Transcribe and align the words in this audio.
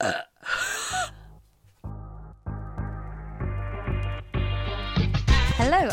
Hello, 0.00 0.12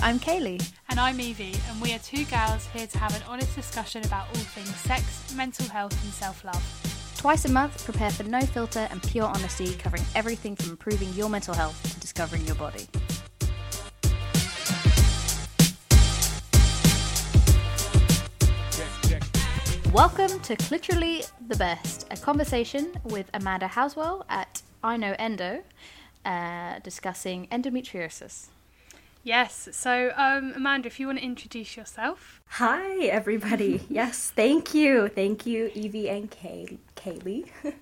I'm 0.01 0.19
Kaylee. 0.19 0.71
And 0.89 0.99
I'm 0.99 1.19
Evie, 1.19 1.55
and 1.69 1.81
we 1.81 1.93
are 1.93 1.99
two 1.99 2.25
gals 2.25 2.67
here 2.67 2.85
to 2.85 2.97
have 2.97 3.15
an 3.15 3.21
honest 3.27 3.55
discussion 3.55 4.05
about 4.05 4.27
all 4.27 4.35
things 4.35 4.75
sex, 4.75 5.33
mental 5.35 5.67
health, 5.67 5.93
and 6.03 6.13
self 6.13 6.43
love. 6.43 7.15
Twice 7.17 7.45
a 7.45 7.51
month, 7.51 7.83
prepare 7.85 8.11
for 8.11 8.23
no 8.23 8.41
filter 8.41 8.87
and 8.91 9.01
pure 9.01 9.25
honesty, 9.25 9.73
covering 9.75 10.03
everything 10.15 10.55
from 10.55 10.71
improving 10.71 11.11
your 11.13 11.29
mental 11.29 11.53
health 11.53 11.81
to 11.93 11.99
discovering 11.99 12.45
your 12.45 12.55
body. 12.55 12.87
Welcome 19.93 20.39
to 20.39 20.57
Literally 20.71 21.23
the 21.47 21.55
Best, 21.55 22.07
a 22.09 22.17
conversation 22.17 22.93
with 23.03 23.29
Amanda 23.31 23.67
Housewell 23.67 24.23
at 24.27 24.63
I 24.83 24.97
Know 24.97 25.15
Endo, 25.19 25.61
uh, 26.25 26.79
discussing 26.79 27.47
endometriosis. 27.51 28.47
Yes, 29.23 29.69
so 29.71 30.11
um, 30.17 30.53
Amanda, 30.55 30.87
if 30.87 30.99
you 30.99 31.05
want 31.05 31.19
to 31.19 31.23
introduce 31.23 31.77
yourself. 31.77 32.41
Hi, 32.47 33.03
everybody. 33.05 33.81
yes, 33.89 34.31
thank 34.35 34.73
you. 34.73 35.09
Thank 35.09 35.45
you, 35.45 35.69
Evie 35.75 36.09
and 36.09 36.29
Kay- 36.31 36.79
Kaylee. 36.95 37.45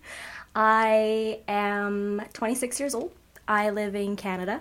I 0.53 1.39
am 1.48 2.21
26 2.34 2.77
years 2.77 2.93
old. 2.93 3.13
I 3.48 3.70
live 3.70 3.95
in 3.95 4.17
Canada, 4.17 4.59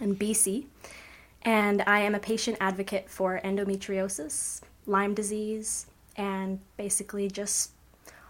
in 0.00 0.16
BC, 0.16 0.64
and 1.42 1.82
I 1.86 2.00
am 2.00 2.14
a 2.14 2.18
patient 2.18 2.56
advocate 2.62 3.10
for 3.10 3.42
endometriosis, 3.44 4.62
Lyme 4.86 5.12
disease, 5.12 5.86
and 6.22 6.60
basically 6.76 7.26
just 7.28 7.72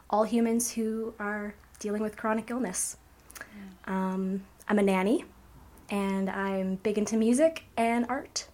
all 0.08 0.24
humans 0.24 0.72
who 0.72 1.12
are 1.18 1.54
dealing 1.78 2.02
with 2.02 2.16
chronic 2.16 2.50
illness. 2.50 2.96
Um, 3.86 4.42
I'm 4.68 4.78
a 4.78 4.82
nanny, 4.82 5.24
and 5.90 6.30
I'm 6.30 6.76
big 6.76 6.96
into 6.98 7.16
music 7.16 7.64
and 7.76 8.06
art. 8.08 8.46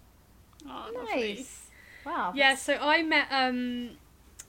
Oh, 0.69 0.91
Nice. 1.14 1.66
Wow. 2.05 2.33
Yeah, 2.34 2.55
so 2.56 2.72
I 2.81 3.03
met 3.03 3.27
um, 3.31 3.91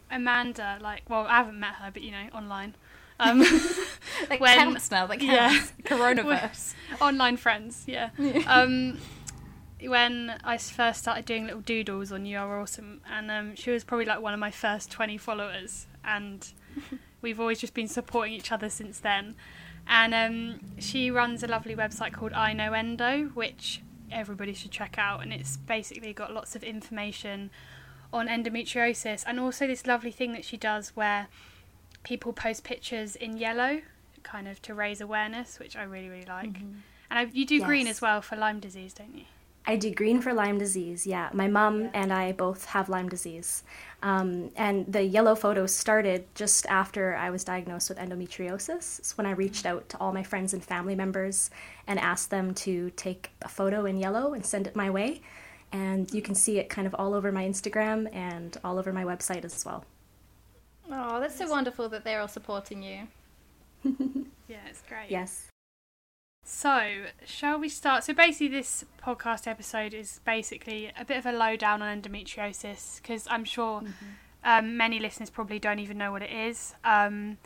Amanda, 0.09 0.77
like, 0.81 1.03
well, 1.09 1.25
I 1.27 1.37
haven't 1.37 1.59
met 1.59 1.75
her, 1.75 1.91
but 1.91 2.01
you 2.01 2.11
know, 2.11 2.27
online. 2.33 2.75
Um, 3.19 3.39
That 4.29 4.39
when- 4.39 4.55
counts 4.57 4.89
now. 4.91 5.05
That 5.07 5.21
yeah. 5.21 5.53
Coronavirus. 5.83 6.73
online 7.01 7.37
friends, 7.37 7.83
yeah. 7.87 8.09
um, 8.47 8.97
when 9.87 10.37
I 10.43 10.57
first 10.57 10.99
started 10.99 11.25
doing 11.25 11.45
little 11.45 11.61
doodles 11.61 12.11
on 12.11 12.25
You 12.25 12.39
Are 12.39 12.59
Awesome, 12.59 13.01
and 13.09 13.31
um, 13.31 13.55
she 13.55 13.71
was 13.71 13.83
probably 13.83 14.05
like 14.05 14.21
one 14.21 14.33
of 14.33 14.39
my 14.39 14.51
first 14.51 14.91
20 14.91 15.17
followers, 15.17 15.87
and 16.03 16.51
we've 17.21 17.39
always 17.39 17.59
just 17.59 17.73
been 17.73 17.87
supporting 17.87 18.33
each 18.33 18.51
other 18.51 18.69
since 18.69 18.99
then. 18.99 19.35
And 19.87 20.13
um, 20.13 20.59
she 20.79 21.09
runs 21.09 21.43
a 21.43 21.47
lovely 21.47 21.75
website 21.75 22.13
called 22.13 22.33
I 22.33 22.53
Know 22.53 22.73
Endo, 22.73 23.25
which 23.33 23.81
everybody 24.11 24.53
should 24.53 24.71
check 24.71 24.97
out, 24.97 25.21
and 25.21 25.31
it's 25.31 25.57
basically 25.57 26.13
got 26.13 26.33
lots 26.33 26.55
of 26.55 26.63
information 26.63 27.49
on 28.11 28.27
endometriosis, 28.27 29.23
and 29.25 29.39
also 29.39 29.65
this 29.67 29.87
lovely 29.87 30.11
thing 30.11 30.33
that 30.33 30.43
she 30.43 30.57
does 30.57 30.89
where 30.95 31.27
people 32.03 32.33
post 32.33 32.63
pictures 32.63 33.15
in 33.15 33.37
yellow, 33.37 33.81
kind 34.23 34.47
of 34.47 34.61
to 34.63 34.73
raise 34.73 34.99
awareness, 34.99 35.59
which 35.59 35.75
I 35.75 35.83
really 35.83 36.09
really 36.09 36.25
like. 36.25 36.57
And 37.11 37.19
I, 37.19 37.23
you 37.31 37.45
do 37.45 37.61
green 37.61 37.87
as 37.87 38.01
well 38.01 38.21
for 38.21 38.35
Lyme 38.35 38.59
disease, 38.59 38.93
don't 38.93 39.15
you? 39.15 39.25
I 39.69 39.75
do 39.75 39.93
green 39.93 40.19
for 40.19 40.33
Lyme 40.33 40.57
disease, 40.57 41.05
yeah. 41.05 41.29
My 41.31 41.47
mom 41.47 41.91
and 41.93 42.11
I 42.11 42.31
both 42.31 42.65
have 42.65 42.89
Lyme 42.89 43.07
disease. 43.07 43.61
Um, 44.01 44.49
and 44.55 44.91
the 44.91 45.03
yellow 45.03 45.35
photos 45.35 45.75
started 45.75 46.25
just 46.33 46.65
after 46.65 47.15
I 47.15 47.29
was 47.29 47.43
diagnosed 47.43 47.87
with 47.87 47.99
endometriosis. 47.99 48.97
It's 48.97 49.15
when 49.15 49.27
I 49.27 49.31
reached 49.31 49.67
out 49.67 49.87
to 49.89 49.97
all 49.99 50.11
my 50.11 50.23
friends 50.23 50.55
and 50.55 50.63
family 50.63 50.95
members 50.95 51.51
and 51.85 51.99
asked 51.99 52.31
them 52.31 52.55
to 52.65 52.89
take 52.95 53.29
a 53.43 53.47
photo 53.47 53.85
in 53.85 53.97
yellow 53.97 54.33
and 54.33 54.43
send 54.43 54.65
it 54.65 54.75
my 54.75 54.89
way. 54.89 55.21
And 55.71 56.11
you 56.11 56.23
can 56.23 56.33
see 56.33 56.57
it 56.57 56.67
kind 56.67 56.87
of 56.87 56.95
all 56.95 57.13
over 57.13 57.31
my 57.31 57.43
Instagram 57.43 58.11
and 58.11 58.57
all 58.63 58.79
over 58.79 58.91
my 58.91 59.03
website 59.03 59.45
as 59.45 59.63
well. 59.63 59.85
Oh, 60.91 61.19
that's 61.19 61.37
so 61.37 61.47
wonderful 61.47 61.89
that 61.89 62.03
they're 62.03 62.21
all 62.21 62.27
supporting 62.27 62.81
you. 62.81 63.07
Yeah, 64.49 64.57
it's 64.67 64.81
great. 64.89 65.11
Yes. 65.11 65.47
So, 66.51 67.05
shall 67.25 67.59
we 67.59 67.69
start? 67.69 68.03
So, 68.03 68.13
basically, 68.13 68.47
this 68.47 68.83
podcast 69.01 69.47
episode 69.47 69.93
is 69.93 70.19
basically 70.25 70.91
a 70.99 71.05
bit 71.05 71.17
of 71.17 71.27
a 71.27 71.31
lowdown 71.31 71.83
on 71.83 72.01
endometriosis 72.01 72.99
because 72.99 73.27
I'm 73.29 73.45
sure 73.45 73.83
um, 74.43 74.75
many 74.75 74.99
listeners 74.99 75.29
probably 75.29 75.59
don't 75.59 75.77
even 75.77 75.99
know 75.99 76.11
what 76.11 76.23
it 76.23 76.31
is. 76.31 76.73
Um, 76.83 77.37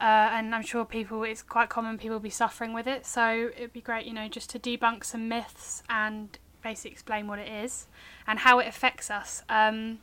uh, 0.00 0.30
and 0.32 0.54
I'm 0.54 0.62
sure 0.62 0.86
people, 0.86 1.22
it's 1.22 1.42
quite 1.42 1.68
common 1.68 1.98
people 1.98 2.18
be 2.18 2.30
suffering 2.30 2.72
with 2.72 2.86
it. 2.86 3.04
So, 3.04 3.50
it'd 3.54 3.74
be 3.74 3.82
great, 3.82 4.06
you 4.06 4.14
know, 4.14 4.26
just 4.26 4.48
to 4.50 4.58
debunk 4.58 5.04
some 5.04 5.28
myths 5.28 5.82
and 5.90 6.36
basically 6.62 6.92
explain 6.92 7.28
what 7.28 7.38
it 7.38 7.48
is 7.48 7.88
and 8.26 8.38
how 8.40 8.58
it 8.58 8.66
affects 8.66 9.10
us. 9.10 9.42
Um, 9.50 9.98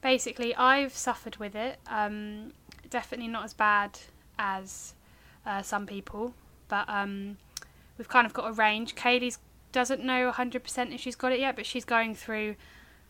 basically, 0.00 0.54
I've 0.54 0.96
suffered 0.96 1.38
with 1.38 1.56
it. 1.56 1.80
Um, 1.88 2.52
definitely 2.88 3.28
not 3.28 3.44
as 3.44 3.52
bad 3.52 3.98
as 4.38 4.94
uh, 5.44 5.62
some 5.62 5.86
people, 5.86 6.34
but 6.68 6.88
um, 6.88 7.38
we've 7.98 8.08
kind 8.08 8.26
of 8.26 8.32
got 8.32 8.48
a 8.48 8.52
range. 8.52 8.94
Kaylee's 8.94 9.38
doesn't 9.72 10.02
know 10.02 10.30
100% 10.32 10.94
if 10.94 11.00
she's 11.00 11.16
got 11.16 11.32
it 11.32 11.40
yet, 11.40 11.56
but 11.56 11.66
she's 11.66 11.84
going 11.84 12.14
through 12.14 12.56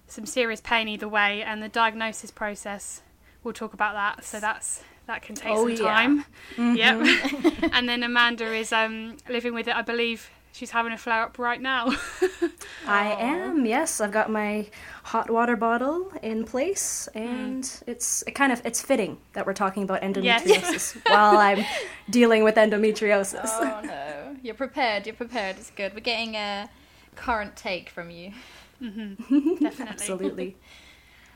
some 0.09 0.27
serious 0.27 0.61
pain 0.61 0.89
either 0.89 1.09
way, 1.09 1.43
and 1.43 1.63
the 1.63 1.69
diagnosis 1.69 2.31
process. 2.31 3.03
We'll 3.43 3.55
talk 3.55 3.73
about 3.75 3.95
that. 3.95 4.25
So 4.25 4.41
that's 4.41 4.83
that 5.07 5.23
can 5.23 5.37
take 5.37 5.53
Oh, 5.53 5.69
some 5.69 5.85
yeah. 5.87 5.93
time. 5.93 6.25
Yep. 6.77 7.63
and 7.73 7.89
then 7.89 8.03
Amanda 8.03 8.53
is 8.53 8.73
um, 8.73 9.17
living 9.29 9.55
with 9.55 9.69
it. 9.69 9.77
I 9.77 9.83
believe 9.83 10.31
she's 10.57 10.71
having 10.71 10.93
a 10.93 10.99
flare 10.99 11.23
up 11.23 11.39
right 11.39 11.61
now. 11.61 11.95
I 12.87 13.13
am, 13.13 13.67
yes. 13.67 14.01
I've 14.01 14.13
got 14.13 14.31
my 14.31 14.67
hot 15.05 15.29
water 15.31 15.55
bottle 15.57 16.11
in 16.23 16.45
place, 16.45 17.09
and 17.15 17.69
it's 17.87 18.23
it 18.27 18.33
kind 18.33 18.53
of 18.53 18.63
it's 18.65 18.81
fitting 18.81 19.19
that 19.35 19.47
we're 19.47 19.53
talking 19.55 19.83
about 19.83 20.03
Yes. 20.03 20.45
endometriosis 20.45 21.11
while 21.11 21.37
I'm 21.39 21.65
dealing 22.11 22.43
with 22.45 22.55
endometriosis. 22.57 23.41
Oh 23.45 23.81
no, 23.85 24.37
you're 24.43 24.55
prepared. 24.55 25.07
You're 25.07 25.15
prepared. 25.15 25.57
It's 25.59 25.71
good. 25.71 25.93
We're 25.95 26.01
getting 26.01 26.35
a 26.37 26.69
current 27.17 27.57
take 27.57 27.91
from 27.91 28.11
you. 28.11 28.33
Definitely. 28.81 29.67
Absolutely. 29.81 30.57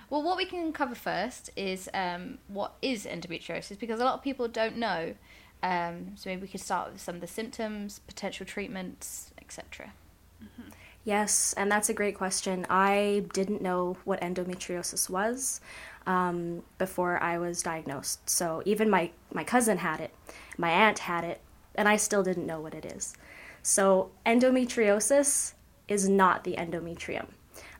Well, 0.09 0.23
what 0.23 0.37
we 0.37 0.45
can 0.45 0.73
cover 0.73 0.95
first 0.97 1.51
is 1.57 1.89
um, 1.95 2.39
what 2.49 2.75
is 2.83 3.07
endometriosis 3.07 3.79
because 3.79 4.01
a 4.01 4.05
lot 4.05 4.15
of 4.15 4.23
people 4.23 4.49
don't 4.49 4.77
know. 4.77 5.15
Um, 5.63 6.13
so 6.17 6.31
maybe 6.31 6.43
we 6.43 6.49
could 6.49 6.61
start 6.61 6.93
with 6.93 7.01
some 7.01 7.17
of 7.17 7.21
the 7.21 7.27
symptoms, 7.27 8.01
potential 8.01 8.47
treatments, 8.47 9.31
etc. 9.41 9.93
Yes, 11.05 11.55
and 11.57 11.71
that's 11.71 11.89
a 11.89 11.95
great 11.95 12.15
question. 12.15 12.67
I 12.69 13.25
didn't 13.33 13.63
know 13.63 13.97
what 14.05 14.21
endometriosis 14.21 15.09
was 15.09 15.61
um, 16.07 16.63
before 16.79 17.23
I 17.23 17.39
was 17.39 17.63
diagnosed. 17.63 18.29
So 18.29 18.63
even 18.67 18.91
my, 18.91 19.11
my 19.33 19.43
cousin 19.43 19.79
had 19.79 20.01
it, 20.01 20.15
my 20.59 20.71
aunt 20.71 21.01
had 21.01 21.25
it, 21.25 21.41
and 21.75 21.89
I 21.89 21.97
still 21.97 22.23
didn't 22.23 22.47
know 22.47 22.61
what 22.61 22.75
it 22.75 22.85
is. 22.85 23.15
So 23.63 24.11
endometriosis 24.27 25.55
is 25.89 26.09
not 26.09 26.45
the 26.45 26.57
endometrium. 26.57 27.27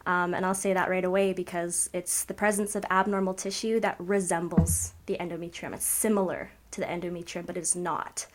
Um, 0.07 0.33
and 0.33 0.47
I'll 0.47 0.55
say 0.55 0.73
that 0.73 0.89
right 0.89 1.05
away 1.05 1.35
because 1.35 1.91
it's 1.93 2.25
the 2.25 2.33
presence 2.35 2.75
of 2.75 2.85
abnormal 2.91 3.35
tissue 3.35 3.81
that 3.81 3.97
resembles 3.99 4.95
the 5.05 5.19
endometrium. 5.21 5.75
It's 5.75 5.85
similar 5.85 6.51
to 6.73 6.81
the 6.81 6.87
endometrium, 6.87 7.47
but 7.47 7.57
it's 7.57 7.75
not. 7.77 8.27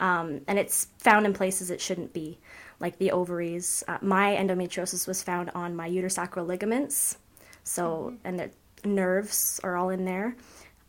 Um, 0.00 0.40
and 0.48 0.58
it's 0.58 0.88
found 0.98 1.26
in 1.26 1.32
places 1.32 1.70
it 1.70 1.80
shouldn't 1.80 2.12
be, 2.12 2.38
like 2.80 2.98
the 2.98 3.12
ovaries. 3.12 3.84
Uh, 3.86 3.98
my 4.02 4.34
endometriosis 4.34 5.06
was 5.06 5.22
found 5.22 5.50
on 5.54 5.76
my 5.76 5.88
uterosacral 5.88 6.46
ligaments, 6.46 7.18
so 7.64 8.14
and 8.24 8.38
the 8.38 8.50
nerves 8.84 9.60
are 9.62 9.76
all 9.76 9.90
in 9.90 10.04
there. 10.04 10.36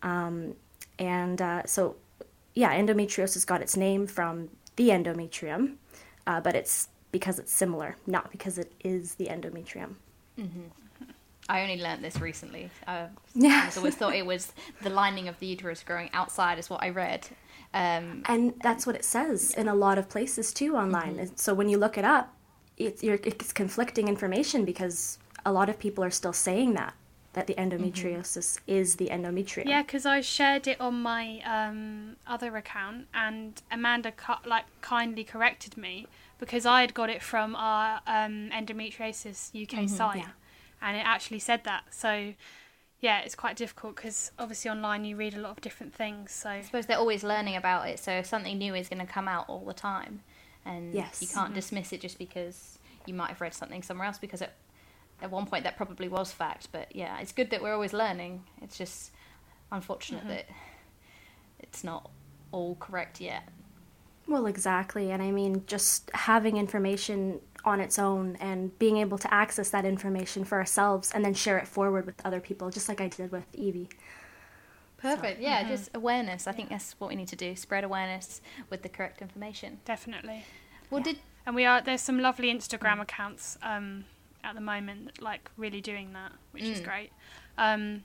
Um, 0.02 0.56
and 1.00 1.42
uh, 1.42 1.64
so, 1.66 1.96
yeah, 2.56 2.74
endometriosis 2.76 3.46
got 3.46 3.62
its 3.62 3.78
name 3.78 4.08
from 4.08 4.50
the 4.76 4.90
endometrium, 4.90 5.76
uh, 6.26 6.42
but 6.42 6.56
it's 6.56 6.90
because 7.12 7.38
it's 7.38 7.54
similar, 7.54 7.96
not 8.08 8.32
because 8.32 8.58
it 8.58 8.72
is 8.84 9.16
the 9.16 9.28
endometrium. 9.28 9.96
I 11.50 11.62
only 11.62 11.82
learnt 11.82 12.02
this 12.02 12.20
recently. 12.20 12.70
Uh, 12.88 13.08
Yeah. 13.36 13.70
I 13.74 13.78
always 13.78 13.96
thought 13.96 14.16
it 14.16 14.26
was 14.26 14.54
the 14.82 14.90
lining 14.90 15.28
of 15.28 15.40
the 15.40 15.48
uterus 15.48 15.84
growing 15.84 16.10
outside, 16.14 16.58
is 16.60 16.70
what 16.70 16.82
I 16.84 16.90
read. 16.90 17.28
Um, 17.74 18.24
And 18.26 18.54
that's 18.62 18.86
what 18.86 18.96
it 18.96 19.04
says 19.06 19.54
in 19.54 19.68
a 19.68 19.76
lot 19.76 19.98
of 19.98 20.10
places 20.10 20.54
too 20.54 20.76
online. 20.76 21.20
And 21.20 21.38
So 21.38 21.54
when 21.54 21.70
you 21.70 21.78
look 21.78 21.98
it 21.98 22.06
up, 22.06 22.34
it's, 22.78 23.04
you're, 23.04 23.20
it's 23.24 23.52
conflicting 23.54 24.08
information 24.08 24.66
because 24.66 25.20
a 25.46 25.52
lot 25.52 25.70
of 25.70 25.78
people 25.78 26.04
are 26.04 26.12
still 26.12 26.34
saying 26.34 26.74
that 26.76 26.94
that 27.34 27.48
the 27.48 27.56
endometriosis 27.56 28.60
is 28.68 28.96
the 28.98 29.08
endometrium. 29.08 29.66
Yeah, 29.66 29.82
because 29.82 30.06
I 30.06 30.22
shared 30.22 30.68
it 30.68 30.80
on 30.80 31.02
my 31.02 31.42
um, 31.42 32.16
other 32.28 32.56
account, 32.58 33.08
and 33.14 33.60
Amanda 33.72 34.12
cu- 34.12 34.48
like 34.48 34.66
kindly 34.82 35.24
corrected 35.24 35.76
me 35.76 36.06
because 36.40 36.66
I 36.68 36.82
had 36.82 36.94
got 36.94 37.10
it 37.10 37.24
from 37.24 37.56
our 37.56 38.02
um, 38.06 38.52
endometriosis 38.52 39.50
UK 39.60 39.90
site, 39.90 40.18
yeah. 40.18 40.28
And 40.84 40.98
it 40.98 41.06
actually 41.06 41.40
said 41.40 41.64
that. 41.64 41.84
So, 41.92 42.34
yeah, 43.00 43.20
it's 43.22 43.36
quite 43.36 43.56
difficult 43.56 43.96
because 43.96 44.32
obviously 44.38 44.70
online 44.70 45.06
you 45.06 45.16
read 45.16 45.34
a 45.34 45.40
lot 45.40 45.52
of 45.52 45.62
different 45.62 45.94
things. 45.94 46.32
So 46.32 46.50
I 46.50 46.62
suppose 46.62 46.86
they're 46.86 46.98
always 46.98 47.24
learning 47.24 47.56
about 47.56 47.88
it, 47.88 48.00
so 48.00 48.22
something 48.22 48.58
new 48.58 48.76
is 48.76 48.90
going 48.90 49.06
to 49.06 49.12
come 49.12 49.28
out 49.28 49.46
all 49.50 49.66
the 49.66 49.74
time, 49.74 50.22
and 50.66 50.94
Yes. 50.94 51.22
you 51.22 51.28
can't 51.28 51.52
Mhm. 51.52 51.56
dismiss 51.56 51.92
it 51.94 52.02
just 52.02 52.18
because 52.18 52.78
you 53.06 53.14
might 53.14 53.30
have 53.30 53.42
read 53.42 53.54
something 53.54 53.82
somewhere 53.84 54.08
else 54.08 54.18
because 54.20 54.42
it, 54.42 54.54
at 55.22 55.32
one 55.32 55.46
point 55.46 55.64
that 55.64 55.76
probably 55.78 56.08
was 56.08 56.32
fact. 56.32 56.68
But 56.72 56.96
yeah, 56.96 57.20
it's 57.20 57.32
good 57.32 57.50
that 57.50 57.62
we're 57.62 57.74
always 57.74 57.94
learning. 57.94 58.46
It's 58.62 58.78
just 58.78 59.12
unfortunate 59.72 60.24
Mhm. 60.26 60.28
that 60.30 60.46
it's 61.60 61.84
not 61.84 62.10
all 62.52 62.76
correct 62.76 63.20
yet. 63.20 63.44
Well, 64.28 64.46
exactly. 64.46 65.12
And 65.12 65.22
I 65.22 65.32
mean, 65.32 65.66
just 65.66 66.10
having 66.14 66.56
information 66.58 67.42
on 67.66 67.80
its 67.80 67.98
own 67.98 68.36
and 68.42 68.78
being 68.80 68.98
able 68.98 69.18
to 69.18 69.34
access 69.34 69.70
that 69.70 69.86
information 69.86 70.44
for 70.44 70.58
ourselves 70.58 71.12
and 71.14 71.24
then 71.24 71.34
share 71.34 71.58
it 71.58 71.68
forward 71.68 72.06
with 72.06 72.16
other 72.26 72.40
people, 72.42 72.70
just 72.70 72.90
like 72.90 73.00
I 73.00 73.08
did 73.08 73.32
with 73.32 73.46
Evie. 73.54 73.90
Perfect. 74.98 75.42
Yeah, 75.42 75.64
Mhm. 75.64 75.68
just 75.68 75.90
awareness. 75.94 76.48
I 76.48 76.54
think 76.54 76.70
that's 76.70 76.94
what 77.00 77.10
we 77.10 77.16
need 77.16 77.28
to 77.30 77.36
do: 77.36 77.56
spread 77.56 77.84
awareness 77.84 78.42
with 78.70 78.84
the 78.84 78.90
correct 78.90 79.22
information. 79.22 79.80
definitely. 79.86 80.46
Well, 80.90 81.00
Yeah. 81.02 81.14
did 81.14 81.20
And 81.46 81.56
we 81.56 81.66
are 81.66 81.82
there's 81.82 82.00
some 82.02 82.20
lovely 82.20 82.48
Instagram 82.54 83.02
accounts 83.02 83.58
um, 83.62 84.06
at 84.46 84.56
the 84.56 84.62
moment 84.62 85.22
like 85.22 85.52
really 85.58 85.82
doing 85.82 86.14
that, 86.14 86.32
which 86.52 86.64
is 86.64 86.80
Mm. 86.80 86.84
great. 86.86 87.12
Um, 87.58 88.04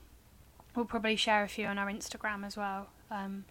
we'll 0.74 0.86
probably 0.86 1.14
share 1.14 1.44
a 1.44 1.48
few 1.48 1.66
on 1.66 1.78
our 1.78 1.86
Instagram 1.86 2.44
as 2.44 2.56
well. 2.56 2.88
Um, 3.12 3.44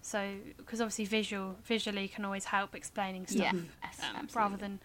so 0.00 0.36
because 0.56 0.80
obviously 0.80 1.06
visual 1.06 1.56
visually 1.64 2.06
can 2.06 2.24
always 2.24 2.44
help 2.46 2.76
explaining 2.76 3.26
stuff 3.26 3.52
yeah, 3.52 4.10
um, 4.16 4.28
rather 4.32 4.56
than 4.56 4.78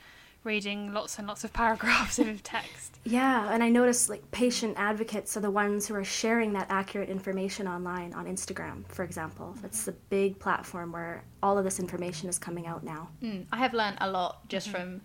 reading 0.47 0.93
lots 0.93 1.19
and 1.19 1.27
lots 1.27 1.43
of 1.43 1.53
paragraphs 1.61 2.17
of 2.17 2.41
text. 2.41 2.97
Yeah, 3.03 3.53
and 3.53 3.61
I 3.61 3.69
noticed 3.69 4.09
like 4.09 4.31
patient 4.31 4.73
advocates 4.77 5.37
are 5.37 5.41
the 5.41 5.51
ones 5.51 5.87
who 5.87 5.93
are 5.95 6.03
sharing 6.03 6.53
that 6.53 6.67
accurate 6.69 7.09
information 7.09 7.67
online 7.67 8.13
on 8.13 8.25
Instagram, 8.25 8.85
for 8.87 9.03
example. 9.03 9.55
That's 9.61 9.85
the 9.85 9.91
big 10.09 10.39
platform 10.39 10.91
where 10.91 11.23
all 11.43 11.57
of 11.57 11.63
this 11.63 11.79
information 11.79 12.27
is 12.27 12.39
coming 12.39 12.65
out 12.65 12.83
now. 12.83 13.09
Mm, 13.21 13.45
I 13.51 13.57
have 13.57 13.73
learned 13.73 13.97
a 14.01 14.09
lot 14.09 14.47
just 14.49 14.69
from 14.69 15.01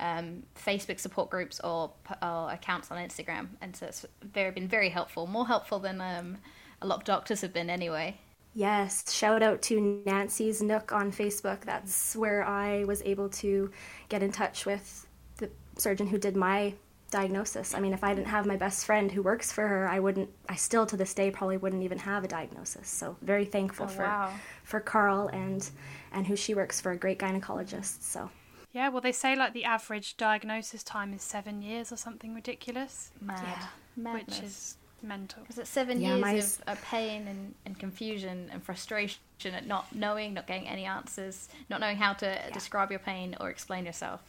um, 0.00 0.42
Facebook 0.56 0.98
support 0.98 1.30
groups 1.30 1.60
or, 1.60 1.92
or 2.20 2.50
accounts 2.50 2.90
on 2.90 2.98
Instagram, 2.98 3.48
and 3.60 3.76
so 3.76 3.86
it's 3.86 4.04
very 4.22 4.50
been 4.50 4.68
very 4.68 4.88
helpful. 4.88 5.26
More 5.26 5.46
helpful 5.46 5.78
than 5.78 6.00
um, 6.00 6.38
a 6.82 6.86
lot 6.86 6.98
of 6.98 7.04
doctors 7.04 7.40
have 7.42 7.52
been, 7.52 7.70
anyway. 7.70 8.18
Yes, 8.56 9.12
shout 9.12 9.42
out 9.42 9.60
to 9.62 10.02
Nancy's 10.06 10.62
Nook 10.62 10.90
on 10.90 11.12
Facebook. 11.12 11.60
That's 11.60 12.16
where 12.16 12.42
I 12.42 12.84
was 12.84 13.02
able 13.02 13.28
to 13.44 13.70
get 14.08 14.22
in 14.22 14.32
touch 14.32 14.64
with 14.64 15.06
the 15.36 15.50
surgeon 15.76 16.06
who 16.06 16.16
did 16.16 16.36
my 16.36 16.72
diagnosis. 17.10 17.74
I 17.74 17.80
mean, 17.80 17.92
if 17.92 18.02
I 18.02 18.14
didn't 18.14 18.28
have 18.28 18.46
my 18.46 18.56
best 18.56 18.86
friend 18.86 19.12
who 19.12 19.20
works 19.22 19.52
for 19.52 19.68
her, 19.68 19.86
I 19.86 19.98
wouldn't 20.00 20.30
I 20.48 20.54
still 20.54 20.86
to 20.86 20.96
this 20.96 21.12
day 21.12 21.30
probably 21.30 21.58
wouldn't 21.58 21.82
even 21.82 21.98
have 21.98 22.24
a 22.24 22.28
diagnosis. 22.28 22.88
So, 22.88 23.16
very 23.20 23.44
thankful 23.44 23.84
Oh, 23.86 23.88
for 23.90 24.02
wow. 24.04 24.32
for 24.64 24.80
Carl 24.80 25.28
and 25.34 25.68
and 26.12 26.26
who 26.26 26.34
she 26.34 26.54
works 26.54 26.80
for, 26.80 26.92
a 26.92 26.96
great 26.96 27.18
gynecologist. 27.18 28.02
So, 28.04 28.30
Yeah, 28.72 28.88
well 28.88 29.02
they 29.02 29.12
say 29.12 29.36
like 29.36 29.52
the 29.52 29.64
average 29.66 30.16
diagnosis 30.16 30.82
time 30.82 31.12
is 31.12 31.20
seven 31.22 31.60
years 31.60 31.92
or 31.92 31.96
something 31.98 32.34
ridiculous, 32.34 33.10
Mad, 33.20 33.42
Yeah. 33.42 33.66
madness. 33.96 34.26
which 34.38 34.42
is 34.48 34.76
mental. 35.02 35.42
Because 35.42 35.58
it's 35.58 35.70
seven 35.70 36.00
Yeah, 36.00 36.10
years 36.10 36.20
mine's- 36.20 36.58
of, 36.66 36.78
of 36.78 36.82
pain 36.84 37.26
and, 37.28 37.54
and 37.64 37.78
confusion 37.78 38.48
and 38.52 38.62
frustration 38.62 39.18
at 39.44 39.66
not 39.66 39.94
knowing, 39.94 40.34
not 40.34 40.46
getting 40.46 40.66
any 40.68 40.84
answers, 40.84 41.48
not 41.70 41.80
knowing 41.80 41.96
how 41.96 42.12
to 42.14 42.38
describe 42.52 42.90
your 42.90 43.00
pain 43.00 43.36
or 43.40 43.50
explain 43.50 43.84
yourself. 43.86 44.20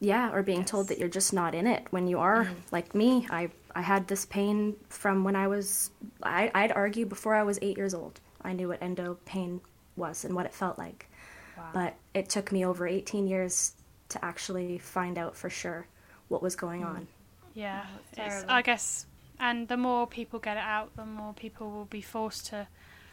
yeah, 0.00 0.32
or 0.32 0.42
being 0.42 0.64
told 0.64 0.88
that 0.88 0.98
you're 0.98 1.08
just 1.08 1.32
not 1.32 1.54
in 1.54 1.66
it 1.66 1.86
when 1.90 2.06
you 2.08 2.18
are 2.18 2.44
mm. 2.44 2.54
like 2.72 2.94
me. 2.94 3.26
I 3.30 3.50
I 3.74 3.80
had 3.82 4.06
this 4.08 4.24
pain 4.26 4.76
from 4.88 5.24
when 5.24 5.34
I 5.36 5.48
was 5.48 5.90
I 6.22 6.50
I'd 6.54 6.72
argue 6.72 7.06
before 7.06 7.34
I 7.34 7.42
was 7.42 7.58
8 7.62 7.76
years 7.76 7.94
old. 7.94 8.20
I 8.42 8.52
knew 8.52 8.68
what 8.68 8.82
endo 8.82 9.18
pain 9.24 9.60
was 9.96 10.24
and 10.24 10.34
what 10.34 10.46
it 10.46 10.54
felt 10.54 10.78
like. 10.78 11.08
Wow. 11.56 11.70
But 11.72 11.94
it 12.12 12.28
took 12.28 12.52
me 12.52 12.64
over 12.66 12.86
18 12.86 13.26
years 13.26 13.72
to 14.10 14.24
actually 14.24 14.78
find 14.78 15.16
out 15.18 15.36
for 15.36 15.48
sure 15.50 15.86
what 16.28 16.42
was 16.42 16.54
going 16.56 16.82
mm. 16.82 16.86
on. 16.88 17.08
Yeah, 17.54 17.84
Oh, 17.86 17.96
it's 18.00 18.08
it's, 18.08 18.16
terrible. 18.18 18.50
I 18.50 18.62
guess, 18.62 19.06
and 19.38 19.68
the 19.68 19.76
more 19.76 20.06
people 20.06 20.38
get 20.38 20.56
it 20.56 20.62
out, 20.64 20.94
the 20.96 21.04
more 21.06 21.32
people 21.34 21.70
will 21.70 21.84
be 21.86 22.00
forced 22.00 22.46
to 22.46 22.68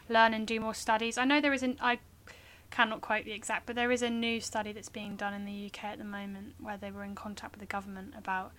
learn 0.08 0.34
and 0.34 0.46
do 0.46 0.60
more 0.60 0.74
studies. 0.74 1.18
I 1.18 1.24
know 1.24 1.40
there 1.40 1.52
isn't. 1.52 1.78
I 1.80 1.98
cannot 2.70 3.00
quote 3.02 3.24
the 3.26 3.32
exact, 3.32 3.66
but 3.66 3.76
there 3.76 3.92
is 3.92 4.02
a 4.02 4.08
new 4.10 4.40
study 4.40 4.72
that's 4.72 4.88
being 4.88 5.14
done 5.16 5.34
in 5.34 5.44
the 5.44 5.66
UK 5.66 5.84
at 5.84 5.98
the 5.98 6.04
moment 6.04 6.54
where 6.60 6.76
they 6.78 6.90
were 6.90 7.04
in 7.04 7.14
contact 7.14 7.52
with 7.52 7.60
the 7.60 7.66
government 7.66 8.14
about 8.16 8.52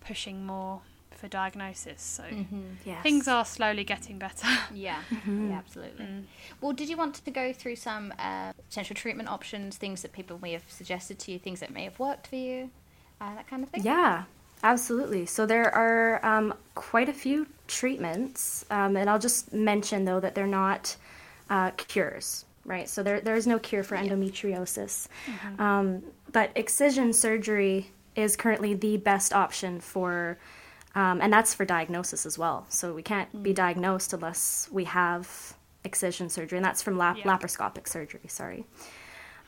pushing 0.00 0.46
more 0.46 0.80
for 1.10 1.28
diagnosis. 1.28 2.00
So 2.00 2.22
Mm-hmm. 2.22 2.62
Yes. 2.84 3.02
things 3.02 3.28
are 3.28 3.44
slowly 3.44 3.84
getting 3.84 4.18
better. 4.18 4.46
Yeah, 4.72 5.02
Mhm. 5.10 5.48
yeah, 5.50 5.58
absolutely. 5.58 6.04
Mm. 6.06 6.24
Well, 6.60 6.72
did 6.72 6.88
you 6.88 6.96
want 6.96 7.16
to 7.16 7.30
go 7.30 7.52
through 7.52 7.76
some 7.76 8.14
uh, 8.18 8.52
potential 8.68 8.94
treatment 8.96 9.28
options, 9.28 9.76
things 9.76 10.00
that 10.02 10.12
people 10.12 10.38
may 10.40 10.52
have 10.52 10.64
suggested 10.68 11.18
to 11.20 11.32
you, 11.32 11.38
things 11.38 11.60
that 11.60 11.70
may 11.70 11.84
have 11.84 11.98
worked 11.98 12.26
for 12.28 12.36
you, 12.36 12.70
uh, 13.20 13.34
that 13.34 13.48
kind 13.48 13.62
of 13.64 13.68
thing? 13.70 13.82
Yeah, 13.84 14.24
absolutely. 14.62 15.26
So 15.26 15.46
there 15.46 15.74
are 15.74 16.24
um, 16.24 16.54
quite 16.74 17.08
a 17.08 17.12
few 17.12 17.46
treatments, 17.66 18.64
um, 18.70 18.96
and 18.96 19.08
I'll 19.10 19.18
just 19.18 19.52
mention 19.52 20.04
though 20.04 20.20
that 20.20 20.34
they're 20.34 20.46
not 20.46 20.96
uh, 21.50 21.70
cures, 21.72 22.44
right? 22.64 22.88
So 22.88 23.02
there 23.02 23.20
there 23.20 23.36
is 23.36 23.46
no 23.46 23.58
cure 23.58 23.82
for 23.82 23.96
endometriosis, 23.96 25.08
um, 25.58 26.02
but 26.32 26.50
excision 26.54 27.12
surgery 27.12 27.90
is 28.16 28.36
currently 28.36 28.74
the 28.74 28.96
best 28.96 29.32
option 29.32 29.80
for. 29.80 30.38
Um, 30.94 31.20
and 31.20 31.32
that's 31.32 31.54
for 31.54 31.64
diagnosis 31.64 32.26
as 32.26 32.38
well. 32.38 32.66
So 32.70 32.92
we 32.92 33.02
can't 33.02 33.42
be 33.42 33.52
diagnosed 33.52 34.12
unless 34.14 34.68
we 34.72 34.84
have 34.84 35.54
excision 35.84 36.28
surgery, 36.28 36.58
and 36.58 36.64
that's 36.64 36.82
from 36.82 36.98
lap- 36.98 37.18
Yeah. 37.18 37.24
laparoscopic 37.36 37.86
surgery. 37.86 38.22
Sorry, 38.26 38.64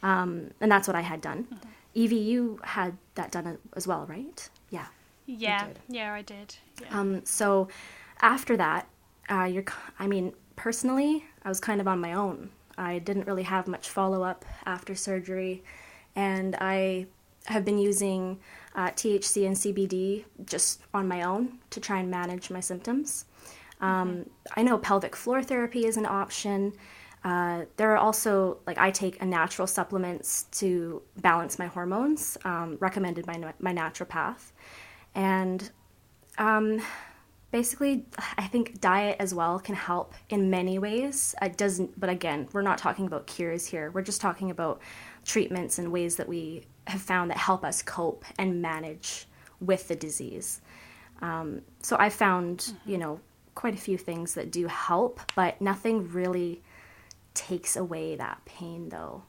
um, 0.03 0.51
and 0.61 0.71
that's 0.71 0.87
what 0.87 0.95
I 0.97 1.01
had 1.01 1.21
done. 1.21 1.49
Evie, 1.95 2.17
you 2.17 2.61
had 2.63 2.97
that 3.17 3.33
done 3.33 3.59
as 3.75 3.87
well, 3.89 4.07
right? 4.07 4.49
Yeah. 4.69 4.87
Yeah, 5.39 5.69
yeah, 5.89 6.13
I 6.13 6.23
did. 6.23 6.57
Yeah. 6.81 6.99
Um, 6.99 7.25
so 7.25 7.69
after 8.21 8.57
that, 8.57 8.89
uh, 9.31 9.45
you're. 9.45 9.65
I 9.99 10.07
mean, 10.07 10.33
personally, 10.57 11.25
I 11.45 11.49
was 11.49 11.61
kind 11.61 11.81
of 11.81 11.89
on 11.89 12.01
my 12.01 12.13
own. 12.15 12.51
I 12.77 12.99
didn't 12.99 13.27
really 13.27 13.43
have 13.43 13.69
much 13.69 13.91
follow 13.91 14.23
up 14.23 14.45
after 14.67 14.95
surgery, 14.95 15.63
and 16.17 16.57
I 16.61 17.07
have 17.47 17.65
been 17.65 17.79
using 17.79 18.39
uh, 18.75 18.89
THC 18.91 19.47
and 19.47 19.57
CBD 19.57 20.25
just 20.47 20.83
on 20.95 21.09
my 21.09 21.23
own 21.23 21.59
to 21.71 21.81
try 21.81 21.99
and 21.99 22.11
manage 22.11 22.51
my 22.51 22.61
symptoms. 22.61 23.25
Um, 23.81 24.29
I 24.57 24.63
know 24.63 24.79
pelvic 24.79 25.17
floor 25.17 25.43
therapy 25.43 25.87
is 25.87 25.97
an 25.97 26.07
option. 26.07 26.75
Uh, 27.25 27.65
there 27.77 27.93
are 27.93 27.99
also 27.99 28.59
like 28.67 28.79
I 28.79 28.91
take 28.91 29.21
a 29.21 29.27
natural 29.27 29.67
supplements 29.67 30.45
to 30.53 31.03
balance 31.21 31.59
my 31.59 31.67
hormones, 31.67 32.39
um, 32.45 32.77
recommended 32.81 33.27
by 33.27 33.39
my 33.59 33.73
naturopath, 33.73 34.53
and 35.15 35.71
um, 36.39 36.81
basically, 37.51 38.07
I 38.39 38.47
think 38.47 38.81
diet 38.81 39.17
as 39.19 39.35
well 39.35 39.59
can 39.59 39.75
help 39.75 40.15
in 40.29 40.51
many 40.51 40.79
ways. 40.79 41.35
It 41.43 41.57
doesn't, 41.57 41.99
but 41.99 42.11
again, 42.11 42.49
we're 42.53 42.63
not 42.63 42.79
talking 42.79 43.07
about 43.07 43.27
cures 43.27 43.67
here. 43.67 43.91
We're 43.91 44.03
just 44.03 44.21
talking 44.21 44.51
about 44.51 44.81
treatments 45.25 45.79
and 45.79 45.93
ways 45.93 46.17
that 46.17 46.29
we 46.29 46.65
have 46.87 47.03
found 47.03 47.31
that 47.31 47.37
help 47.37 47.65
us 47.65 47.83
cope 47.83 48.25
and 48.39 48.63
manage 48.63 49.27
with 49.61 49.89
the 49.89 49.97
disease. 49.97 50.61
Um, 51.23 51.63
so 51.83 51.97
I 51.99 52.09
found, 52.09 52.73
you 52.87 52.99
know, 52.99 53.21
quite 53.55 53.75
a 53.75 53.79
few 53.79 53.99
things 53.99 54.35
that 54.35 54.51
do 54.51 54.67
help, 54.67 55.21
but 55.35 55.61
nothing 55.61 56.11
really 56.13 56.63
takes 57.35 57.77
away 57.77 58.17
that 58.17 58.43
pain, 58.45 58.89
though. 58.89 59.23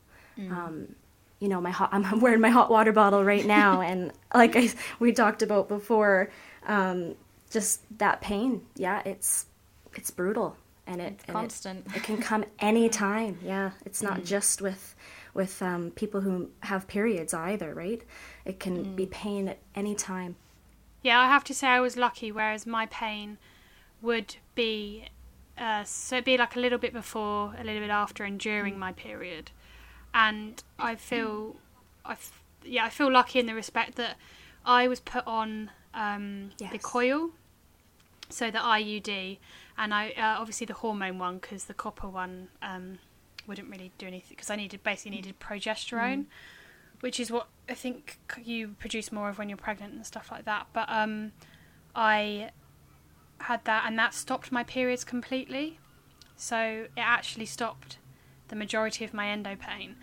Um, 0.51 0.95
you 1.41 1.49
know, 1.49 1.59
my 1.59 1.71
hot, 1.71 1.89
I'm 1.91 2.19
wearing 2.21 2.39
my 2.39 2.49
hot 2.51 2.69
water 2.71 2.93
bottle 2.93 3.25
right 3.25 3.45
now, 3.45 3.81
and 3.89 4.13
like 4.33 4.55
I, 4.55 4.69
we 4.99 5.11
talked 5.11 5.41
about 5.41 5.67
before, 5.67 6.31
um, 6.65 7.15
just 7.49 7.81
that 7.97 8.21
pain. 8.21 8.61
Yeah, 8.75 9.01
it's 9.03 9.47
it's 9.95 10.11
brutal, 10.11 10.55
and 10.87 11.01
it 11.01 11.13
It's 11.13 11.23
and 11.23 11.29
it- 11.29 11.33
constant. 11.33 11.87
It, 11.95 12.03
can 12.03 12.17
come 12.19 12.45
anytime. 12.59 13.39
Yeah, 13.43 13.71
it's 13.85 14.01
not 14.01 14.23
just 14.23 14.61
with 14.61 14.95
with 15.33 15.61
um, 15.61 15.91
people 15.91 16.21
who 16.21 16.49
have 16.61 16.87
periods 16.87 17.33
either, 17.33 17.73
right? 17.73 18.01
It 18.45 18.59
can 18.59 18.95
be 18.95 19.05
pain 19.07 19.47
at 19.47 19.59
any 19.75 19.95
time. 19.95 20.35
Yeah, 21.03 21.19
I 21.19 21.27
have 21.27 21.43
to 21.45 21.53
say 21.53 21.67
I 21.67 21.79
was 21.79 21.97
lucky. 21.97 22.31
Whereas 22.31 22.67
my 22.67 22.85
pain 22.85 23.37
would 24.01 24.35
be, 24.55 25.05
uh, 25.57 25.83
so 25.85 26.17
it'd 26.17 26.25
be 26.25 26.37
like 26.37 26.55
a 26.55 26.59
little 26.59 26.77
bit 26.77 26.93
before, 26.93 27.55
a 27.57 27.63
little 27.63 27.81
bit 27.81 27.89
after, 27.89 28.23
and 28.23 28.39
during 28.39 28.77
my 28.77 28.91
period, 28.91 29.51
and 30.13 30.61
I 30.77 30.95
feel, 30.95 31.55
I 32.05 32.13
f- 32.13 32.43
yeah, 32.63 32.85
I 32.85 32.89
feel 32.89 33.11
lucky 33.11 33.39
in 33.39 33.45
the 33.45 33.55
respect 33.55 33.95
that 33.95 34.17
I 34.65 34.87
was 34.87 34.99
put 34.99 35.25
on 35.25 35.71
um, 35.93 36.51
the 36.57 36.77
coil, 36.77 37.31
so 38.29 38.51
the 38.51 38.59
IUD, 38.59 39.37
and 39.77 39.93
I 39.93 40.11
uh, 40.11 40.39
obviously 40.39 40.65
the 40.65 40.73
hormone 40.73 41.19
one 41.19 41.37
because 41.37 41.65
the 41.65 41.73
copper 41.73 42.07
one 42.07 42.49
um, 42.61 42.99
wouldn't 43.47 43.69
really 43.69 43.91
do 43.97 44.07
anything 44.07 44.35
because 44.35 44.49
I 44.49 44.55
needed 44.55 44.83
basically 44.83 45.11
needed 45.11 45.39
progesterone 45.39 46.25
which 47.01 47.19
is 47.19 47.29
what 47.29 47.47
I 47.67 47.73
think 47.73 48.19
you 48.41 48.69
produce 48.79 49.11
more 49.11 49.29
of 49.29 49.37
when 49.37 49.49
you're 49.49 49.57
pregnant 49.57 49.93
and 49.93 50.05
stuff 50.05 50.31
like 50.31 50.45
that. 50.45 50.67
But 50.71 50.85
um, 50.89 51.33
I 51.95 52.51
had 53.39 53.65
that, 53.65 53.83
and 53.85 53.99
that 53.99 54.13
stopped 54.13 54.51
my 54.51 54.63
periods 54.63 55.03
completely. 55.03 55.79
So 56.37 56.87
it 56.95 57.01
actually 57.01 57.47
stopped 57.47 57.97
the 58.51 58.55
majority 58.55 59.03
of 59.03 59.13
my 59.15 59.27
endo 59.29 59.55
pain. 59.55 59.95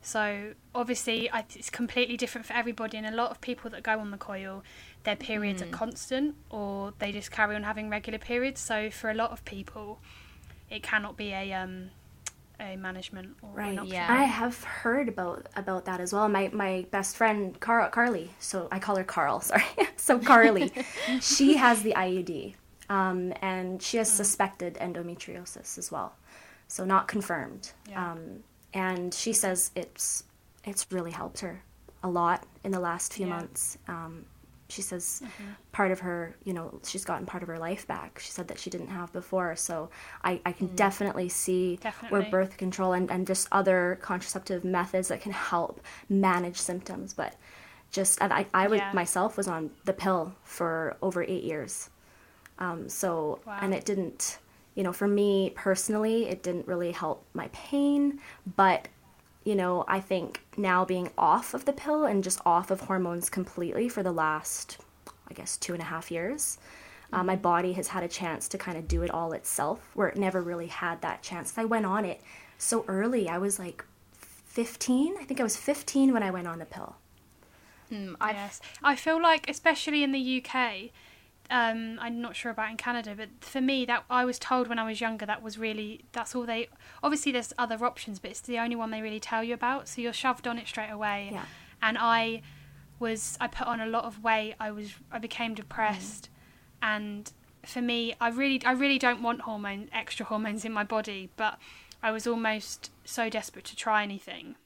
So 0.00 0.52
obviously, 0.74 1.30
I, 1.32 1.44
it's 1.56 1.70
completely 1.70 2.16
different 2.18 2.46
for 2.46 2.52
everybody, 2.52 2.98
and 2.98 3.06
a 3.06 3.10
lot 3.10 3.30
of 3.30 3.40
people 3.40 3.70
that 3.70 3.82
go 3.82 3.98
on 3.98 4.10
the 4.12 4.18
coil, 4.18 4.62
their 5.04 5.16
periods 5.16 5.62
Mm. 5.62 5.66
are 5.68 5.70
constant, 5.70 6.34
or 6.50 6.92
they 6.98 7.10
just 7.10 7.30
carry 7.32 7.56
on 7.56 7.62
having 7.64 7.88
regular 7.90 8.18
periods. 8.18 8.60
So 8.60 8.90
for 8.90 9.10
a 9.10 9.14
lot 9.14 9.30
of 9.32 9.44
people, 9.46 9.98
it 10.70 10.82
cannot 10.82 11.16
be 11.16 11.32
a 11.32 11.52
um, 11.54 11.90
a 12.60 12.76
management 12.76 13.36
or 13.42 13.48
Right. 13.54 13.78
an. 13.78 13.86
Yeah. 13.86 14.06
I 14.08 14.24
have 14.24 14.62
heard 14.62 15.08
about 15.08 15.46
about 15.56 15.86
that 15.86 16.00
as 16.00 16.12
well. 16.12 16.28
My 16.28 16.50
my 16.52 16.84
best 16.90 17.16
friend 17.16 17.58
Car- 17.58 17.88
Carly, 17.88 18.30
so 18.38 18.68
I 18.70 18.78
call 18.78 18.96
her 18.96 19.04
Carl. 19.04 19.40
Sorry, 19.50 19.64
so 19.96 20.18
Carly, 20.18 20.70
she 21.22 21.56
has 21.56 21.82
the 21.82 21.94
IUD, 21.96 22.54
um, 22.90 23.32
and 23.40 23.82
she 23.82 23.96
has 23.96 24.10
suspected 24.12 24.74
endometriosis 24.74 25.78
as 25.78 25.90
well, 25.90 26.14
so 26.74 26.84
not 26.84 27.06
confirmed. 27.06 27.70
Yeah. 27.88 28.10
Um, 28.12 28.20
and 28.72 29.14
she 29.14 29.32
says 29.32 29.70
it's 29.76 30.24
it's 30.64 30.86
really 30.90 31.12
helped 31.12 31.38
her 31.40 31.62
a 32.02 32.08
lot 32.08 32.44
in 32.64 32.72
the 32.72 32.80
last 32.80 33.12
few 33.14 33.26
Yeah. 33.26 33.36
months. 33.36 33.78
Um, 33.86 34.24
she 34.68 34.82
says 34.82 35.22
part 35.72 35.92
of 35.92 36.00
her, 36.00 36.34
you 36.42 36.52
know, 36.52 36.80
she's 36.82 37.04
gotten 37.04 37.26
part 37.26 37.42
of 37.44 37.48
her 37.48 37.58
life 37.58 37.86
back. 37.86 38.18
She 38.18 38.30
said 38.32 38.48
that 38.48 38.58
she 38.58 38.70
didn't 38.70 38.88
have 38.88 39.12
before. 39.12 39.54
So 39.56 39.90
I, 40.24 40.40
I 40.44 40.52
can 40.52 40.68
definitely 40.74 41.28
see 41.28 41.76
Definitely. 41.76 42.18
where 42.18 42.30
birth 42.30 42.56
control 42.56 42.94
and, 42.94 43.08
and 43.10 43.26
just 43.26 43.46
other 43.52 43.98
contraceptive 44.00 44.64
methods 44.64 45.08
that 45.08 45.20
can 45.20 45.32
help 45.32 45.80
manage 46.08 46.56
symptoms. 46.56 47.12
But 47.14 47.34
just, 47.92 48.20
and 48.22 48.32
I, 48.32 48.46
I 48.54 48.66
would, 48.66 48.78
Yeah. 48.78 48.90
myself 48.94 49.36
was 49.36 49.46
on 49.46 49.70
the 49.84 49.92
pill 49.92 50.34
for 50.42 50.96
over 51.02 51.22
eight 51.22 51.44
years. 51.44 51.90
Um, 52.58 52.88
so, 52.88 53.40
Wow. 53.46 53.58
and 53.60 53.74
it 53.74 53.84
didn't, 53.84 54.38
you 54.74 54.82
know, 54.82 54.92
for 54.92 55.08
me 55.08 55.52
personally, 55.54 56.28
it 56.28 56.42
didn't 56.42 56.66
really 56.66 56.92
help 56.92 57.24
my 57.32 57.48
pain. 57.52 58.20
But, 58.56 58.88
you 59.44 59.54
know, 59.54 59.84
I 59.86 60.00
think 60.00 60.44
now 60.56 60.84
being 60.84 61.10
off 61.16 61.54
of 61.54 61.64
the 61.64 61.72
pill 61.72 62.04
and 62.04 62.24
just 62.24 62.40
off 62.44 62.70
of 62.70 62.80
hormones 62.82 63.30
completely 63.30 63.88
for 63.88 64.02
the 64.02 64.12
last, 64.12 64.78
I 65.28 65.34
guess, 65.34 65.56
two 65.56 65.72
and 65.72 65.82
a 65.82 65.86
half 65.86 66.10
years, 66.10 66.58
uh, 67.12 67.22
my 67.22 67.36
body 67.36 67.72
has 67.74 67.88
had 67.88 68.02
a 68.02 68.08
chance 68.08 68.48
to 68.48 68.58
kind 68.58 68.76
of 68.76 68.88
do 68.88 69.02
it 69.02 69.10
all 69.10 69.32
itself, 69.32 69.90
where 69.94 70.08
it 70.08 70.16
never 70.16 70.42
really 70.42 70.66
had 70.66 71.00
that 71.02 71.22
chance. 71.22 71.56
I 71.56 71.64
went 71.64 71.86
on 71.86 72.04
it 72.04 72.20
so 72.58 72.84
early. 72.88 73.28
I 73.28 73.38
was 73.38 73.58
like 73.58 73.84
15. 74.46 75.14
I 75.20 75.24
think 75.24 75.38
I 75.38 75.44
was 75.44 75.56
15 75.56 76.12
when 76.12 76.22
I 76.22 76.30
went 76.30 76.48
on 76.48 76.58
the 76.58 76.64
pill. 76.64 76.96
Mm, 77.92 78.16
I've, 78.20 78.34
Yes, 78.34 78.60
I 78.82 78.96
feel 78.96 79.20
like, 79.22 79.48
especially 79.48 80.02
in 80.02 80.12
the 80.12 80.42
UK, 80.42 80.90
um, 81.50 81.98
I'm 82.00 82.20
not 82.20 82.36
sure 82.36 82.50
about 82.50 82.70
in 82.70 82.76
Canada, 82.76 83.14
but 83.16 83.28
for 83.40 83.60
me, 83.60 83.84
that 83.84 84.04
I 84.08 84.24
was 84.24 84.38
told 84.38 84.68
when 84.68 84.78
I 84.78 84.86
was 84.86 85.00
younger 85.00 85.26
that 85.26 85.42
was 85.42 85.58
really 85.58 86.04
that's 86.12 86.34
all 86.34 86.46
they. 86.46 86.68
Obviously, 87.02 87.32
there's 87.32 87.52
other 87.58 87.84
options, 87.84 88.18
but 88.18 88.30
it's 88.30 88.40
the 88.40 88.58
only 88.58 88.76
one 88.76 88.90
they 88.90 89.02
really 89.02 89.20
tell 89.20 89.44
you 89.44 89.54
about. 89.54 89.88
So 89.88 90.00
you're 90.00 90.12
shoved 90.12 90.46
on 90.46 90.58
it 90.58 90.66
straight 90.66 90.90
away. 90.90 91.30
Yeah. 91.32 91.44
And 91.82 91.98
I 92.00 92.42
was 92.98 93.36
I 93.40 93.46
put 93.46 93.66
on 93.66 93.80
a 93.80 93.86
lot 93.86 94.04
of 94.04 94.22
weight. 94.24 94.54
I 94.58 94.70
was 94.70 94.94
I 95.12 95.18
became 95.18 95.54
depressed, 95.54 96.30
and 96.82 97.30
for 97.64 97.82
me, 97.82 98.14
I 98.20 98.28
really 98.28 98.60
I 98.64 98.72
really 98.72 98.98
don't 98.98 99.22
want 99.22 99.42
hormone 99.42 99.88
extra 99.92 100.26
hormones 100.26 100.64
in 100.64 100.72
my 100.72 100.84
body, 100.84 101.30
but 101.36 101.58
I 102.02 102.10
was 102.10 102.26
almost 102.26 102.90
so 103.04 103.28
desperate 103.28 103.64
to 103.66 103.76
try 103.76 104.02
anything. 104.02 104.56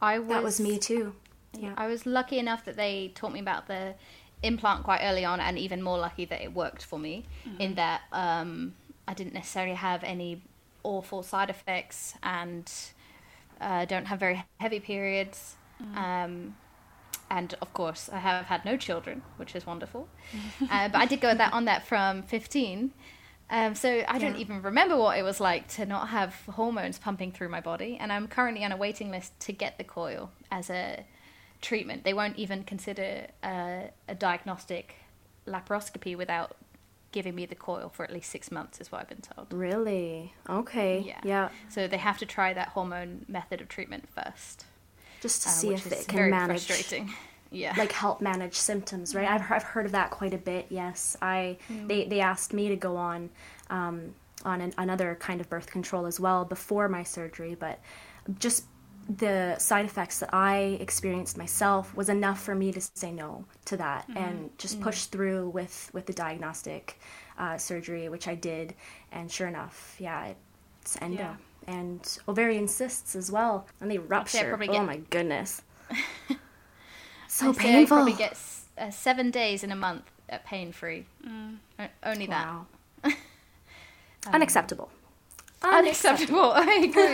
I 0.00 0.18
was, 0.18 0.28
That 0.28 0.42
was 0.42 0.60
me 0.60 0.78
too. 0.78 1.14
Yeah. 1.58 1.74
I 1.76 1.86
was 1.86 2.06
lucky 2.06 2.38
enough 2.38 2.64
that 2.64 2.76
they 2.76 3.12
taught 3.14 3.32
me 3.32 3.40
about 3.40 3.66
the 3.66 3.94
implant 4.42 4.84
quite 4.84 5.00
early 5.02 5.24
on, 5.24 5.40
and 5.40 5.58
even 5.58 5.82
more 5.82 5.98
lucky 5.98 6.24
that 6.26 6.40
it 6.42 6.52
worked 6.54 6.82
for 6.82 6.98
me. 6.98 7.24
In 7.58 7.74
that 7.74 8.02
um, 8.12 8.74
I 9.06 9.14
didn't 9.14 9.34
necessarily 9.34 9.74
have 9.76 10.02
any 10.04 10.42
awful 10.84 11.22
side 11.22 11.50
effects, 11.50 12.14
and 12.22 12.70
uh, 13.60 13.84
don't 13.84 14.06
have 14.06 14.18
very 14.20 14.44
heavy 14.58 14.80
periods. 14.80 15.56
Um, 15.96 16.56
and 17.30 17.54
of 17.62 17.72
course, 17.72 18.10
I 18.12 18.18
have 18.18 18.46
had 18.46 18.64
no 18.64 18.76
children, 18.76 19.22
which 19.36 19.54
is 19.56 19.64
wonderful. 19.66 20.06
uh, 20.70 20.88
but 20.88 20.98
I 21.00 21.06
did 21.06 21.20
go 21.20 21.34
that 21.34 21.52
on 21.52 21.64
that 21.64 21.86
from 21.86 22.22
15. 22.24 22.92
Um, 23.50 23.74
so 23.74 24.02
I 24.08 24.18
don't 24.18 24.36
even 24.36 24.62
remember 24.62 24.96
what 24.96 25.18
it 25.18 25.22
was 25.22 25.38
like 25.40 25.68
to 25.76 25.84
not 25.84 26.08
have 26.08 26.34
hormones 26.50 26.98
pumping 26.98 27.32
through 27.32 27.48
my 27.50 27.60
body. 27.60 27.98
And 28.00 28.12
I'm 28.12 28.26
currently 28.28 28.64
on 28.64 28.72
a 28.72 28.76
waiting 28.76 29.10
list 29.10 29.38
to 29.40 29.52
get 29.52 29.76
the 29.78 29.84
coil 29.84 30.30
as 30.50 30.70
a 30.70 31.04
treatment. 31.62 32.04
They 32.04 32.12
won't 32.12 32.36
even 32.36 32.64
consider 32.64 33.28
uh, 33.42 33.84
a 34.08 34.14
diagnostic 34.14 34.96
laparoscopy 35.46 36.16
without 36.16 36.56
giving 37.12 37.34
me 37.34 37.46
the 37.46 37.54
coil 37.54 37.90
for 37.94 38.04
at 38.04 38.12
least 38.12 38.30
six 38.30 38.50
months, 38.50 38.80
is 38.80 38.90
what 38.90 39.00
I've 39.02 39.08
been 39.08 39.20
told. 39.20 39.52
Really? 39.52 40.32
Okay. 40.48 41.04
Yeah. 41.06 41.20
Yeah. 41.24 41.48
So 41.68 41.86
they 41.86 41.98
have 41.98 42.18
to 42.18 42.26
try 42.26 42.52
that 42.52 42.68
hormone 42.68 43.24
method 43.28 43.60
of 43.60 43.68
treatment 43.68 44.08
first, 44.14 44.64
Just 45.20 45.42
to 45.42 45.48
uh, 45.48 45.52
see 45.52 45.74
if 45.74 45.86
it 45.90 46.08
can 46.08 46.18
very 46.18 46.30
manage, 46.30 46.66
frustrating. 46.66 47.12
Yeah. 47.54 47.74
like 47.76 47.92
help 47.92 48.22
manage 48.22 48.54
symptoms, 48.54 49.14
right? 49.14 49.28
I've, 49.28 49.42
I've 49.52 49.62
heard 49.62 49.84
of 49.84 49.92
that 49.92 50.10
quite 50.10 50.32
a 50.32 50.38
bit. 50.38 50.68
Yes, 50.70 51.18
I 51.20 51.58
they 51.86 52.06
they 52.06 52.20
asked 52.20 52.54
me 52.54 52.70
to 52.70 52.76
go 52.76 52.96
on 52.96 53.28
um, 53.68 54.14
on 54.42 54.62
an, 54.62 54.72
another 54.78 55.18
kind 55.20 55.38
of 55.38 55.50
birth 55.50 55.66
control 55.66 56.06
as 56.06 56.18
well 56.18 56.46
before 56.46 56.88
my 56.88 57.02
surgery, 57.02 57.54
but 57.54 57.78
just 58.38 58.64
the 59.08 59.58
side 59.58 59.84
effects 59.84 60.20
that 60.20 60.30
I 60.32 60.78
experienced 60.80 61.36
myself 61.36 61.94
was 61.96 62.08
enough 62.08 62.40
for 62.42 62.54
me 62.54 62.72
to 62.72 62.80
say 62.80 63.10
no 63.12 63.44
to 63.66 63.76
that 63.76 64.06
and 64.14 64.50
just 64.58 64.80
push 64.80 65.04
through 65.06 65.48
with 65.50 65.90
with 65.92 66.06
the 66.06 66.12
diagnostic 66.12 66.98
uh, 67.38 67.58
surgery, 67.58 68.08
which 68.08 68.28
I 68.28 68.34
did, 68.34 68.74
and 69.10 69.30
sure 69.30 69.48
enough, 69.48 69.96
yeah, 69.98 70.32
it's 70.82 70.96
endo. 71.02 71.18
Yeah. 71.22 71.34
And 71.66 72.18
ovarian 72.28 72.66
cysts 72.68 73.14
as 73.14 73.30
well, 73.30 73.66
and 73.80 73.90
they 73.90 73.98
rupture. 73.98 74.48
probably 74.48 74.68
oh 74.68 74.72
get- 74.72 74.86
my 74.86 74.96
goodness, 75.10 75.62
so 77.28 77.48
I'd 77.50 77.56
I 77.56 77.58
painful. 77.58 77.96
probably 77.96 78.12
get 78.14 78.32
s- 78.32 78.66
uh, 78.78 78.90
seven 78.90 79.30
days 79.30 79.62
in 79.62 79.70
a 79.70 79.76
month 79.76 80.10
at 80.28 80.44
pain 80.44 80.72
free. 80.72 81.06
O- 81.78 81.86
Only 82.04 82.26
that. 82.26 82.46
Wow. 82.46 82.66
Unacceptable. 84.32 84.90
Unacceptable. 85.62 86.52
I 86.54 86.88
agree. 86.88 87.12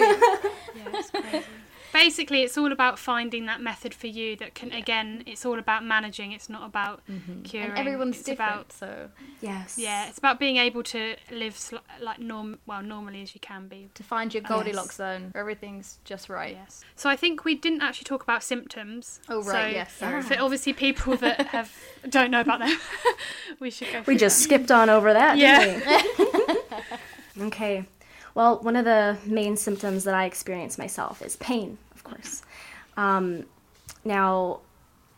Yeah, 0.83 0.99
it's 0.99 1.11
crazy. 1.11 1.45
Basically, 1.93 2.43
it's 2.43 2.59
all 2.59 2.73
about 2.73 2.99
finding 2.99 3.47
that 3.47 3.61
method 3.61 3.95
for 3.95 4.07
you 4.07 4.37
that 4.37 4.55
can, 4.55 4.73
again, 4.73 5.23
it's 5.27 5.45
all 5.47 5.59
about 5.59 5.85
managing. 5.85 6.33
It's 6.33 6.49
not 6.49 6.67
about 6.67 7.01
mm-hmm. 7.11 7.43
curing. 7.43 7.71
and 7.71 7.79
everyone's 7.79 8.17
it's 8.17 8.25
different, 8.27 8.51
About, 8.53 8.73
so 8.73 9.09
Yes. 9.41 9.77
yeah, 9.79 10.09
it's 10.09 10.19
about 10.19 10.39
being 10.39 10.57
able 10.57 10.83
to 10.85 11.17
live 11.31 11.57
sl- 11.57 11.77
like 12.01 12.19
norm, 12.19 12.59
well, 12.67 12.83
normally 12.83 13.23
as 13.23 13.35
you 13.35 13.41
can 13.41 13.69
be. 13.69 13.89
to 13.95 14.03
find 14.03 14.33
your 14.35 14.43
Yes. 14.43 14.49
Goldilocks 14.51 14.97
zone, 14.97 15.31
where 15.33 15.41
everything's 15.41 15.99
just 16.05 16.29
right. 16.29 16.55
Yes. 16.55 16.85
So 16.97 17.09
I 17.09 17.17
think 17.17 17.45
we 17.45 17.55
didn't 17.55 17.83
actually 17.83 18.05
talk 18.05 18.23
about 18.23 18.43
symptoms. 18.43 19.21
Oh, 19.29 19.43
right, 19.43 19.47
So 19.47 19.67
yes, 19.69 19.93
sorry. 19.95 20.23
For 20.23 20.39
obviously 20.41 20.73
people 20.73 21.17
that 21.19 21.47
have 21.49 21.73
don't 22.09 22.31
know 22.31 22.41
about 22.41 22.61
them, 22.61 22.77
we 23.61 23.71
should 23.71 23.89
go. 23.93 23.99
We 24.01 24.05
through 24.05 24.17
just 24.19 24.41
skipped 24.41 24.71
on 24.71 24.91
over 24.91 25.13
that, 25.13 25.39
Yeah. 25.39 25.65
didn't 25.65 26.59
we? 27.39 27.43
okay. 27.47 27.85
Well, 28.39 28.61
one 28.61 28.77
of 28.77 28.85
the 28.85 29.19
main 29.27 29.57
symptoms 29.57 30.05
that 30.05 30.15
I 30.15 30.25
experience 30.25 30.79
myself 30.79 31.23
is 31.23 31.35
pain, 31.35 31.77
of 31.93 32.05
course. 32.05 32.43
Um, 32.97 33.47
now, 34.05 34.61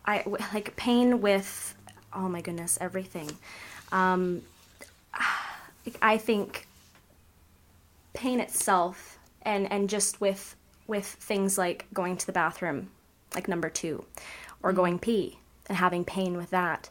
I 0.07 0.23
like 0.55 0.75
pain 0.75 1.21
with, 1.21 1.75
oh 2.15 2.27
my 2.27 2.41
goodness, 2.41 2.79
everything. 2.81 3.29
Um, 3.91 4.41
I 6.01 6.17
think 6.17 6.65
pain 8.15 8.39
itself, 8.39 9.19
and 9.43 9.71
and 9.71 9.87
just 9.87 10.19
with 10.19 10.55
with 10.87 11.05
things 11.05 11.59
like 11.59 11.85
going 11.93 12.17
to 12.17 12.25
the 12.25 12.31
bathroom, 12.31 12.89
like 13.35 13.47
number 13.47 13.69
two, 13.69 14.03
or 14.63 14.73
going 14.73 14.97
pee 14.97 15.37
and 15.69 15.77
having 15.77 16.03
pain 16.03 16.37
with 16.37 16.49
that, 16.49 16.89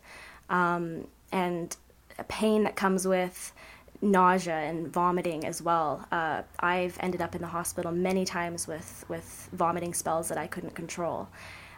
um, 0.48 1.08
and 1.32 1.76
a 2.20 2.24
pain 2.24 2.62
that 2.62 2.76
comes 2.76 3.04
with 3.04 3.52
nausea 4.02 4.54
and 4.54 4.88
vomiting 4.88 5.44
as 5.44 5.60
well. 5.60 6.06
Uh, 6.10 6.42
I've 6.58 6.96
ended 7.00 7.20
up 7.20 7.34
in 7.34 7.42
the 7.42 7.48
hospital 7.48 7.92
many 7.92 8.24
times 8.24 8.66
with 8.66 9.04
with 9.08 9.48
vomiting 9.52 9.94
spells 9.94 10.28
that 10.28 10.38
I 10.38 10.46
couldn't 10.46 10.74
control, 10.74 11.28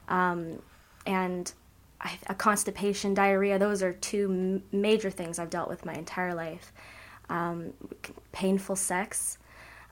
um, 0.08 0.60
and 1.06 1.52
I, 2.00 2.18
a 2.28 2.34
constipation, 2.34 3.14
diarrhea. 3.14 3.58
Those 3.58 3.82
are 3.82 3.92
two 3.92 4.62
m- 4.72 4.78
major 4.80 5.10
things 5.10 5.38
I've 5.38 5.50
dealt 5.50 5.68
with 5.68 5.84
my 5.84 5.94
entire 5.94 6.34
life. 6.34 6.72
Um, 7.28 7.72
painful 8.32 8.76
sex, 8.76 9.38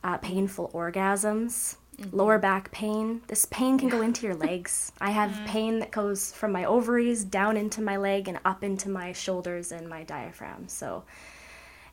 uh, 0.05 0.19
painful 0.19 0.71
orgasms, 0.75 1.77
lower 2.13 2.39
back 2.39 2.71
pain. 2.71 3.23
This 3.29 3.47
pain 3.47 3.79
can 3.79 3.89
go 3.89 4.03
into 4.03 4.27
your 4.27 4.35
legs. 4.35 4.93
I 5.01 5.11
have 5.11 5.47
pain 5.47 5.79
that 5.81 5.91
goes 5.91 6.33
from 6.33 6.53
my 6.53 6.65
ovaries 6.65 7.25
down 7.25 7.57
into 7.57 7.81
my 7.81 7.97
leg 7.97 8.29
and 8.29 8.39
up 8.45 8.63
into 8.63 8.89
my 8.89 9.13
shoulders 9.13 9.73
and 9.73 9.89
my 9.89 10.03
diaphragm. 10.05 10.69
So 10.69 11.05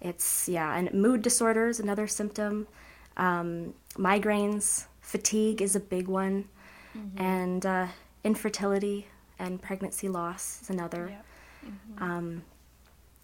it's, 0.01 0.48
yeah, 0.50 0.75
and 0.75 0.94
mood 0.94 1.22
disorders, 1.22 1.80
another 1.80 2.08
symptom. 2.08 2.68
Um, 3.18 3.74
migraines, 3.96 4.86
fatigue 5.01 5.62
is 5.62 5.75
a 5.75 5.80
big 5.80 6.08
one. 6.08 6.46
And 7.18 7.66
uh, 7.66 7.88
infertility 8.24 9.08
and 9.39 9.62
pregnancy 9.62 10.10
loss 10.10 10.62
is 10.63 10.70
another. 10.70 11.12
Yeah. 11.12 11.72
Um, 12.00 12.44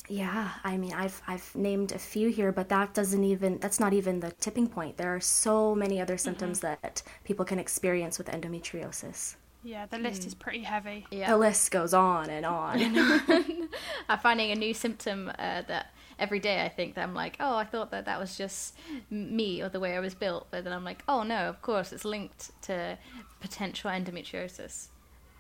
Yeah, 0.10 0.52
I 0.66 0.76
mean, 0.78 0.94
I've 0.94 1.22
I've 1.28 1.56
named 1.56 1.94
a 1.94 2.00
few 2.00 2.30
here, 2.30 2.52
but 2.52 2.68
that 2.70 2.94
doesn't 2.94 3.24
even 3.24 3.58
that's 3.60 3.80
not 3.80 3.94
even 3.94 4.20
the 4.20 4.32
tipping 4.32 4.68
point. 4.68 4.98
There 4.98 5.16
are 5.16 5.22
so 5.22 5.74
many 5.76 6.02
other 6.02 6.18
symptoms 6.18 6.60
that 6.60 7.02
people 7.24 7.46
can 7.46 7.58
experience 7.58 8.18
with 8.18 8.28
endometriosis. 8.28 9.36
Yeah, 9.64 9.86
the 9.86 9.98
list 9.98 10.26
is 10.26 10.34
pretty 10.36 10.64
heavy. 10.64 11.08
Yeah. 11.10 11.30
The 11.32 11.38
list 11.38 11.72
goes 11.72 11.94
on 11.94 12.30
and 12.30 12.46
on. 12.46 12.76
I'm 14.10 14.20
finding 14.20 14.52
a 14.52 14.56
new 14.56 14.74
symptom 14.74 15.30
uh, 15.40 15.62
that 15.68 15.94
every 16.20 16.40
day 16.40 16.62
I 16.64 16.70
think 16.70 16.96
that 16.96 17.02
I'm 17.04 17.14
like, 17.14 17.38
oh, 17.40 17.56
I 17.56 17.64
thought 17.66 17.92
that 17.92 18.06
that 18.06 18.20
was 18.20 18.38
just 18.38 18.76
me 19.10 19.62
or 19.62 19.70
the 19.70 19.80
way 19.80 19.96
I 19.96 20.00
was 20.00 20.14
built, 20.16 20.48
but 20.52 20.64
then 20.64 20.74
I'm 20.74 20.84
like, 20.84 21.04
oh 21.08 21.24
no, 21.24 21.50
of 21.50 21.62
course 21.62 21.92
it's 21.94 22.06
linked 22.06 22.52
to 22.64 22.98
potential 23.42 23.90
endometriosis, 23.92 24.88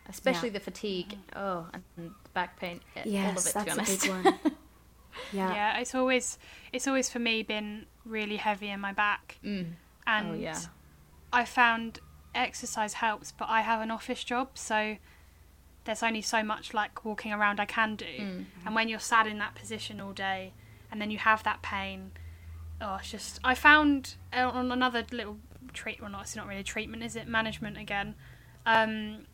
especially 0.10 0.50
the 0.50 0.60
fatigue. 0.60 1.18
Oh, 1.36 1.68
and 1.98 2.12
back 2.34 2.60
pain. 2.60 2.82
yeah, 3.06 3.24
all 3.26 3.30
of 3.30 3.36
yes, 3.36 3.46
it. 3.48 3.50
To 3.60 3.66
that's 3.76 4.06
be 4.06 4.10
a 4.10 4.14
big 4.14 4.26
one. 4.26 4.40
Yeah. 5.32 5.54
Yeah, 5.54 5.78
it's 5.80 5.94
always 5.94 6.40
it's 6.72 6.88
always 6.88 7.08
for 7.08 7.20
me 7.20 7.44
been 7.44 7.86
really 8.04 8.38
heavy 8.38 8.70
in 8.70 8.80
my 8.80 8.94
back, 8.94 9.38
Mm. 9.44 9.74
and 10.08 10.32
Oh 10.32 10.34
yeah. 10.34 10.60
I 11.32 11.46
found 11.46 12.00
exercise 12.34 12.94
helps, 12.94 13.32
but 13.32 13.48
I 13.48 13.62
have 13.62 13.80
an 13.82 13.92
office 13.92 14.24
job, 14.24 14.50
so 14.56 14.98
there's 15.86 16.02
only 16.02 16.24
so 16.24 16.42
much 16.42 16.74
like 16.74 17.06
walking 17.06 17.32
around 17.32 17.60
I 17.60 17.66
can 17.66 17.96
do. 17.96 18.06
Mm. 18.06 18.46
And 18.66 18.74
when 18.74 18.88
you're 18.90 19.00
sat 19.00 19.28
in 19.28 19.38
that 19.38 19.54
position 19.54 20.02
all 20.02 20.14
day, 20.14 20.54
and 20.94 21.02
then 21.02 21.10
you 21.10 21.18
have 21.18 21.42
that 21.44 21.64
pain, 21.64 22.12
oh, 22.80 22.98
it's 23.00 23.10
just 23.10 23.40
I 23.44 23.56
found 23.56 24.14
uh, 24.32 24.48
on 24.48 24.72
another 24.72 25.04
little 25.12 25.38
treat. 25.74 26.00
Well, 26.00 26.12
not 26.12 26.22
it's 26.22 26.36
not 26.36 26.48
really 26.48 26.62
a 26.62 26.64
treatment, 26.64 27.02
is 27.04 27.16
it? 27.16 27.28
Management 27.28 27.78
again. 27.80 28.14
Um, 28.68 29.26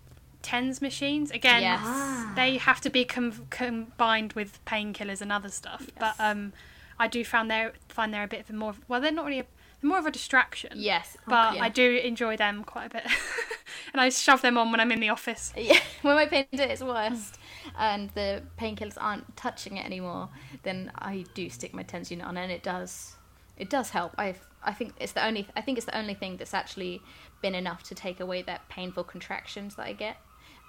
TENS 0.42 0.82
machines 0.82 1.32
again. 1.32 1.62
Yes. 1.62 1.82
Ah. 1.84 2.32
They 2.34 2.56
have 2.56 2.80
to 2.80 2.90
be 2.90 3.04
com- 3.04 3.46
combined 3.50 4.34
with 4.34 4.64
painkillers 4.64 5.22
and 5.22 5.34
other 5.34 5.50
stuff, 5.50 5.88
but 6.00 6.16
um, 6.18 6.54
I 6.98 7.08
do 7.10 7.26
find 7.26 7.52
they're 7.52 7.74
find 7.90 8.14
they're 8.14 8.24
a 8.24 8.28
bit 8.28 8.40
of 8.40 8.50
a 8.50 8.54
more 8.54 8.76
well, 8.88 9.02
they're 9.02 9.12
not 9.12 9.26
really 9.26 9.42
a, 9.42 9.46
they're 9.82 9.90
more 9.90 10.00
of 10.00 10.06
a 10.06 10.12
distraction. 10.12 10.72
Yes, 10.76 11.18
But 11.28 11.56
Yeah. 11.56 11.64
I 11.64 11.68
do 11.68 11.98
enjoy 11.98 12.38
them 12.38 12.64
quite 12.64 12.86
a 12.86 12.90
bit. 12.90 13.04
and 13.94 14.00
I 14.00 14.08
shove 14.08 14.42
them 14.42 14.58
on 14.58 14.72
when 14.72 14.80
I'm 14.80 14.94
in 14.94 15.02
the 15.02 15.10
office. 15.10 15.52
Yeah, 15.58 15.80
when 16.04 16.16
my 16.16 16.26
pain's 16.26 16.48
at 16.54 16.72
its 16.72 16.82
worst 16.82 17.38
and 17.78 18.10
the 18.12 18.44
painkillers 18.60 18.98
aren't 19.00 19.36
touching 19.36 19.78
it 19.78 19.86
anymore, 19.86 20.30
then 20.64 20.92
I 20.96 21.26
do 21.34 21.50
stick 21.50 21.74
my 21.74 21.84
TENS 21.84 22.12
unit 22.12 22.26
on, 22.26 22.38
and 22.38 22.52
it 22.52 22.64
does, 22.64 23.16
it 23.58 23.70
does 23.70 23.90
help. 23.90 24.14
I 24.18 24.36
I 24.64 24.74
think 24.74 24.94
it's 25.00 25.14
the 25.14 25.26
only 25.26 25.48
I 25.56 25.62
think 25.62 25.78
it's 25.78 25.86
the 25.86 25.98
only 25.98 26.14
thing 26.14 26.38
that's 26.38 26.54
actually 26.54 27.02
been 27.42 27.56
enough 27.56 27.84
to 27.84 27.96
take 27.96 28.20
away 28.20 28.42
that 28.44 28.68
painful 28.70 29.04
contractions 29.04 29.76
that 29.76 29.86
I 29.86 29.94
get. 29.94 30.18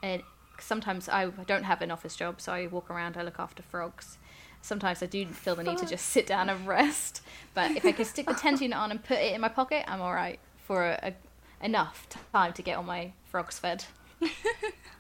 And 0.03 0.23
sometimes 0.61 1.09
I 1.09 1.27
don't 1.47 1.65
have 1.65 1.83
an 1.83 1.91
office 1.91 2.17
job, 2.17 2.41
so 2.41 2.53
I 2.53 2.67
walk 2.67 2.91
around, 2.91 3.17
I 3.17 3.23
look 3.23 3.39
after 3.39 3.63
frogs. 3.63 4.19
Sometimes 4.63 5.03
I 5.03 5.07
do 5.07 5.27
feel 5.27 5.55
the 5.55 5.63
need 5.63 5.79
to 5.79 5.87
just 5.87 6.07
sit 6.07 6.27
down 6.27 6.51
and 6.51 6.67
rest. 6.67 7.23
But 7.55 7.73
if 7.73 7.85
I 7.85 7.93
could 7.93 8.07
stick 8.07 8.27
the 8.27 8.35
TENS 8.35 8.61
unit 8.61 8.79
on 8.79 8.91
and 8.91 9.03
put 9.03 9.19
it 9.19 9.35
in 9.35 9.41
my 9.41 9.49
pocket, 9.49 9.85
I'm 9.89 10.03
all 10.03 10.13
right 10.13 10.39
for 10.59 10.85
a, 10.85 10.99
a, 11.03 11.65
enough 11.65 12.07
time 12.33 12.53
to 12.53 12.63
get 12.63 12.77
all 12.77 12.83
my 12.83 13.13
frogs 13.25 13.59
fed. 13.59 13.85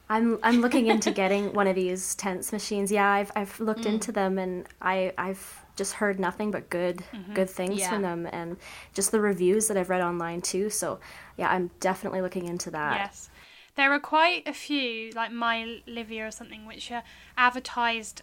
I'm 0.08 0.38
I'm 0.42 0.60
looking 0.60 0.88
into 0.88 1.10
getting 1.12 1.52
one 1.52 1.66
of 1.68 1.76
these 1.76 2.14
TENS 2.16 2.52
machines. 2.52 2.90
Yeah, 2.90 3.08
I've 3.08 3.30
I've 3.36 3.56
Mm. 3.58 3.66
looked 3.66 3.86
into 3.86 4.10
them 4.12 4.38
and 4.38 4.66
I 4.82 5.12
I've 5.16 5.64
just 5.76 5.94
heard 5.94 6.18
nothing 6.18 6.50
but 6.50 6.68
good 6.68 7.04
good 7.34 7.48
things 7.48 7.70
Mm-hmm. 7.70 7.78
Yeah. 7.78 7.90
from 7.90 8.02
them 8.02 8.28
and 8.32 8.56
just 8.92 9.12
the 9.12 9.20
reviews 9.20 9.68
that 9.68 9.76
I've 9.76 9.88
read 9.88 10.00
online 10.02 10.40
too. 10.42 10.68
So 10.68 10.98
yeah, 11.36 11.48
I'm 11.50 11.70
definitely 11.80 12.22
looking 12.22 12.46
into 12.46 12.70
that. 12.72 12.96
Yes. 12.98 13.30
There 13.76 13.92
are 13.92 14.00
quite 14.00 14.46
a 14.48 14.52
few, 14.52 15.12
like 15.12 15.30
My 15.30 15.80
Livia 15.86 16.26
or 16.26 16.30
something, 16.32 16.66
which 16.66 16.90
are 16.90 17.04
advertised 17.38 18.22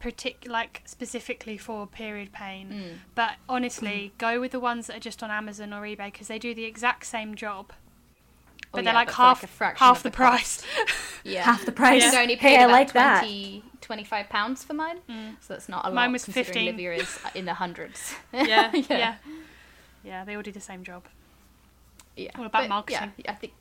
partic- 0.00 0.46
like 0.48 0.82
specifically 0.84 1.58
for 1.58 1.86
period 1.88 2.32
pain. 2.32 2.68
Mm. 2.70 2.98
But 3.16 3.32
honestly, 3.48 4.12
go 4.18 4.40
with 4.40 4.52
the 4.52 4.60
ones 4.60 4.86
that 4.86 4.96
are 4.98 5.00
just 5.00 5.20
on 5.20 5.32
Amazon 5.32 5.72
or 5.74 5.82
eBay 5.82 6.12
because 6.12 6.28
they 6.28 6.38
do 6.38 6.54
the 6.54 6.64
exact 6.64 7.06
same 7.06 7.34
job. 7.34 7.72
Oh, 8.74 8.76
but 8.76 8.80
Oh, 8.80 8.84
they're 8.84 8.92
yeah, 8.92 8.98
like 8.98 9.08
but 9.08 9.14
half 9.14 9.42
like, 9.42 9.50
a 9.50 9.52
fraction 9.52 9.84
half 9.86 9.96
of 9.98 10.02
the, 10.02 10.10
the 10.10 10.16
price. 10.16 10.62
Yeah. 11.26 11.42
Half 11.44 11.64
the 11.64 11.72
price. 11.72 12.02
I 12.02 12.06
think 12.10 12.18
I 12.18 12.22
only 12.22 12.34
Hey, 12.34 12.48
paid 12.50 12.58
I 12.58 12.62
about 12.64 12.70
like 12.72 12.92
that. 12.92 13.20
20, 13.20 13.62
25 13.80 14.28
pounds 14.28 14.62
for 14.62 14.74
mine. 14.74 14.98
Mm. 15.08 15.36
So 15.40 15.54
that's 15.54 15.70
not 15.70 15.86
a 15.86 15.88
lot. 15.88 15.94
Mine 15.94 16.12
was 16.12 16.26
15. 16.26 16.66
Livia 16.66 16.92
is 16.92 17.18
in 17.34 17.46
the 17.46 17.54
hundreds. 17.54 18.14
yeah, 18.34 18.70
yeah, 18.74 19.14
yeah, 20.04 20.24
They 20.26 20.34
all 20.36 20.42
do 20.42 20.52
the 20.52 20.60
same 20.60 20.84
job. 20.84 21.04
yeah. 22.14 22.30
All 22.38 22.44
about 22.44 22.64
But, 22.64 22.68
marketing. 22.68 23.12
Yeah, 23.16 23.30
I 23.30 23.34
think 23.36 23.54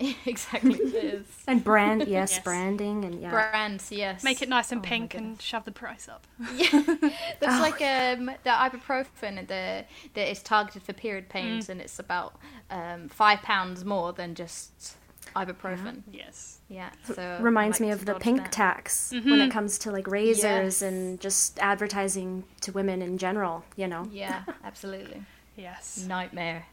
exactly 0.26 0.74
it 0.74 0.94
is. 0.94 1.26
And 1.46 1.64
brand, 1.64 2.02
yes, 2.08 2.32
Yes. 2.32 2.44
branding 2.44 3.04
and 3.04 3.20
yeah. 3.20 3.30
Brands, 3.30 3.90
yes. 3.90 4.22
Make 4.22 4.40
it 4.42 4.48
nice 4.48 4.70
and 4.72 4.80
Oh 4.80 4.88
pink 4.88 5.14
and 5.14 5.40
shove 5.42 5.64
the 5.64 5.72
price 5.72 6.08
up. 6.08 6.26
That's 6.38 7.56
Oh, 7.56 7.60
like 7.60 7.80
um, 7.82 8.26
the 8.44 8.50
ibuprofen 8.50 9.46
the 9.48 9.84
that 10.14 10.30
is 10.30 10.42
targeted 10.42 10.82
for 10.82 10.92
period 10.92 11.28
pains, 11.28 11.66
Mm. 11.66 11.70
and 11.70 11.80
it's 11.80 11.98
about 11.98 12.34
um, 12.70 13.08
five 13.08 13.42
pounds 13.42 13.84
more 13.84 14.12
than 14.12 14.34
just 14.34 14.96
ibuprofen. 15.36 16.02
Yes. 16.12 16.58
Yeah, 16.68 16.90
so 17.14 17.38
Reminds 17.40 17.80
like 17.80 17.88
me 17.88 17.90
of 17.92 18.04
the 18.04 18.14
pink 18.14 18.42
that. 18.42 18.52
tax 18.52 19.10
when 19.12 19.22
Mhm. 19.24 19.46
it 19.46 19.50
comes 19.50 19.78
to 19.80 19.90
like 19.90 20.06
razors 20.06 20.80
Yes. 20.80 20.82
and 20.82 21.20
just 21.20 21.58
advertising 21.58 22.44
to 22.60 22.70
women 22.72 23.02
in 23.02 23.18
general, 23.18 23.64
you 23.76 23.88
know. 23.88 24.06
Yeah, 24.12 24.44
absolutely. 24.64 25.22
Yes. 25.56 26.04
Nightmare. 26.06 26.66